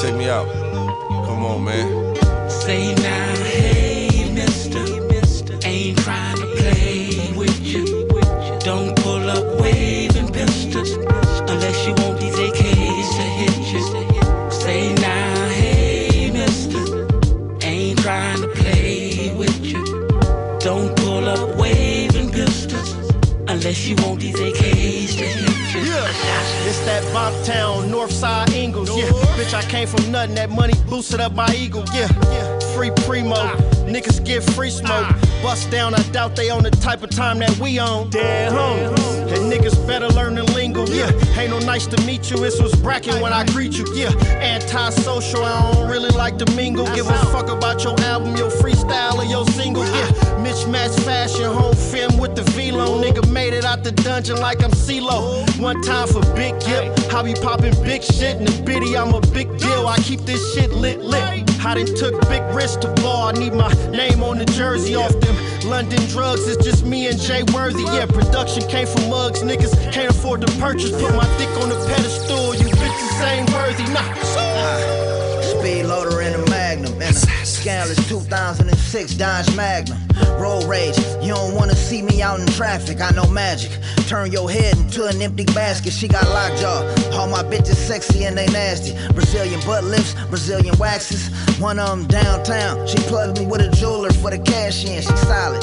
Take 0.00 0.14
me 0.16 0.28
out. 0.28 0.46
Come 1.26 1.44
on, 1.44 1.64
man. 1.64 2.50
Say 2.50 2.94
now, 2.94 3.31
That 26.84 27.04
Bop 27.12 27.32
Town, 27.44 27.88
Northside 27.88 28.52
Ingles. 28.52 28.88
Yeah, 28.96 29.04
bitch, 29.36 29.54
I 29.54 29.62
came 29.62 29.86
from 29.86 30.10
nothing. 30.10 30.34
That 30.34 30.50
money 30.50 30.74
boosted 30.88 31.20
up 31.20 31.32
my 31.32 31.48
ego. 31.54 31.84
Yeah, 31.94 32.08
yeah. 32.30 32.58
Free 32.74 32.90
primo, 33.06 33.34
ah. 33.36 33.56
niggas 33.86 34.24
get 34.24 34.42
free 34.42 34.70
smoke. 34.70 34.90
Ah. 34.90 35.40
Bust 35.42 35.70
down, 35.70 35.94
I 35.94 36.02
doubt 36.10 36.36
they 36.36 36.50
on 36.50 36.62
the 36.62 36.70
type 36.70 37.02
of 37.02 37.10
time 37.10 37.38
that 37.40 37.56
we 37.58 37.78
on. 37.78 38.10
Dead 38.10 38.52
homies. 38.52 39.12
And 39.32 39.50
niggas 39.50 39.86
better 39.86 40.08
learn 40.08 40.34
the 40.34 40.44
lingo. 40.52 40.84
Yeah, 40.86 41.10
ain't 41.38 41.50
no 41.50 41.58
nice 41.60 41.86
to 41.86 42.00
meet 42.04 42.30
you. 42.30 42.36
This 42.38 42.60
was 42.60 42.74
bracket 42.76 43.20
when 43.22 43.32
I 43.32 43.44
greet 43.46 43.78
you. 43.78 43.86
Yeah, 43.94 44.10
anti-social. 44.40 45.44
I 45.44 45.72
don't 45.72 45.90
really 45.90 46.10
like 46.10 46.36
to 46.38 46.50
mingle. 46.54 46.86
Give 46.94 47.08
a 47.08 47.18
fuck 47.26 47.48
about 47.48 47.84
your 47.84 47.98
album, 48.00 48.36
your 48.36 48.50
freestyle, 48.50 49.18
or 49.18 49.24
your 49.24 49.46
single. 49.46 49.84
Yeah, 49.84 50.10
mismatched 50.52 51.00
fashion, 51.00 51.44
whole 51.44 51.74
film 51.74 52.18
with 52.18 52.34
the 52.36 52.42
velo. 52.52 53.00
Nigga 53.02 53.26
made 53.30 53.54
it 53.54 53.64
out 53.64 53.82
the 53.82 53.92
dungeon 53.92 54.36
like 54.36 54.62
I'm 54.62 54.70
CeeLo. 54.70 55.48
One 55.58 55.80
time 55.82 56.08
for 56.08 56.20
Big 56.34 56.54
Gipp, 56.60 56.92
I 57.12 57.22
be 57.22 57.34
popping 57.34 57.74
big 57.82 58.02
shit 58.02 58.36
in 58.36 58.44
the 58.44 58.62
biddy. 58.62 58.96
I'm 58.96 59.14
a 59.14 59.20
big 59.32 59.48
deal. 59.58 59.86
I 59.86 59.96
keep 59.98 60.20
this 60.20 60.54
shit 60.54 60.70
lit 60.70 61.00
lit. 61.00 61.48
I 61.64 61.74
done 61.74 61.94
took 61.94 62.20
big 62.28 62.42
risks 62.54 62.76
to 62.84 62.88
ball. 63.02 63.28
I 63.28 63.32
need 63.32 63.54
my 63.54 63.72
name 63.90 64.22
on 64.22 64.38
the 64.38 64.44
jersey 64.44 64.94
off 64.94 65.12
them 65.20 65.36
London 65.68 66.04
drugs. 66.08 66.46
It's 66.46 66.62
just 66.64 66.84
me 66.84 67.08
and 67.08 67.18
Jay 67.18 67.42
Worthy. 67.54 67.84
Yeah, 67.84 68.06
production 68.06 68.68
came 68.68 68.86
from 68.86 69.08
Muggs. 69.08 69.42
Niggas 69.42 69.92
can't 69.92 70.10
afford 70.10 70.40
to 70.42 70.52
purchase. 70.58 70.90
Put 70.90 71.14
my 71.14 71.26
dick 71.38 71.48
on 71.62 71.68
the 71.68 71.80
pedestal. 71.88 72.54
You 72.54 72.66
bitches 72.66 73.14
ain't 73.30 73.50
worthy. 73.52 73.84
Nah. 73.92 74.04
Speed 75.40 75.84
loader 75.84 76.20
in 76.20 76.34
a 76.34 76.51
Magnum. 77.14 77.30
And 77.32 77.42
a 77.42 77.46
scandalous 77.46 78.08
2006 78.08 79.14
Dodge 79.14 79.56
Magnum. 79.56 79.98
Road 80.38 80.64
rage. 80.64 80.98
You 81.22 81.34
don't 81.34 81.54
wanna 81.54 81.74
see 81.74 82.02
me 82.02 82.22
out 82.22 82.40
in 82.40 82.46
traffic. 82.48 83.00
I 83.00 83.10
know 83.10 83.26
magic. 83.26 83.70
Turn 84.06 84.30
your 84.32 84.50
head 84.50 84.76
into 84.76 85.06
an 85.06 85.20
empty 85.20 85.44
basket. 85.46 85.92
She 85.92 86.08
got 86.08 86.28
lockjaw. 86.28 87.18
All 87.18 87.28
my 87.28 87.42
bitches 87.42 87.76
sexy 87.76 88.24
and 88.24 88.36
they 88.36 88.46
nasty. 88.46 88.92
Brazilian 89.12 89.60
butt 89.60 89.84
lifts, 89.84 90.14
Brazilian 90.28 90.76
waxes. 90.78 91.28
One 91.58 91.78
of 91.78 91.88
them 91.88 92.06
downtown. 92.06 92.86
She 92.86 92.98
plugged 93.08 93.38
me 93.38 93.46
with 93.46 93.60
a 93.60 93.70
jeweler 93.76 94.12
for 94.12 94.30
the 94.30 94.38
cash 94.38 94.84
in. 94.84 95.00
She 95.02 95.16
solid. 95.16 95.62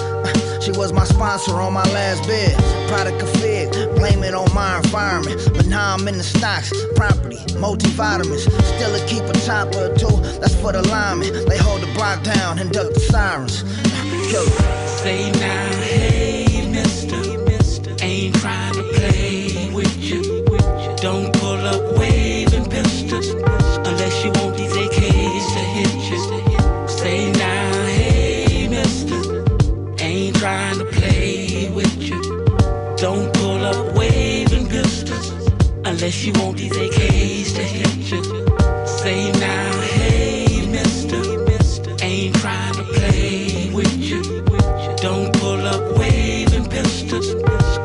She 0.62 0.72
was 0.72 0.92
my 0.92 1.06
sponsor 1.06 1.56
on 1.62 1.74
my 1.74 1.84
last 1.94 2.28
bid. 2.28 2.54
Product 2.90 3.22
of 3.22 3.30
fig, 3.42 3.72
blame 3.96 4.24
it 4.24 4.34
on 4.34 4.54
my 4.54 4.78
environment. 4.78 5.42
But 5.54 5.68
now 5.68 5.94
I'm 5.96 6.08
in 6.08 6.18
the 6.18 6.24
stocks, 6.24 6.72
property, 6.96 7.38
multivitamins. 7.56 8.42
Still 8.76 8.94
a 8.94 9.06
keep 9.08 9.24
a 9.24 9.34
chopper 9.46 9.92
or 9.92 9.96
two, 9.96 10.16
that's 10.40 10.56
for 10.56 10.74
the 10.74 10.82
linemen. 10.88 11.34
They 11.48 11.58
hold 11.58 11.82
the 11.82 11.92
block 11.94 12.24
down 12.24 12.60
and 12.60 12.72
duck 12.72 12.94
the 12.94 13.00
sirens. 13.00 13.64
It. 14.32 14.48
Say 15.00 15.32
now, 15.32 15.74
hey, 15.82 16.70
mister, 16.70 17.16
ain't 18.04 18.36
trying 18.36 18.74
to 18.74 18.84
play 18.94 19.72
with 19.74 19.98
you. 19.98 20.46
Don't 20.98 21.32
pull 21.34 21.58
up 21.66 21.98
waving 21.98 22.70
pistols 22.70 23.34
unless 36.10 36.26
you 36.26 36.34
want 36.42 36.58
these 36.58 36.72
AKs 36.72 37.54
to 37.54 37.62
hit 37.62 38.12
you. 38.12 38.24
Say 38.88 39.32
now, 39.34 39.80
hey, 39.82 40.66
mister, 40.66 41.22
ain't 42.04 42.34
trying 42.38 42.74
to 42.74 42.84
play 42.84 43.70
with 43.72 43.94
you. 44.00 44.24
Don't 44.98 45.32
pull 45.34 45.62
up 45.68 46.00
waving 46.00 46.66
pistols 46.66 47.28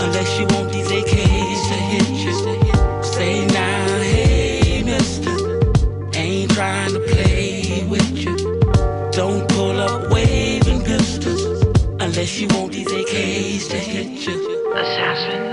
unless 0.01 0.39
you 0.39 0.47
want 0.57 0.73
these 0.73 0.89
AKs 0.89 1.61
to 1.69 1.77
hit 1.93 2.09
you. 2.25 3.03
Say 3.03 3.47
now, 3.49 3.87
hey, 3.99 4.83
mister, 4.83 5.37
ain't 6.19 6.51
trying 6.53 6.95
to 6.95 7.01
play 7.01 7.85
with 7.91 8.17
you. 8.17 8.37
Don't 9.13 9.47
pull 9.51 9.79
up 9.79 10.11
waving 10.11 10.83
pistols 10.83 11.63
unless 12.01 12.41
you 12.41 12.49
want 12.57 12.73
these 12.73 12.89
AKs 12.89 13.69
to 13.69 13.77
hit 13.77 14.27
you. 14.27 14.73
Assassins. 14.73 15.44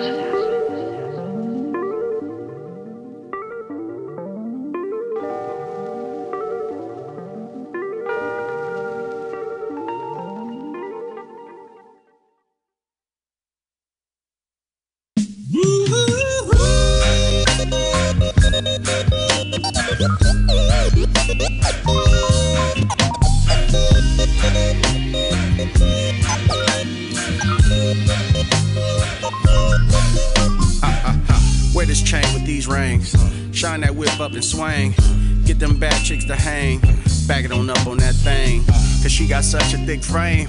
Such 39.51 39.73
a 39.73 39.77
thick 39.79 40.01
frame. 40.01 40.47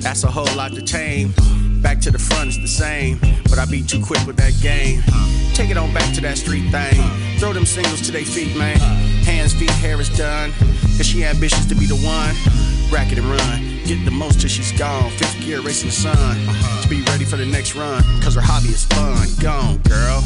That's 0.00 0.24
a 0.24 0.30
whole 0.30 0.54
lot 0.54 0.74
to 0.74 0.82
tame. 0.82 1.32
Back 1.80 2.00
to 2.00 2.10
the 2.10 2.18
front 2.18 2.50
is 2.50 2.60
the 2.60 2.68
same. 2.68 3.18
But 3.44 3.58
I 3.58 3.64
be 3.64 3.82
too 3.82 4.04
quick 4.04 4.26
with 4.26 4.36
that 4.36 4.52
game. 4.60 5.00
Take 5.54 5.70
it 5.70 5.78
on 5.78 5.90
back 5.94 6.14
to 6.16 6.20
that 6.20 6.36
street 6.36 6.68
thing. 6.70 7.00
Throw 7.38 7.54
them 7.54 7.64
singles 7.64 8.02
to 8.02 8.12
their 8.12 8.26
feet, 8.26 8.54
man. 8.54 8.76
Hands, 9.24 9.50
feet, 9.54 9.70
hair 9.70 9.98
is 9.98 10.10
done. 10.18 10.52
Cause 10.98 11.06
she 11.06 11.24
ambitious 11.24 11.64
to 11.64 11.74
be 11.74 11.86
the 11.86 11.96
one. 12.04 12.36
Rack 12.92 13.10
it 13.10 13.16
and 13.16 13.26
run. 13.26 13.86
Get 13.86 14.04
the 14.04 14.10
most 14.10 14.38
till 14.38 14.50
she's 14.50 14.78
gone. 14.78 15.10
Fifth 15.12 15.40
gear 15.40 15.62
racing 15.62 15.88
the 15.88 15.94
sun. 15.94 16.36
To 16.82 16.88
be 16.90 17.00
ready 17.04 17.24
for 17.24 17.38
the 17.38 17.46
next 17.46 17.74
run. 17.74 18.02
Cause 18.20 18.34
her 18.34 18.42
hobby 18.44 18.68
is 18.68 18.84
fun. 18.84 19.28
Gone, 19.40 19.78
girl. 19.88 20.22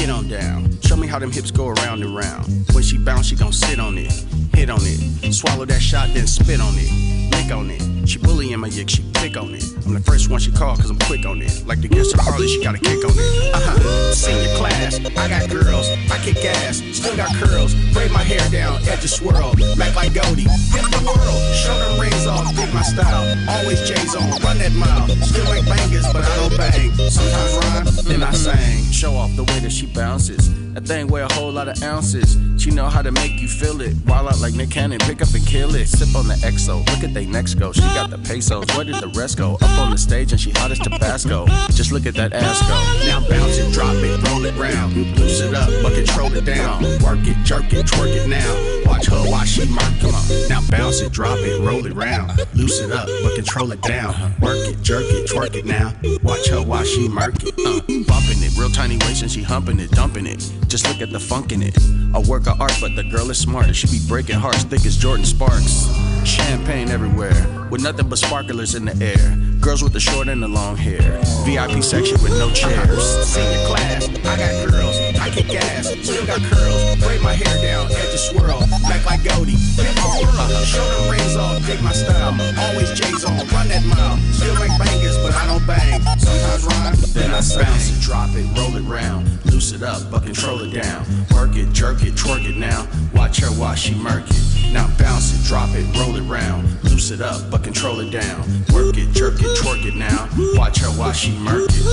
Get 0.00 0.08
on 0.08 0.26
down. 0.26 0.80
Show 0.80 0.96
me 0.96 1.06
how 1.06 1.18
them 1.18 1.30
hips 1.30 1.50
go 1.50 1.68
around 1.68 2.02
and 2.02 2.16
round. 2.16 2.46
When 2.72 2.82
she 2.82 2.96
bounce, 2.96 3.26
she 3.26 3.36
gon' 3.36 3.52
sit 3.52 3.78
on 3.78 3.98
it. 3.98 4.10
Hit 4.54 4.70
on 4.70 4.80
it. 4.80 5.34
Swallow 5.34 5.66
that 5.66 5.82
shot, 5.82 6.08
then 6.14 6.26
spit 6.26 6.62
on 6.62 6.72
it. 6.78 7.07
Stick 7.48 7.56
on 7.56 7.70
it. 7.70 8.06
She 8.06 8.18
bullying 8.18 8.60
my 8.60 8.68
yick, 8.68 8.90
she 8.90 9.02
pick 9.14 9.38
on 9.38 9.54
it. 9.54 9.64
I'm 9.86 9.94
the 9.94 10.00
first 10.00 10.28
one 10.28 10.38
she 10.38 10.52
call 10.52 10.76
cause 10.76 10.90
I'm 10.90 10.98
quick 11.08 11.24
on 11.24 11.40
it. 11.40 11.64
Like 11.66 11.80
the 11.80 11.88
the 11.88 12.20
Harley, 12.20 12.46
she 12.46 12.62
got 12.62 12.74
a 12.74 12.78
kick 12.78 13.02
on 13.02 13.16
it. 13.16 13.54
Uh 13.54 13.60
huh. 13.64 14.12
Senior 14.12 14.54
class, 14.56 15.00
I 15.00 15.28
got 15.32 15.48
girls, 15.48 15.88
I 16.12 16.18
kick 16.20 16.44
ass, 16.44 16.84
still 16.92 17.16
got 17.16 17.32
curls. 17.36 17.72
Braid 17.94 18.12
my 18.12 18.22
hair 18.22 18.44
down, 18.50 18.76
edges 18.84 19.16
swirl, 19.16 19.56
back 19.80 19.96
like 19.96 20.12
Goldie. 20.12 20.44
Hit 20.44 20.84
the 20.92 21.00
world, 21.08 21.40
show 21.56 21.72
them 21.72 21.98
rings 21.98 22.26
off, 22.26 22.54
dig 22.54 22.68
my 22.74 22.82
style. 22.82 23.24
Always 23.48 23.80
J's 23.88 24.14
on, 24.14 24.28
run 24.44 24.58
that 24.58 24.76
mile. 24.76 25.08
Still 25.24 25.48
make 25.48 25.64
bangers, 25.64 26.04
but 26.12 26.28
I 26.28 26.36
don't 26.36 26.52
bang. 26.52 26.92
Sometimes 27.08 27.56
rhyme, 27.64 28.04
then 28.04 28.22
I 28.24 28.32
sing. 28.32 28.92
Show 28.92 29.16
off 29.16 29.34
the 29.36 29.44
way 29.44 29.60
that 29.60 29.72
she 29.72 29.86
bounces. 29.86 30.52
That 30.78 30.86
thing 30.86 31.08
weigh 31.08 31.22
a 31.22 31.32
whole 31.32 31.50
lot 31.50 31.66
of 31.66 31.82
ounces. 31.82 32.36
She 32.56 32.70
know 32.70 32.86
how 32.86 33.02
to 33.02 33.10
make 33.10 33.40
you 33.40 33.48
feel 33.48 33.80
it. 33.80 33.94
While 34.04 34.28
out 34.28 34.38
like 34.38 34.54
Nick 34.54 34.70
Cannon, 34.70 35.00
pick 35.00 35.20
up 35.20 35.34
and 35.34 35.44
kill 35.44 35.74
it. 35.74 35.88
Sip 35.88 36.14
on 36.14 36.28
the 36.28 36.34
XO, 36.34 36.86
look 36.86 37.02
at 37.02 37.12
they 37.12 37.26
next 37.26 37.54
go. 37.54 37.72
She 37.72 37.80
got 37.80 38.10
the 38.10 38.18
pesos, 38.18 38.64
where 38.76 38.84
did 38.84 38.94
the 38.96 39.08
rest 39.08 39.38
go? 39.38 39.54
Up 39.54 39.78
on 39.80 39.90
the 39.90 39.98
stage 39.98 40.30
and 40.30 40.40
she 40.40 40.52
hot 40.52 40.70
as 40.70 40.78
Tabasco. 40.78 41.46
Just 41.70 41.90
look 41.90 42.06
at 42.06 42.14
that 42.14 42.32
ass 42.32 42.60
go. 42.62 43.08
Now 43.08 43.18
bounce 43.28 43.58
it, 43.58 43.72
drop 43.72 43.96
it, 43.96 44.22
roll 44.28 44.44
it 44.44 44.54
round. 44.54 44.94
Loose 45.18 45.40
it 45.40 45.52
up, 45.52 45.68
but 45.82 45.94
control 45.94 46.32
it 46.34 46.44
down. 46.44 46.84
Work 47.02 47.26
it, 47.26 47.36
jerk 47.42 47.72
it, 47.72 47.86
twerk 47.86 48.14
it 48.14 48.28
now. 48.28 48.88
Watch 48.88 49.06
her 49.06 49.30
while 49.30 49.44
she 49.44 49.66
murk. 49.66 49.98
Come 50.00 50.14
on. 50.14 50.48
Now 50.48 50.60
bounce 50.70 51.00
it, 51.00 51.10
drop 51.10 51.38
it, 51.40 51.60
roll 51.60 51.86
it 51.86 51.94
round. 51.94 52.38
Loose 52.54 52.78
it 52.78 52.92
up, 52.92 53.08
but 53.24 53.34
control 53.34 53.72
it 53.72 53.82
down. 53.82 54.14
Work 54.40 54.58
it, 54.68 54.80
jerk 54.82 55.06
it, 55.06 55.28
twerk 55.28 55.56
it 55.56 55.64
now. 55.64 55.92
Watch 56.22 56.48
her 56.50 56.62
while 56.62 56.84
she 56.84 57.08
murk 57.08 57.34
it. 57.42 57.54
Uh, 57.58 57.82
bumping 58.06 58.42
it, 58.42 58.56
real 58.56 58.70
tiny 58.70 58.96
waist 58.98 59.22
and 59.22 59.30
she 59.30 59.42
humping 59.42 59.80
it, 59.80 59.90
dumping 59.90 60.26
it. 60.26 60.52
Just 60.68 60.86
look 60.86 61.00
at 61.00 61.10
the 61.10 61.18
funk 61.18 61.52
in 61.52 61.62
it. 61.62 61.74
A 62.12 62.20
work 62.20 62.46
of 62.46 62.60
art, 62.60 62.74
but 62.78 62.94
the 62.94 63.02
girl 63.02 63.30
is 63.30 63.38
smart. 63.38 63.74
She 63.74 63.86
be 63.86 64.06
breaking 64.06 64.36
hearts 64.36 64.64
thick 64.64 64.84
as 64.84 64.98
Jordin 64.98 65.24
Sparks. 65.24 65.88
Champagne 66.28 66.90
everywhere, 66.90 67.66
with 67.70 67.82
nothing 67.82 68.06
but 68.10 68.18
sparklers 68.18 68.74
in 68.74 68.84
the 68.84 68.94
air. 69.02 69.47
Girls 69.60 69.82
with 69.82 69.92
the 69.92 70.00
short 70.00 70.28
and 70.28 70.42
the 70.42 70.48
long 70.48 70.76
hair. 70.76 71.20
VIP 71.44 71.82
section 71.82 72.16
with 72.22 72.32
no 72.38 72.50
chairs. 72.52 73.02
Senior 73.26 73.66
class, 73.66 74.08
I 74.08 74.36
got 74.38 74.70
girls, 74.70 74.96
I 75.18 75.30
kick 75.30 75.52
ass, 75.54 75.88
still 76.02 76.24
got 76.26 76.40
curls. 76.42 76.96
Braid 77.02 77.20
my 77.22 77.34
hair 77.34 77.52
down, 77.60 77.90
edges 77.90 78.30
swirl, 78.30 78.60
back 78.86 79.04
like 79.04 79.24
Goldie. 79.24 79.58
Hit 79.76 79.94
the 79.98 80.24
world, 80.24 80.64
show 80.64 80.84
them 80.84 81.10
rings 81.10 81.36
off, 81.36 81.64
dig 81.66 81.82
my 81.82 81.92
style. 81.92 82.38
Always 82.58 82.90
J's 82.98 83.24
on, 83.24 83.38
run 83.50 83.68
that 83.68 83.84
mile. 83.84 84.16
Still 84.32 84.54
make 84.54 84.72
bangers, 84.78 85.18
but 85.18 85.34
I 85.34 85.46
don't 85.46 85.66
bang. 85.66 86.00
Sometimes 86.18 86.64
rhyme, 86.64 86.94
then 87.12 87.30
I 87.30 87.42
bounce 87.42 87.90
it, 87.90 88.00
drop 88.00 88.30
it, 88.34 88.46
roll 88.56 88.76
it 88.76 88.86
round. 88.88 89.26
Loose 89.46 89.72
it 89.72 89.82
up, 89.82 90.08
but 90.10 90.22
control 90.22 90.60
it 90.60 90.70
down. 90.70 91.04
Work 91.34 91.56
it, 91.56 91.72
jerk 91.72 92.02
it, 92.02 92.14
twerk 92.14 92.48
it 92.48 92.56
now. 92.56 92.86
Watch 93.12 93.40
her 93.40 93.50
while 93.58 93.74
she 93.74 93.94
murk 93.94 94.24
it. 94.30 94.72
Now 94.72 94.86
bounce 94.98 95.32
it, 95.32 95.46
drop 95.46 95.70
it, 95.72 95.84
roll 95.98 96.14
it 96.16 96.22
round. 96.22 96.68
Loose 96.84 97.10
it 97.10 97.20
up, 97.20 97.50
but 97.50 97.64
control 97.64 98.00
it 98.00 98.10
down. 98.10 98.44
Work 98.72 98.98
it, 98.98 99.10
jerk 99.12 99.40
it, 99.40 99.47
twerk 99.56 99.84
it 99.86 99.94
now. 99.94 100.28
Watch 100.54 100.80
her 100.80 100.88
while 100.88 101.12
she 101.12 101.32
murk 101.38 101.70
it. 101.70 101.88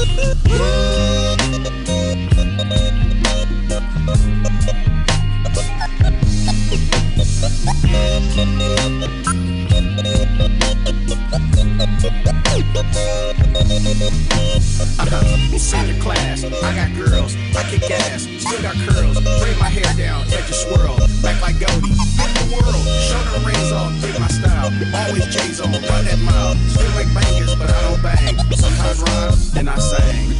Uh-huh. 14.99 15.57
Senior 15.57 15.99
class, 15.99 16.43
I 16.43 16.75
got 16.75 16.93
girls, 16.93 17.35
I 17.55 17.63
kick 17.63 17.89
ass, 17.89 18.27
still 18.37 18.61
got 18.61 18.75
curls. 18.85 19.19
Braid 19.41 19.57
my 19.57 19.69
hair 19.69 19.91
down, 19.97 20.27
let 20.29 20.43
edges 20.43 20.61
swirl, 20.61 20.97
back 21.23 21.41
like 21.41 21.57
Goldie. 21.59 21.89
Hit 21.89 22.29
the 22.37 22.45
world, 22.53 22.85
show 23.01 23.17
them 23.33 23.43
rings 23.43 23.71
off, 23.71 23.91
dig 24.01 24.19
my 24.19 24.27
style. 24.27 24.69
Always 24.93 25.25
J's 25.33 25.59
on, 25.59 25.71
run 25.71 26.05
that 26.05 26.19
mile. 26.21 26.53
Still 26.69 26.93
make 26.93 27.11
bangers, 27.11 27.55
but 27.55 27.71
I 27.71 27.81
don't 27.89 28.03
bang. 28.03 28.37
Sometimes 28.53 29.01
rhyme, 29.01 29.33
then 29.53 29.67
I 29.67 29.79
sing. 29.79 30.35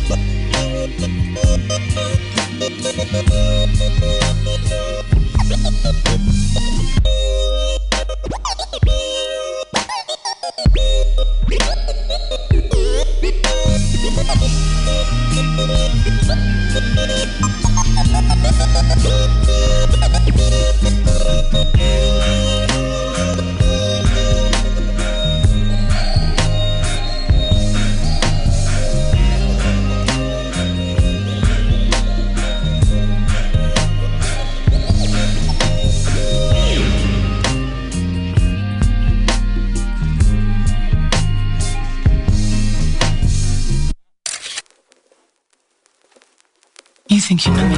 Think 47.25 47.43
you 47.47 47.53
know 47.57 47.67
me? 47.69 47.75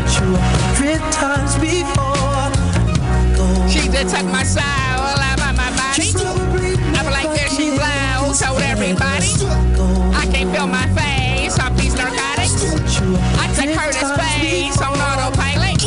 Hundred 0.75 0.99
times 1.15 1.55
before. 1.63 2.51
She 3.71 3.87
just 3.87 4.11
took 4.11 4.27
my 4.27 4.43
soul 4.43 4.59
out 4.59 5.39
of 5.39 5.55
my 5.55 5.71
body. 5.71 6.11
I'm 6.99 7.07
like 7.07 7.31
this, 7.31 7.55
she 7.55 7.71
blows, 7.71 8.43
told 8.43 8.59
everybody. 8.59 9.31
I 10.11 10.27
can't 10.27 10.51
feel 10.51 10.67
my 10.67 10.83
face 10.99 11.55
off 11.59 11.71
these 11.79 11.95
narcotics. 11.95 12.59
I 13.39 13.47
took 13.55 13.71
her 13.71 13.87
to 13.87 14.03
space 14.19 14.81
on 14.83 14.99
autopilot. 14.99 15.79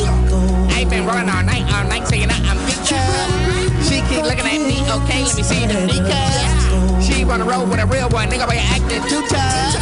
Ain't 0.73 0.89
been 0.89 1.05
rolling 1.05 1.29
all 1.29 1.45
night, 1.45 1.69
all 1.69 1.85
night, 1.85 2.09
saying 2.09 2.33
that 2.33 2.41
I'm 2.49 2.57
good. 2.65 2.81
She 3.85 4.01
keep 4.09 4.25
looking 4.25 4.49
at 4.49 4.57
me, 4.65 4.81
okay, 4.89 5.21
let 5.21 5.37
me 5.37 5.43
see 5.45 5.69
the 5.69 5.85
nigga. 5.85 6.17
She 7.05 7.27
wanna 7.27 7.45
roll 7.45 7.67
with 7.67 7.81
a 7.81 7.85
real 7.85 8.09
one, 8.09 8.31
nigga, 8.31 8.47
but 8.49 8.57
you 8.57 8.65
acting 8.73 9.05
too 9.05 9.21
tough. 9.29 9.77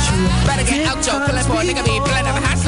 Better 0.51 0.67
get 0.67 0.83
out 0.91 0.99
your 1.07 1.23
feeling 1.31 1.47
for 1.47 1.63
a 1.63 1.65
nigga, 1.65 1.85
be 1.87 1.95
feeling 2.03 2.27
of 2.27 2.43
hustlers. 2.43 2.68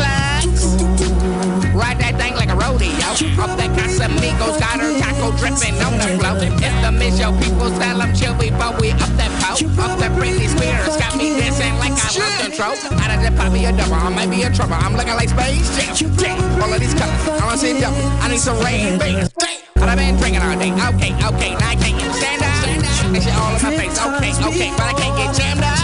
Rodeo. 3.01 3.43
Off 3.43 3.57
that 3.57 3.71
Casamigos, 3.77 4.61
got 4.61 4.81
her 4.81 4.93
taco 5.01 5.33
dripping 5.37 5.77
on 5.81 5.97
the 5.99 6.09
floor. 6.19 6.37
It's 6.41 6.79
the 6.85 6.91
miss, 6.93 7.19
yo, 7.19 7.33
people 7.41 7.71
tell 7.79 7.99
them 7.99 8.13
chill 8.15 8.35
before 8.37 8.75
we 8.81 8.93
up 8.93 9.13
that 9.17 9.33
pole. 9.41 9.57
Off 9.81 9.99
that 10.01 10.13
Britney 10.13 10.49
Spears, 10.49 10.97
got 10.97 11.17
me 11.17 11.37
dancing 11.39 11.75
like 11.79 11.97
I 11.97 12.09
lost 12.15 12.37
control. 12.45 12.75
Out 13.01 13.11
of 13.11 13.21
the 13.25 13.31
pop 13.37 13.53
me 13.53 13.67
a 13.67 13.73
double, 13.73 13.95
I 13.95 14.09
might 14.11 14.31
be 14.31 14.43
in 14.43 14.53
trouble. 14.53 14.75
I'm 14.75 14.95
looking 14.97 15.15
like 15.15 15.29
space 15.29 15.69
jam. 15.77 16.15
Damn, 16.17 16.63
all 16.63 16.73
of 16.73 16.81
these 16.81 16.95
colors, 16.95 17.29
I 17.29 17.45
wanna 17.45 17.59
see 17.59 17.81
double. 17.81 18.01
I 18.21 18.29
need 18.29 18.41
some 18.41 18.59
rain, 18.61 18.99
baby. 18.99 19.27
But 19.75 19.89
I've 19.89 19.99
been 19.99 20.17
drinking 20.17 20.43
all 20.43 20.57
day. 20.59 20.73
Okay, 20.73 21.13
okay, 21.17 21.53
now 21.57 21.73
I 21.73 21.77
can't 21.77 21.97
even 21.97 22.13
stand 22.13 22.43
up. 22.43 22.51
That 23.11 23.23
shit 23.25 23.35
all 23.35 23.57
in 23.57 23.63
my 23.65 23.73
face. 23.81 23.97
Okay, 23.97 24.33
okay, 24.45 24.71
but 24.77 24.87
I 24.87 24.95
can't 24.95 25.17
get 25.17 25.33
jammed 25.35 25.65
up. 25.65 25.81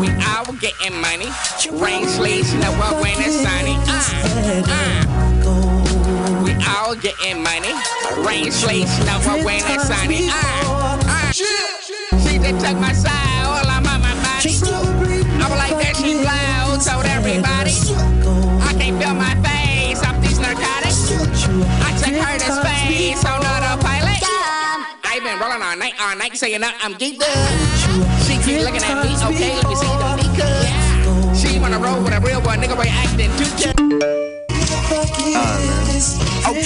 We 0.00 0.08
all 0.24 0.48
getting 0.56 0.96
money. 1.00 1.28
Rain, 1.76 2.08
sleet, 2.08 2.44
snow, 2.44 2.72
when 3.00 3.14
it's 3.20 3.36
sunny. 3.42 3.76
Uh, 3.86 4.62
uh. 4.66 5.23
We 6.94 7.00
all 7.00 7.02
getting 7.02 7.42
money. 7.42 7.72
Rain, 8.24 8.52
sleet, 8.52 8.86
snow, 8.86 9.18
or 9.26 9.44
when 9.44 9.62
it's 9.66 9.88
sunny. 9.88 10.28
Uh, 10.30 10.98
uh. 11.02 11.32
She 11.32 12.38
just 12.38 12.64
took 12.64 12.78
my 12.78 12.92
soul, 12.92 13.10
I'm 13.12 13.86
on 13.86 14.00
my 14.00 14.14
body. 14.22 14.54
I'm 15.42 15.50
like 15.58 15.74
that, 15.82 15.94
she 15.96 16.14
loud, 16.14 16.78
told 16.82 17.06
everybody. 17.06 17.74
I 18.62 18.74
can't 18.78 19.02
feel 19.02 19.14
my 19.14 19.34
face 19.42 20.02
off 20.04 20.20
these 20.22 20.38
narcotics. 20.38 21.10
I 21.82 21.90
took 21.98 22.14
her 22.14 22.38
to 22.38 22.50
space 22.62 23.22
Hold 23.24 23.44
on 23.44 23.62
autopilot. 23.62 24.22
I 25.02 25.18
been 25.22 25.38
rolling 25.40 25.62
all 25.62 25.76
night, 25.76 25.94
all 26.00 26.16
night, 26.16 26.36
saying 26.36 26.60
that 26.60 26.78
I'm 26.82 26.94
geeked 26.94 27.22
up. 27.22 28.22
She 28.22 28.38
keep 28.38 28.62
looking 28.62 28.82
at 28.82 29.02
me, 29.02 29.14
okay, 29.34 29.56
let 29.56 29.66
me 29.66 29.74
see 29.74 29.86
the 29.86 30.16
Nika. 30.22 31.34
She 31.34 31.58
wanna 31.58 31.78
roll 31.78 32.02
with 32.04 32.14
a 32.14 32.20
real 32.20 32.40
one, 32.42 32.60
nigga, 32.60 32.76
but 32.76 32.86
you 32.86 32.92
acting 32.92 33.30
too 33.98 34.13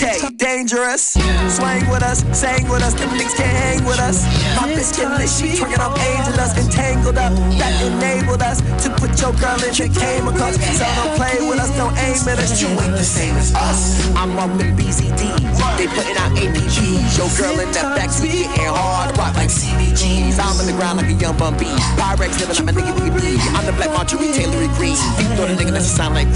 Okay, 0.00 0.27
dangerous. 0.48 1.12
Swang 1.52 1.84
with 1.92 2.02
us, 2.02 2.24
sang 2.32 2.64
with 2.72 2.82
us, 2.82 2.94
them 2.94 3.10
niggas 3.10 3.36
can't 3.36 3.56
hang 3.64 3.84
with 3.84 4.00
us. 4.00 4.24
My 4.56 4.64
bitch 4.72 4.96
getting 4.96 5.12
lit, 5.20 5.28
she 5.28 5.52
twerking 5.60 5.82
up 5.84 5.92
angel 6.00 6.40
us, 6.40 6.56
entangled 6.56 7.18
up. 7.18 7.32
That 7.60 7.74
enabled 7.84 8.40
us 8.40 8.64
to 8.84 8.88
put 8.96 9.12
your 9.20 9.36
girl 9.36 9.60
in 9.60 9.76
the 9.76 9.88
chemicals. 9.92 10.56
So 10.80 10.86
don't 10.96 11.12
play 11.20 11.36
with 11.44 11.60
us, 11.60 11.68
don't 11.76 11.92
aim 12.00 12.16
at 12.32 12.40
us. 12.40 12.62
You 12.62 12.68
ain't 12.80 12.96
the 12.96 13.04
same 13.04 13.36
as 13.36 13.52
us. 13.54 14.08
I'm 14.16 14.32
up 14.40 14.48
in 14.60 14.72
BCD, 14.72 15.36
they 15.76 15.86
putting 15.92 16.16
out 16.16 16.32
APGs. 16.40 17.18
Your 17.20 17.28
girl 17.36 17.60
in 17.60 17.68
that 17.76 17.92
backseat 17.92 18.48
getting 18.56 18.72
hard, 18.72 19.16
rock 19.18 19.36
like 19.36 19.52
CBGs. 19.52 20.40
I'm 20.40 20.56
in 20.64 20.72
the 20.72 20.76
ground 20.80 20.96
like 20.96 21.12
a 21.12 21.16
young 21.20 21.36
bum 21.36 21.60
bee. 21.60 21.76
Pyrex 22.00 22.40
living, 22.40 22.56
I'm 22.56 22.68
a 22.68 22.72
nigga, 22.72 22.92
nigga, 22.96 23.20
B. 23.20 23.36
I'm 23.52 23.66
the 23.68 23.74
black 23.76 23.92
Marjorie 23.92 24.32
Taylor 24.32 24.64
Greene. 24.80 24.96
You 25.20 25.28
throw 25.36 25.44
the 25.44 25.56
nigga 25.60 25.76
that 25.76 25.84
sound 25.84 26.14
like 26.14 26.28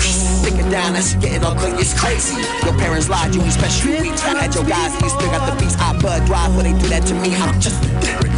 Thinking 0.42 0.70
down, 0.70 0.94
that 0.94 1.04
she 1.04 1.16
getting 1.18 1.44
all 1.44 1.54
clean, 1.54 1.78
it's 1.78 1.94
crazy. 1.94 2.34
Your 2.66 2.74
parents 2.74 3.08
lied, 3.08 3.32
you 3.32 3.40
ain't 3.40 3.52
special 3.52 4.01
we 4.02 4.10
turn 4.18 4.36
at 4.36 4.54
your 4.54 4.64
guys. 4.64 4.92
And 4.94 5.02
you 5.02 5.10
still 5.10 5.30
got 5.30 5.46
the 5.48 5.54
beats. 5.62 5.76
I 5.78 5.98
bud 6.02 6.26
drive 6.26 6.54
when 6.56 6.64
they 6.66 6.76
do 6.78 6.88
that 6.88 7.06
to 7.06 7.14
me. 7.14 7.34
I'm 7.36 7.60
just 7.60 7.78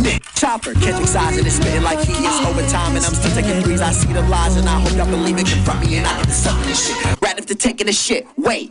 Nick 0.03 0.23
Chopper. 0.37 0.75
Catching 0.75 1.07
size 1.07 1.39
and 1.39 1.47
it's 1.47 1.57
spitting 1.57 1.83
like 1.83 1.99
he 2.01 2.13
is 2.13 2.47
overtime 2.47 2.97
and 2.97 3.05
I'm 3.05 3.15
still 3.15 3.35
taking 3.35 3.63
threes 3.63 3.81
I 3.81 3.93
see 3.93 4.13
the 4.13 4.23
lies 4.23 4.57
and 4.57 4.69
I 4.69 4.79
hope 4.79 4.97
y'all 4.97 5.11
believe 5.11 5.39
it. 5.39 5.47
Confront 5.47 5.81
me 5.81 5.97
and 5.97 6.07
I 6.07 6.19
get 6.19 6.29
the 6.29 6.63
this 6.67 6.87
shit. 6.87 7.23
Right 7.23 7.39
after 7.39 7.55
taking 7.55 7.87
the 7.87 7.93
shit. 7.93 8.27
Wait. 8.37 8.71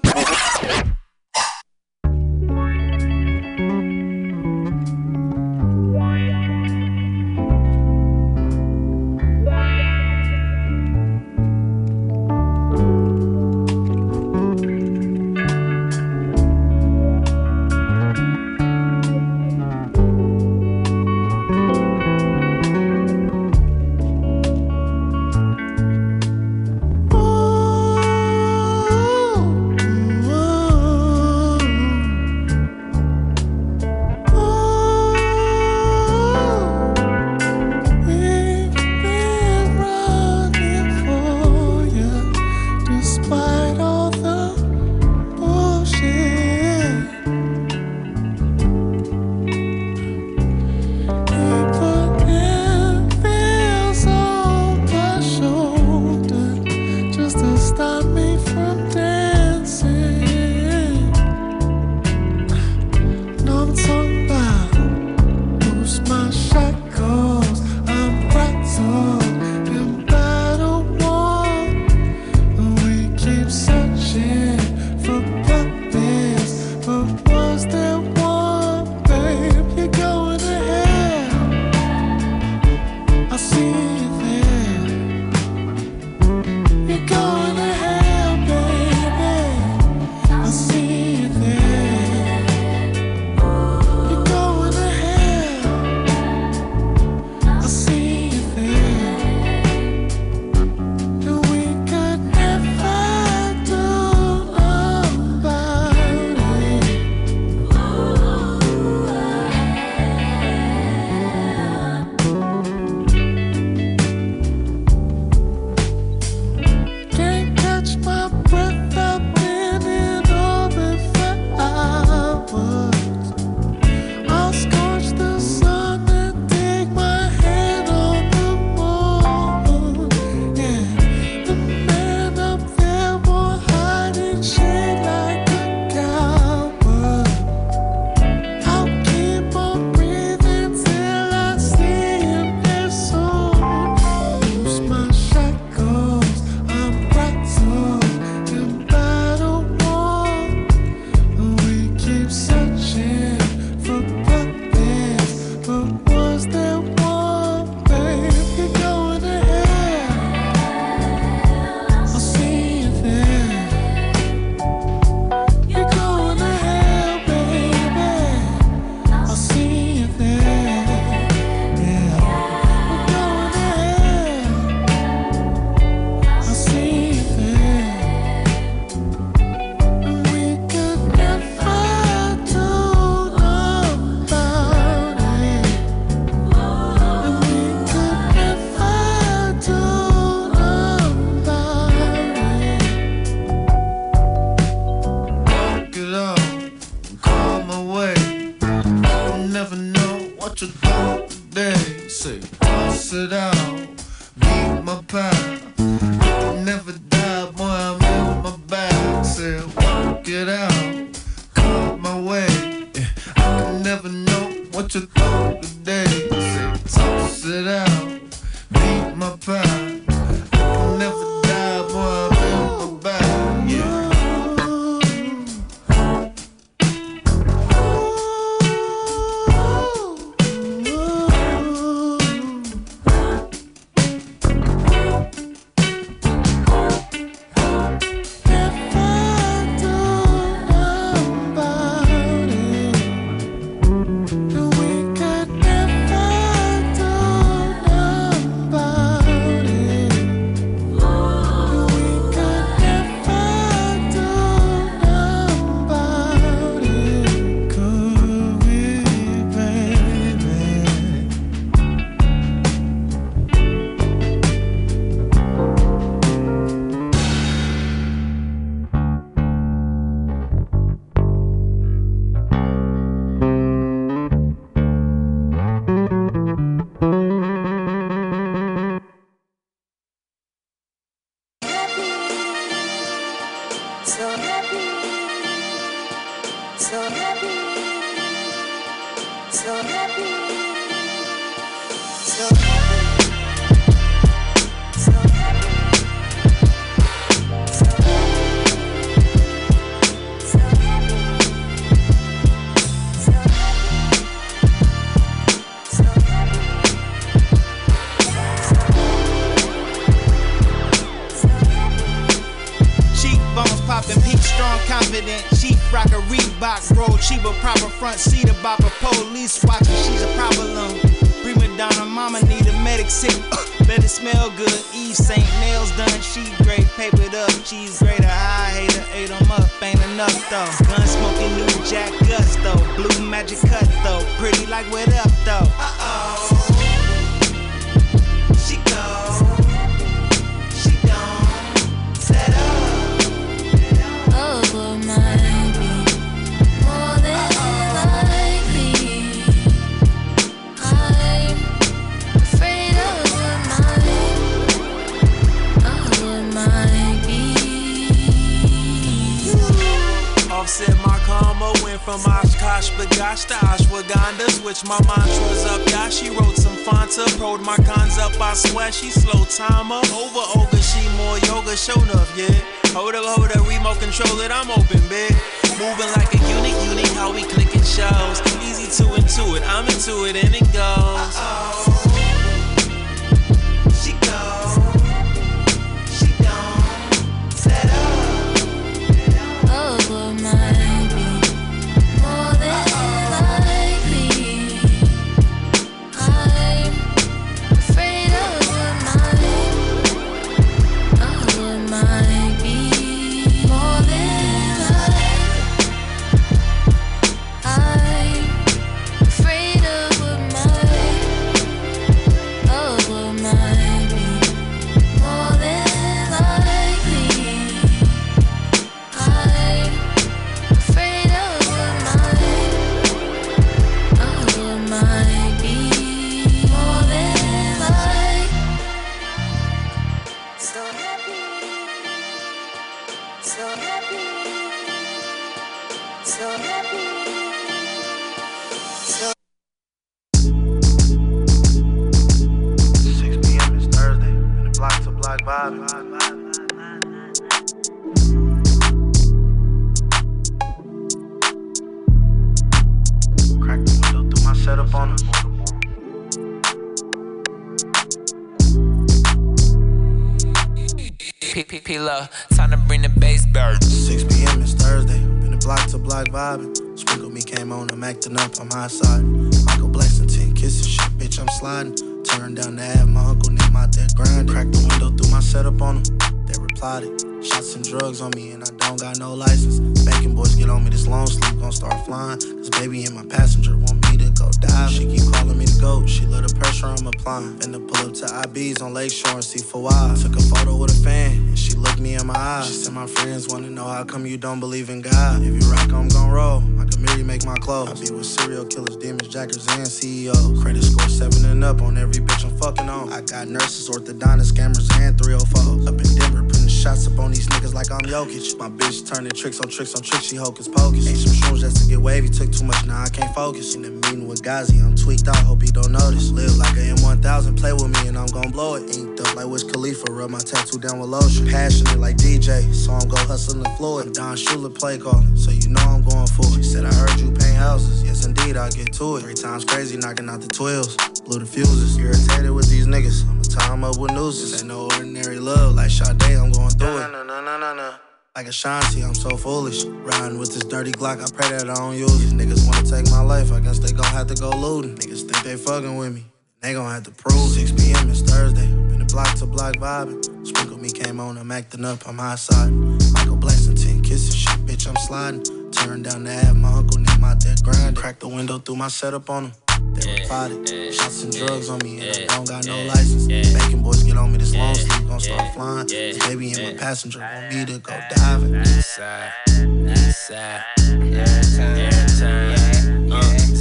Don't 494.53 494.59
believe 494.59 494.91
in 494.91 495.01
God. 495.01 495.41
If 495.41 495.63
you 495.63 495.71
rock, 495.71 495.91
I'm 495.91 496.07
gon' 496.09 496.29
roll. 496.29 496.61
I 496.79 496.85
can 496.85 497.01
make 497.25 497.43
my 497.43 497.55
clothes. 497.55 497.89
I 497.89 498.05
be 498.05 498.13
with 498.13 498.27
serial 498.27 498.65
killers, 498.65 498.97
demons, 498.97 499.27
jackers, 499.27 499.65
and 499.67 499.87
CEOs. 499.87 500.61
Credit 500.61 500.83
score 500.83 501.09
seven 501.09 501.49
and 501.49 501.63
up 501.63 501.81
on 501.81 501.97
every 501.97 502.21
bitch 502.21 502.45
I'm 502.45 502.55
fucking 502.57 502.87
on. 502.87 503.11
I 503.11 503.21
got 503.21 503.47
nurses, 503.47 503.89
orthodontists, 503.89 504.51
scammers, 504.51 504.91
and 505.01 505.17
304s. 505.17 505.87
Up 505.87 505.95
in 505.95 506.15
Denver, 506.15 506.43
putting 506.43 506.67
shots 506.67 507.07
up 507.07 507.17
on 507.17 507.31
these 507.31 507.47
niggas 507.47 507.73
like 507.73 507.89
I'm 507.91 508.01
Jokic. 508.01 508.59
My 508.59 508.69
bitch 508.69 509.11
turning 509.11 509.31
tricks 509.31 509.59
on 509.59 509.69
tricks 509.69 509.95
on 509.95 510.03
tricks, 510.03 510.25
she 510.25 510.35
hocus 510.35 510.67
pocus. 510.67 511.07
Ate 511.07 511.17
some 511.17 511.33
shrooms 511.33 511.61
just 511.61 511.77
to 511.77 511.89
get 511.89 511.99
wavy, 511.99 512.29
took 512.29 512.51
too 512.51 512.65
much, 512.65 512.85
now 512.85 513.01
I 513.01 513.09
can't 513.09 513.33
focus. 513.33 513.73
In 513.73 513.81
the 513.81 513.89
with 514.21 514.43
Gazi, 514.43 514.83
I'm 514.83 514.95
tweaked 514.95 515.27
out, 515.27 515.37
hope 515.37 515.61
he 515.61 515.71
don't 515.71 515.91
notice. 515.91 516.29
Live 516.29 516.55
like 516.57 516.75
a 516.77 516.93
M1000, 516.93 517.57
play 517.59 517.73
with 517.73 517.89
me 517.89 518.07
and 518.07 518.17
I'm 518.17 518.27
gon' 518.27 518.51
blow 518.51 518.75
it. 518.75 518.95
Inked 518.95 519.19
up 519.19 519.35
like 519.35 519.47
Wiz 519.47 519.63
Khalifa, 519.63 520.11
rub 520.11 520.29
my 520.29 520.39
tattoo 520.39 520.77
down 520.77 520.99
with 520.99 521.09
lotion. 521.09 521.47
Passionate 521.47 521.99
like 521.99 522.17
DJ, 522.17 522.73
so 522.73 522.91
I'm 522.93 523.07
go 523.07 523.17
hustling 523.17 523.63
the 523.63 523.69
floor. 523.71 524.01
I'm 524.01 524.11
Don 524.11 524.35
Shula 524.35 524.73
play 524.73 524.97
calling, 524.97 525.35
so 525.35 525.51
you 525.51 525.69
know 525.69 525.81
I'm 525.81 526.03
going 526.03 526.27
for 526.27 526.45
it. 526.59 526.63
Said, 526.63 526.85
I 526.85 526.93
heard 526.93 527.19
you 527.19 527.31
paint 527.31 527.57
houses, 527.57 528.03
yes 528.03 528.25
indeed, 528.25 528.55
I'll 528.55 528.71
get 528.71 528.93
to 528.93 529.17
it. 529.17 529.21
Three 529.21 529.33
times 529.33 529.65
crazy, 529.65 529.97
knocking 529.97 530.29
out 530.29 530.41
the 530.41 530.47
12s, 530.47 531.25
blew 531.25 531.39
the 531.39 531.45
fuses. 531.45 531.97
Irritated 531.97 532.51
with 532.51 532.69
these 532.69 532.85
niggas, 532.85 533.27
I'ma 533.27 533.41
tie 533.43 533.73
'em 533.73 533.83
up 533.83 533.97
with 533.97 534.11
nooses. 534.11 534.61
Ain't 534.61 534.67
no 534.67 534.83
ordinary 534.83 535.39
love, 535.39 535.75
like 535.75 535.89
Sade, 535.89 536.37
I'm 536.37 536.51
going 536.51 536.69
through 536.69 536.97
it. 536.97 538.12
Like 538.35 538.47
Ashanti, 538.47 539.03
I'm 539.03 539.13
so 539.13 539.37
foolish. 539.37 539.83
Riding 539.83 540.39
with 540.39 540.55
this 540.55 540.63
dirty 540.63 540.91
Glock, 540.91 541.21
I 541.21 541.29
pray 541.37 541.55
that 541.55 541.69
I 541.69 541.75
don't 541.75 541.95
use 541.95 542.33
it. 542.33 542.35
Niggas 542.35 542.65
wanna 542.65 542.81
take 542.81 543.07
my 543.11 543.21
life, 543.21 543.51
I 543.51 543.59
guess 543.59 543.77
they 543.77 543.91
gon' 543.91 544.05
have 544.05 544.25
to 544.25 544.33
go 544.33 544.49
looting. 544.49 544.95
Niggas 544.95 545.29
think 545.29 545.43
they 545.43 545.55
fucking 545.55 545.95
with 545.97 546.15
me, 546.15 546.25
they 546.59 546.73
gon' 546.73 546.89
have 546.89 547.03
to 547.03 547.11
prove. 547.11 547.51
6 547.51 547.73
p.m. 547.73 548.09
it's 548.09 548.21
Thursday, 548.21 548.65
been 548.65 548.97
the 548.97 549.05
block 549.05 549.35
to 549.35 549.45
block 549.45 549.75
vibing. 549.75 550.47
Sprinkle 550.47 550.79
me 550.79 550.89
came 550.89 551.19
on, 551.19 551.37
I'm 551.37 551.51
acting 551.51 551.85
up, 551.85 552.07
I'm 552.07 552.17
high 552.17 552.33
side. 552.33 552.71
Michael 552.71 553.37
Blackson, 553.37 553.75
kissing 554.03 554.33
shit, 554.35 554.65
bitch, 554.65 554.87
I'm 554.87 554.97
sliding. 555.05 555.43
Turn 555.71 556.01
down 556.01 556.23
the 556.23 556.31
ad, 556.31 556.55
my 556.55 556.73
uncle 556.73 556.97
need 556.97 557.19
my 557.19 557.35
there 557.35 557.53
grinding. 557.61 557.93
Crack 557.93 558.17
the 558.17 558.29
window 558.29 558.57
through 558.57 558.77
my 558.77 558.87
setup 558.87 559.29
on 559.29 559.43
him. 559.45 559.62
They 559.93 560.21
replied 560.21 560.51
it. 560.51 560.93
Shots 560.93 561.23
and 561.23 561.33
drugs 561.33 561.69
on 561.69 561.79
me, 561.79 561.99
and 561.99 562.31
I 562.31 562.35
don't 562.35 562.47
got 562.47 562.65
no 562.65 562.83
license. 562.85 563.27
Bacon 563.27 563.81
boys 563.83 564.03
get 564.03 564.17
on 564.17 564.31
me, 564.31 564.37
this 564.37 564.55
long 564.55 564.75
sleep 564.75 565.07
gon' 565.07 565.19
start 565.19 565.53
flying. 565.53 565.87
This 565.87 566.17
baby 566.25 566.53
and 566.53 566.63
my 566.63 566.73
passenger 566.73 567.19
want 567.19 567.53
me 567.53 567.65
to 567.65 567.79
go 567.79 567.99
diving. 568.15 568.55
East 568.55 568.95
side, 568.95 569.31
east 569.47 570.27
side, 570.27 571.92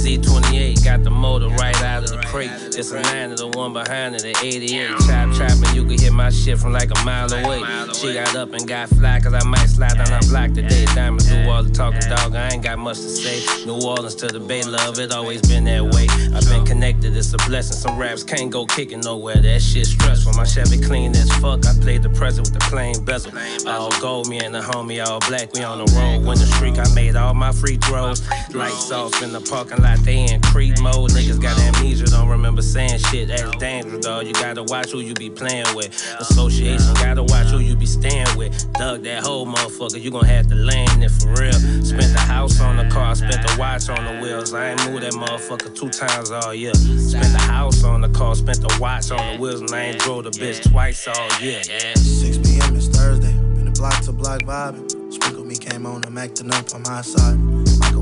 Z28 0.03 0.83
got 0.83 1.01
the 1.01 1.09
motor 1.09 1.47
right 1.47 1.81
out 1.81 2.03
of 2.03 2.09
the 2.09 2.17
crate. 2.27 2.51
It's 2.51 2.91
a 2.91 3.01
9 3.01 3.29
to 3.29 3.35
the 3.35 3.47
one 3.47 3.71
behind 3.71 4.15
it, 4.15 4.25
an 4.25 4.35
88. 4.43 4.89
Chop 5.07 5.31
chopping, 5.31 5.73
you 5.73 5.85
can 5.85 5.97
hear 5.97 6.11
my 6.11 6.29
shit 6.29 6.59
from 6.59 6.73
like 6.73 6.91
a 6.91 7.03
mile 7.05 7.31
away. 7.31 7.63
She 7.93 8.13
got 8.13 8.35
up 8.35 8.51
and 8.51 8.67
got 8.67 8.89
fly, 8.89 9.21
cause 9.21 9.33
I 9.33 9.41
might 9.45 9.67
slide 9.67 9.95
down 9.95 10.07
her 10.07 10.19
block 10.27 10.51
today. 10.51 10.83
Diamonds 10.93 11.29
do 11.29 11.49
all 11.49 11.63
the 11.63 11.69
talking, 11.69 12.01
dog. 12.09 12.35
I 12.35 12.49
ain't 12.49 12.61
got 12.61 12.79
much 12.79 12.97
to 12.97 13.07
say. 13.07 13.65
New 13.65 13.79
Orleans 13.81 14.15
to 14.15 14.27
the 14.27 14.41
Bay, 14.41 14.63
love, 14.63 14.99
it 14.99 15.13
always 15.13 15.41
been 15.41 15.63
that 15.65 15.83
way. 15.83 16.07
I've 16.35 16.49
been 16.49 16.65
connected, 16.65 17.15
it's 17.15 17.33
a 17.33 17.37
blessing. 17.47 17.77
Some 17.77 17.97
raps 17.97 18.23
can't 18.23 18.51
go 18.51 18.65
kicking 18.65 18.99
nowhere. 18.99 19.37
That 19.37 19.61
shit 19.61 19.85
stressful. 19.85 20.33
My 20.33 20.43
Chevy 20.43 20.81
clean 20.81 21.11
as 21.11 21.31
fuck. 21.37 21.65
I 21.65 21.73
played 21.79 22.03
the 22.03 22.09
present 22.09 22.47
with 22.47 22.59
the 22.59 22.65
plain 22.69 23.01
bezel. 23.05 23.31
All 23.65 23.89
gold, 24.01 24.27
me 24.27 24.39
and 24.39 24.53
the 24.53 24.59
homie, 24.59 25.05
all 25.05 25.21
black. 25.29 25.53
We 25.53 25.63
on 25.63 25.77
the 25.77 25.89
road. 25.93 26.25
Win 26.27 26.39
the 26.39 26.45
streak, 26.45 26.77
I 26.77 26.93
made 26.93 27.15
all 27.15 27.33
my 27.33 27.53
free 27.53 27.77
throws. 27.77 28.21
Lights 28.53 28.91
off 28.91 29.23
in 29.23 29.31
the 29.31 29.39
parking 29.39 29.81
lot, 29.81 29.92
they 29.99 30.25
in 30.25 30.41
creep 30.41 30.79
mode. 30.79 31.11
Niggas 31.11 31.41
got 31.41 31.57
amnesia, 31.59 32.05
don't 32.05 32.29
remember 32.29 32.61
saying 32.61 32.99
shit. 33.09 33.27
That's 33.27 33.55
dangerous, 33.57 34.05
dog. 34.05 34.25
You 34.25 34.33
gotta 34.33 34.63
watch 34.63 34.91
who 34.91 34.99
you 34.99 35.13
be 35.13 35.29
playing 35.29 35.65
with. 35.75 35.89
Association, 36.19 36.93
gotta 36.95 37.23
watch 37.23 37.47
who 37.47 37.59
you 37.59 37.75
be 37.75 37.85
staying 37.85 38.37
with. 38.37 38.51
Dug 38.73 39.03
that 39.03 39.23
whole 39.23 39.45
motherfucker, 39.45 40.01
you 40.01 40.11
gon' 40.11 40.25
have 40.25 40.47
to 40.47 40.55
land 40.55 41.03
it 41.03 41.11
for 41.11 41.29
real. 41.41 41.53
Spent 41.83 42.13
the 42.13 42.19
house 42.19 42.59
on 42.59 42.77
the 42.77 42.87
car, 42.89 43.15
spent 43.15 43.45
the 43.45 43.55
watch 43.59 43.89
on 43.89 44.03
the 44.03 44.21
wheels. 44.21 44.53
I 44.53 44.71
ain't 44.71 44.89
moved 44.89 45.03
that 45.03 45.13
motherfucker 45.13 45.75
two 45.75 45.89
times 45.89 46.31
all 46.31 46.53
year. 46.53 46.73
Spent 46.73 47.31
the 47.31 47.39
house 47.39 47.83
on 47.83 48.01
the 48.01 48.09
car, 48.09 48.35
spent 48.35 48.61
the 48.61 48.77
watch 48.79 49.11
on 49.11 49.33
the 49.33 49.41
wheels, 49.41 49.61
and 49.61 49.71
I 49.71 49.85
ain't 49.85 49.99
drove 49.99 50.23
the 50.23 50.31
bitch 50.31 50.69
twice 50.71 51.07
all 51.07 51.29
year. 51.41 51.61
Yeah. 51.69 51.93
6 51.95 52.37
p.m. 52.37 52.75
it's 52.75 52.87
Thursday. 52.87 53.33
Been 53.55 53.67
a 53.67 53.71
block 53.71 54.01
to 54.03 54.11
block 54.11 54.41
vibing. 54.41 55.13
Sprinkle 55.13 55.45
me 55.45 55.55
came 55.55 55.85
on, 55.85 56.03
I'm 56.05 56.17
acting 56.17 56.51
up, 56.51 56.65
outside. 56.73 57.37
Michael 57.37 57.73
Blackson, 57.83 57.92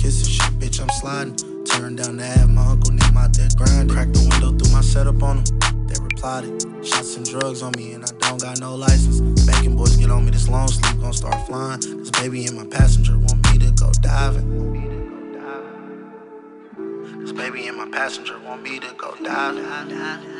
kissing 0.00 0.32
shit, 0.32 0.58
bitch, 0.58 0.80
I'm 0.80 0.88
sliding. 1.00 1.36
Turn 1.66 1.96
down 1.96 2.16
the 2.16 2.24
ad, 2.24 2.48
my 2.48 2.66
uncle 2.66 2.92
need 2.92 3.12
my 3.12 3.28
dead 3.28 3.54
grind. 3.56 3.90
Crack 3.90 4.08
the 4.12 4.20
window 4.30 4.56
through 4.56 4.72
my 4.72 4.80
setup 4.80 5.22
on 5.22 5.44
them. 5.44 5.86
They 5.86 6.00
replied 6.00 6.44
it. 6.44 6.86
Shots 6.86 7.16
and 7.16 7.26
drugs 7.28 7.62
on 7.62 7.72
me, 7.76 7.92
and 7.92 8.04
I 8.04 8.08
don't 8.20 8.40
got 8.40 8.58
no 8.60 8.74
license. 8.74 9.20
Bacon 9.44 9.76
boys 9.76 9.96
get 9.96 10.10
on 10.10 10.24
me, 10.24 10.30
this 10.30 10.48
long 10.48 10.68
sleep 10.68 10.98
gon' 11.00 11.12
start 11.12 11.46
flying. 11.46 11.80
This 11.80 12.10
baby 12.10 12.46
and 12.46 12.56
my 12.56 12.64
passenger 12.66 13.18
want 13.18 13.44
me 13.52 13.58
to 13.58 13.70
go 13.72 13.92
diving. 14.00 14.48
This 17.20 17.32
baby 17.32 17.66
in 17.66 17.76
my 17.76 17.88
passenger 17.90 18.38
want 18.40 18.62
me 18.62 18.80
to 18.80 18.94
go 18.96 19.14
diving. 19.22 20.39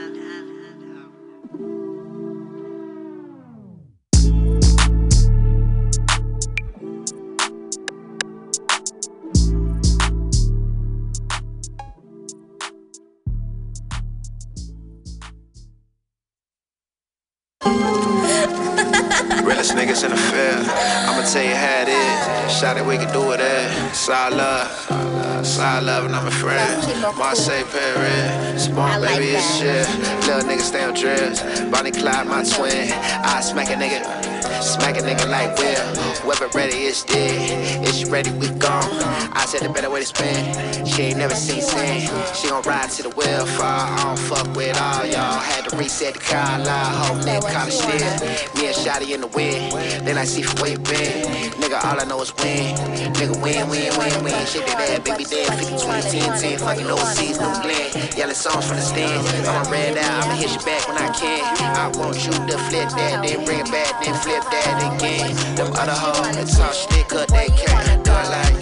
Tell 21.32 21.44
you 21.44 21.55
how 21.55 21.82
it 21.82 21.89
is. 21.89 22.59
Shout 22.59 22.77
it, 22.77 22.85
we 22.85 22.97
can 22.97 23.12
do 23.12 23.31
it 23.31 23.39
eh? 23.39 23.44
at. 23.44 23.94
Side 23.94 24.32
love. 24.32 25.47
Side 25.47 25.85
love 25.85 26.07
and 26.07 26.16
I'm 26.16 26.27
a 26.27 26.31
friend. 26.32 26.82
Marseille, 27.16 27.65
Paris. 27.66 28.65
Spawn, 28.65 29.01
baby, 29.01 29.27
it's 29.27 29.57
shit. 29.57 29.86
Little 30.27 30.43
nigga 30.51 30.61
stay 30.61 30.82
on 30.82 30.93
dress. 30.93 31.61
Bonnie 31.70 31.93
Clyde, 31.93 32.27
my 32.27 32.43
twin. 32.43 32.90
I 32.93 33.40
smack 33.43 33.69
a 33.70 33.74
nigga. 33.74 34.40
Smack 34.61 34.99
a 34.99 35.01
nigga 35.01 35.28
like 35.28 35.57
Will. 35.59 35.87
Whoever 36.23 36.49
ready, 36.57 36.85
is 36.85 37.03
dead. 37.05 37.87
Is 37.87 37.99
she 37.99 38.05
ready? 38.05 38.31
We 38.32 38.49
gone. 38.59 38.85
I 39.32 39.47
said 39.47 39.62
the 39.62 39.70
better 39.70 39.89
way 39.89 40.01
to 40.01 40.07
spin. 40.07 40.85
She 40.85 41.03
ain't 41.03 41.19
never 41.19 41.35
seen 41.35 41.62
sin. 41.62 42.11
She 42.35 42.49
gon' 42.49 42.62
ride 42.62 42.91
to 42.91 43.03
the 43.05 43.11
wheel 43.11 43.47
fall. 43.47 43.66
I 43.66 44.03
don't 44.05 44.19
fuck 44.19 44.55
with 44.55 44.77
all 44.81 45.07
y'all. 45.07 45.41
Had 45.41 45.69
to 45.70 45.77
reset 45.77 46.15
the 46.15 46.20
car 46.20 46.59
line. 46.59 46.95
Whole 46.95 47.16
neck 47.24 47.43
college 47.43 47.73
still. 47.73 48.61
Me 48.61 48.69
and 48.69 48.77
Shotty 48.77 49.15
in 49.15 49.23
the 49.23 49.28
wind. 49.28 49.73
Then 50.07 50.19
I 50.19 50.24
see 50.24 50.43
from 50.43 50.61
where 50.61 50.73
you 50.73 50.78
been. 50.78 51.24
Nigga, 51.57 51.82
all 51.85 51.99
I 51.99 52.05
know 52.05 52.20
is 52.20 52.37
win. 52.37 52.77
Nigga, 53.16 53.41
win, 53.41 53.69
win, 53.70 53.91
win, 53.97 54.24
win. 54.24 54.47
Shake 54.47 54.66
that 54.66 54.77
ass, 54.77 55.01
baby, 55.01 55.24
dead. 55.24 55.49
50, 55.57 55.78
20, 55.81 56.20
10, 56.20 56.41
10. 56.41 56.59
Fucking 56.59 56.91
overseas, 56.91 57.41
no 57.41 57.49
blend. 57.62 57.97
Yelling 58.16 58.35
songs 58.35 58.66
from 58.69 58.77
the 58.77 58.82
stand. 58.82 59.24
I'ma 59.49 59.70
red 59.70 59.97
out. 59.97 60.24
I'ma 60.24 60.35
hit 60.37 60.53
you 60.53 60.61
back 60.69 60.87
when 60.87 60.99
I 60.99 61.09
can. 61.16 61.41
I 61.81 61.89
want 61.97 62.16
you 62.27 62.32
to 62.32 62.59
flip 62.69 62.89
that, 62.93 63.24
then 63.24 63.45
bring 63.45 63.61
it 63.61 63.70
back, 63.73 64.05
then 64.05 64.15
flip 64.20 64.45
that 64.51 64.95
again. 64.95 65.35
Them 65.57 65.73
other 65.75 65.93
hoes, 65.93 66.37
they 66.37 66.45
talk 66.45 66.75
shit, 66.75 67.09
they 67.09 67.49
can't. 67.49 68.05
Do 68.05 68.11
it 68.13 68.31
like 68.31 68.60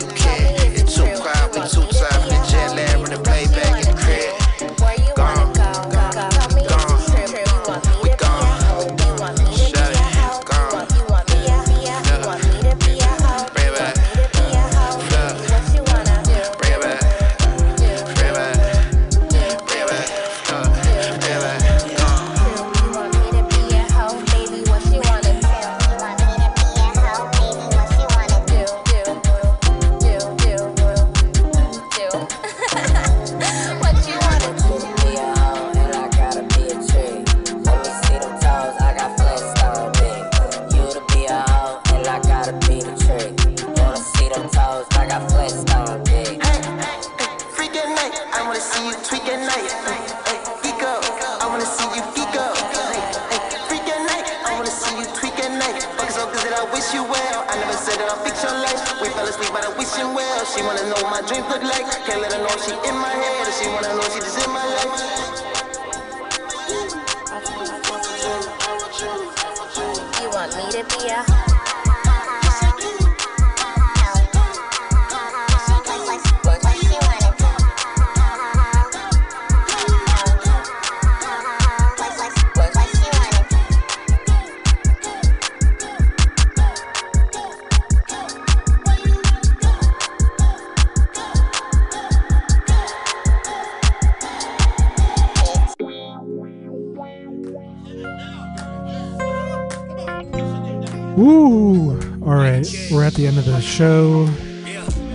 the 103.18 103.26
end 103.26 103.36
of 103.36 103.46
the 103.46 103.60
show. 103.60 104.26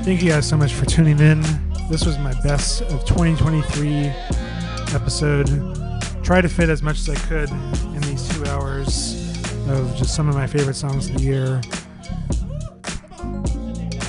Thank 0.03 0.21
you 0.21 0.31
guys 0.31 0.45
so 0.45 0.57
much 0.57 0.73
for 0.73 0.85
tuning 0.85 1.17
in. 1.19 1.39
This 1.89 2.05
was 2.05 2.17
my 2.17 2.33
best 2.41 2.81
of 2.81 3.05
2023 3.05 4.07
episode. 4.93 5.47
Try 6.21 6.41
to 6.41 6.49
fit 6.49 6.67
as 6.67 6.83
much 6.83 6.99
as 6.99 7.09
I 7.09 7.15
could 7.15 7.49
in 7.49 8.01
these 8.01 8.27
two 8.27 8.45
hours 8.47 9.15
of 9.69 9.95
just 9.95 10.13
some 10.13 10.27
of 10.27 10.35
my 10.35 10.45
favorite 10.45 10.73
songs 10.73 11.07
of 11.07 11.15
the 11.15 11.23
year. 11.23 11.61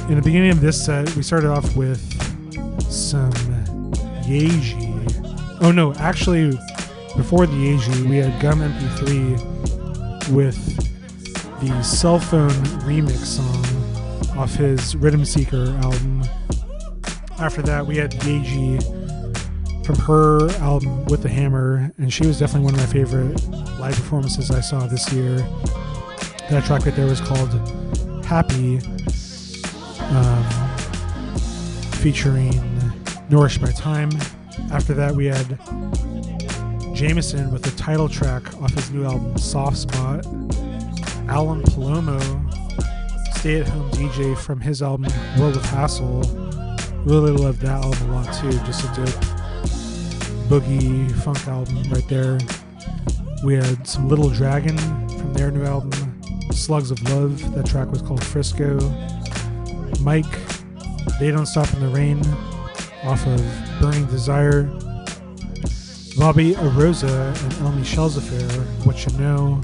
In 0.09 0.17
the 0.17 0.23
beginning 0.25 0.51
of 0.51 0.61
this 0.61 0.85
set, 0.85 1.15
we 1.15 1.23
started 1.23 1.51
off 1.51 1.77
with 1.77 2.01
some 2.91 3.31
Yaeji. 4.27 5.61
Oh 5.61 5.71
no, 5.71 5.95
actually, 5.95 6.51
before 7.17 7.47
the 7.47 7.53
Yaeji, 7.53 8.11
we 8.11 8.17
had 8.17 8.43
Gum 8.43 8.59
MP3 8.59 10.31
with 10.31 10.59
the 11.61 11.83
cell 11.85 12.19
phone 12.19 12.51
remix 12.89 13.25
song 13.25 13.64
off 14.37 14.55
his 14.55 14.97
Rhythm 14.97 15.25
Seeker 15.25 15.67
album. 15.83 16.25
After 17.39 17.63
that, 17.63 17.87
we 17.87 17.97
had 17.97 18.13
Yaeji 18.13 19.85
from 19.85 19.97
her 19.97 20.51
album 20.63 21.05
With 21.07 21.23
the 21.23 21.29
Hammer, 21.29 21.93
and 21.99 22.13
she 22.13 22.27
was 22.27 22.39
definitely 22.39 22.65
one 22.65 22.75
of 22.75 22.81
my 22.81 22.87
favorite 22.87 23.49
live 23.79 23.95
performances 23.95 24.51
I 24.51 24.61
saw 24.61 24.87
this 24.87 25.13
year. 25.13 25.37
That 26.51 26.65
track 26.65 26.85
right 26.85 26.95
there 26.95 27.07
was 27.07 27.21
called 27.21 27.51
Happy, 28.25 28.79
um, 30.11 30.45
featuring 32.01 32.53
Nourished 33.31 33.61
by 33.61 33.73
Time. 33.73 34.11
After 34.73 34.95
that, 34.95 35.15
we 35.15 35.27
had 35.27 35.59
Jameson 36.95 37.53
with 37.53 37.63
the 37.63 37.73
title 37.77 38.09
track 38.09 38.55
off 38.63 38.73
his 38.73 38.91
new 38.91 39.05
album 39.05 39.37
Soft 39.37 39.77
Spot. 39.77 40.25
Alan 41.29 41.63
Palomo, 41.63 42.44
stay 43.45 43.61
at 43.61 43.69
home 43.69 43.91
DJ 43.91 44.35
from 44.39 44.59
his 44.59 44.81
album 44.81 45.13
World 45.39 45.55
of 45.55 45.65
Hassle. 45.67 46.23
Really 47.05 47.31
loved 47.31 47.61
that 47.61 47.85
album 47.85 48.09
a 48.09 48.23
lot 48.23 48.33
too. 48.33 48.51
Just 48.65 48.85
a 48.85 48.87
dope 48.97 49.21
boogie 50.49 51.13
funk 51.23 51.47
album 51.47 51.83
right 51.93 52.09
there. 52.09 52.39
We 53.45 53.53
had 53.53 53.87
some 53.87 54.09
Little 54.09 54.31
Dragon 54.31 54.79
from 54.79 55.35
their 55.35 55.51
new 55.51 55.63
album 55.63 55.93
Slugs 56.53 56.91
of 56.91 57.03
Love. 57.11 57.55
That 57.55 57.67
track 57.67 57.91
was 57.91 58.01
called 58.01 58.25
Frisco. 58.25 58.79
Mike, 60.01 60.25
They 61.21 61.31
Don't 61.31 61.45
Stop 61.45 61.71
in 61.75 61.81
the 61.81 61.89
Rain 61.89 62.25
off 63.03 63.27
of 63.27 63.45
Burning 63.79 64.07
Desire. 64.07 64.63
Bobby 66.17 66.55
Oroza 66.55 67.39
and 67.45 67.53
El 67.61 67.73
Michel's 67.73 68.17
Affair, 68.17 68.49
What 68.85 69.05
You 69.05 69.19
Know. 69.19 69.61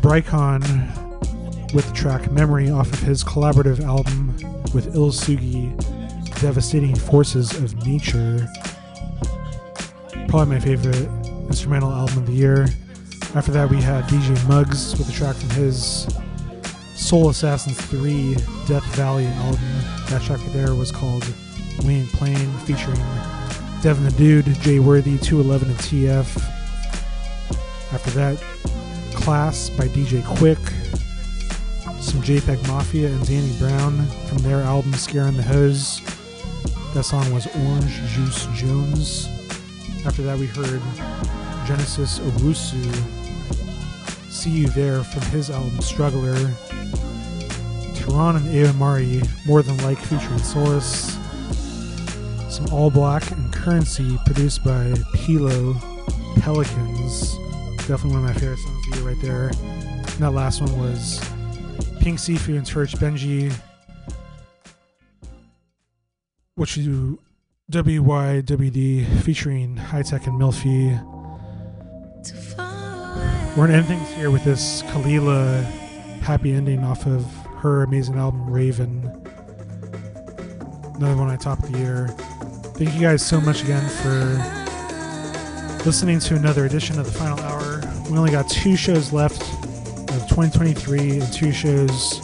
Brycon 0.00 1.05
with 1.74 1.86
the 1.88 1.94
track 1.94 2.30
Memory 2.30 2.70
off 2.70 2.92
of 2.92 3.00
his 3.00 3.24
collaborative 3.24 3.82
album 3.82 4.34
with 4.72 4.94
Il 4.94 5.10
Sugi, 5.10 5.74
Devastating 6.40 6.94
Forces 6.94 7.52
of 7.54 7.86
Nature. 7.86 8.48
Probably 10.28 10.54
my 10.54 10.60
favorite 10.60 11.08
instrumental 11.48 11.92
album 11.92 12.18
of 12.18 12.26
the 12.26 12.32
year. 12.32 12.66
After 13.34 13.52
that, 13.52 13.68
we 13.68 13.80
had 13.80 14.04
DJ 14.04 14.48
Muggs 14.48 14.96
with 14.98 15.08
a 15.08 15.12
track 15.12 15.36
from 15.36 15.50
his 15.50 16.06
Soul 16.94 17.28
Assassins 17.30 17.80
3 17.86 18.34
Death 18.66 18.84
Valley 18.96 19.26
album. 19.26 19.60
That 20.08 20.22
track 20.22 20.40
there 20.52 20.74
was 20.74 20.90
called 20.90 21.26
We 21.84 21.94
Ain't 21.94 22.08
Playing, 22.10 22.52
featuring 22.60 23.00
Devin 23.82 24.04
the 24.04 24.14
Dude, 24.16 24.46
Jay 24.60 24.78
Worthy, 24.78 25.18
211 25.18 25.68
and 25.68 25.78
TF. 25.78 26.52
After 27.92 28.10
that, 28.10 28.42
Class 29.14 29.70
by 29.70 29.88
DJ 29.88 30.22
Quik. 30.22 30.85
Some 32.16 32.24
JPEG 32.24 32.66
Mafia 32.68 33.08
and 33.08 33.26
Danny 33.26 33.52
Brown 33.58 34.06
from 34.26 34.38
their 34.38 34.62
album 34.62 34.94
Scaring 34.94 35.36
the 35.36 35.42
Hoes. 35.42 36.00
That 36.94 37.02
song 37.02 37.30
was 37.30 37.46
Orange 37.46 37.92
Juice 38.06 38.46
Jones. 38.54 39.28
After 40.06 40.22
that, 40.22 40.38
we 40.38 40.46
heard 40.46 40.80
Genesis 41.66 42.18
Owusu, 42.20 42.82
See 44.30 44.48
You 44.48 44.68
There 44.68 45.04
from 45.04 45.20
his 45.24 45.50
album 45.50 45.78
Struggler. 45.82 46.32
Tehran 47.92 48.36
and 48.36 48.46
Aomari, 48.46 49.28
More 49.44 49.60
Than 49.60 49.76
Like 49.84 49.98
featuring 49.98 50.38
Solus. 50.38 51.18
Some 52.48 52.66
All 52.72 52.90
Black 52.90 53.30
and 53.30 53.52
Currency 53.52 54.18
produced 54.24 54.64
by 54.64 54.94
Pilo 55.12 55.74
Pelicans. 56.40 57.36
Definitely 57.86 58.12
one 58.12 58.24
of 58.24 58.34
my 58.34 58.40
favorite 58.40 58.58
songs 58.58 58.86
of 58.86 58.92
the 58.92 58.98
year 59.00 59.08
right 59.10 59.20
there. 59.20 59.48
And 59.48 60.24
that 60.24 60.30
last 60.30 60.62
one 60.62 60.78
was 60.78 61.20
Pink 62.06 62.20
Siifu 62.20 62.56
and 62.56 62.64
Church 62.64 62.92
Benji. 62.92 63.52
What 66.54 66.76
you 66.76 67.18
WYWD 67.72 69.22
featuring 69.22 69.76
High 69.76 70.02
Tech 70.02 70.28
and 70.28 70.40
Milfi. 70.40 70.94
We're 73.56 73.66
gonna 73.66 73.78
end 73.78 73.86
things 73.86 74.08
here 74.10 74.30
with 74.30 74.44
this 74.44 74.84
Kelela 74.84 75.64
happy 76.22 76.52
ending 76.52 76.84
off 76.84 77.08
of 77.08 77.24
her 77.56 77.82
amazing 77.82 78.14
album 78.14 78.48
Raven. 78.48 79.02
Another 80.94 81.16
one 81.16 81.28
I 81.28 81.34
top 81.34 81.58
of 81.58 81.72
the 81.72 81.78
year. 81.80 82.06
Thank 82.76 82.94
you 82.94 83.00
guys 83.00 83.26
so 83.26 83.40
much 83.40 83.64
again 83.64 83.82
for 83.88 85.84
listening 85.84 86.20
to 86.20 86.36
another 86.36 86.66
edition 86.66 87.00
of 87.00 87.06
the 87.06 87.18
final 87.18 87.40
hour. 87.40 87.82
We 88.08 88.16
only 88.16 88.30
got 88.30 88.48
two 88.48 88.76
shows 88.76 89.12
left 89.12 89.55
2023 90.36 91.20
and 91.20 91.32
two 91.32 91.50
shows 91.50 92.20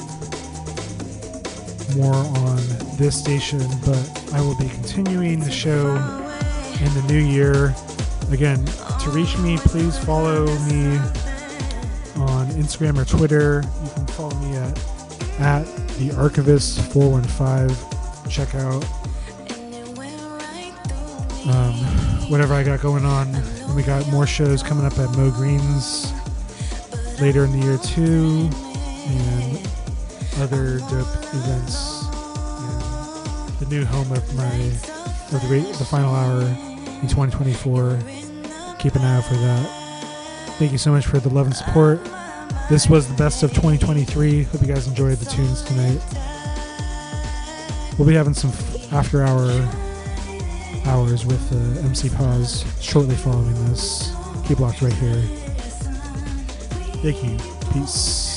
more 1.97 2.13
on 2.13 2.59
this 2.99 3.19
station, 3.19 3.59
but 3.87 4.31
I 4.35 4.41
will 4.43 4.55
be 4.59 4.69
continuing 4.69 5.41
the 5.41 5.51
show 5.51 5.95
in 5.95 6.93
the 6.93 7.05
new 7.09 7.19
year. 7.19 7.75
Again, 8.31 8.63
to 8.67 9.11
reach 9.13 9.39
me, 9.39 9.57
please 9.57 9.97
follow 9.97 10.45
me 10.45 10.99
on 12.17 12.49
Instagram 12.51 12.99
or 12.99 13.07
Twitter. 13.07 13.63
You 13.83 13.91
can 13.93 14.07
follow 14.09 14.35
me 14.41 14.57
at 14.59 14.79
at 15.41 15.65
the 15.97 16.13
Archivist 16.15 16.81
415. 16.93 17.75
Check 18.31 18.55
out 18.57 18.85
um, 21.49 22.31
whatever 22.31 22.53
I 22.53 22.63
got 22.63 22.83
going 22.83 23.07
on. 23.07 23.35
And 23.35 23.75
we 23.75 23.83
got 23.83 24.07
more 24.09 24.27
shows 24.27 24.63
coming 24.63 24.85
up 24.85 24.99
at 24.99 25.17
Mo 25.17 25.31
Greens 25.31 26.13
later 27.21 27.45
in 27.45 27.53
the 27.53 27.59
year 27.59 27.79
too, 27.79 28.49
and 29.07 29.69
other 30.41 30.79
dope 30.79 31.09
events. 31.35 32.05
And 32.61 33.59
the 33.59 33.67
new 33.69 33.85
home 33.85 34.11
of 34.13 34.37
my 34.37 34.55
of 35.35 35.49
the, 35.49 35.75
the 35.79 35.85
final 35.85 36.15
hour 36.15 36.43
in 36.43 37.09
2024. 37.09 37.99
Keep 38.79 38.95
an 38.97 39.03
eye 39.03 39.17
out 39.17 39.25
for 39.25 39.35
that. 39.35 39.83
Thank 40.59 40.73
you 40.73 40.79
so 40.79 40.93
much 40.93 41.07
for 41.07 41.19
the 41.19 41.29
love 41.31 41.47
and 41.47 41.57
support. 41.57 42.01
This 42.69 42.89
was 42.89 43.09
the 43.09 43.15
best 43.15 43.43
of 43.43 43.51
2023. 43.51 44.45
Hope 44.45 44.61
you 44.61 44.67
guys 44.67 44.87
enjoyed 44.87 45.19
the 45.19 45.27
tunes 45.27 45.63
tonight. 45.63 46.01
We'll 47.99 48.09
be 48.09 48.15
having 48.15 48.35
some 48.35 48.53
after 48.93 49.23
hour 49.23 49.51
hours 50.87 51.25
with 51.25 51.53
uh, 51.53 51.87
MC 51.87 52.09
Pause 52.11 52.65
shortly 52.81 53.15
following 53.15 53.55
this. 53.67 54.15
Keep 54.47 54.61
locked 54.61 54.83
right 54.83 54.93
here. 54.93 55.42
Thank 57.03 57.25
you. 57.25 57.37
Peace. 57.73 58.32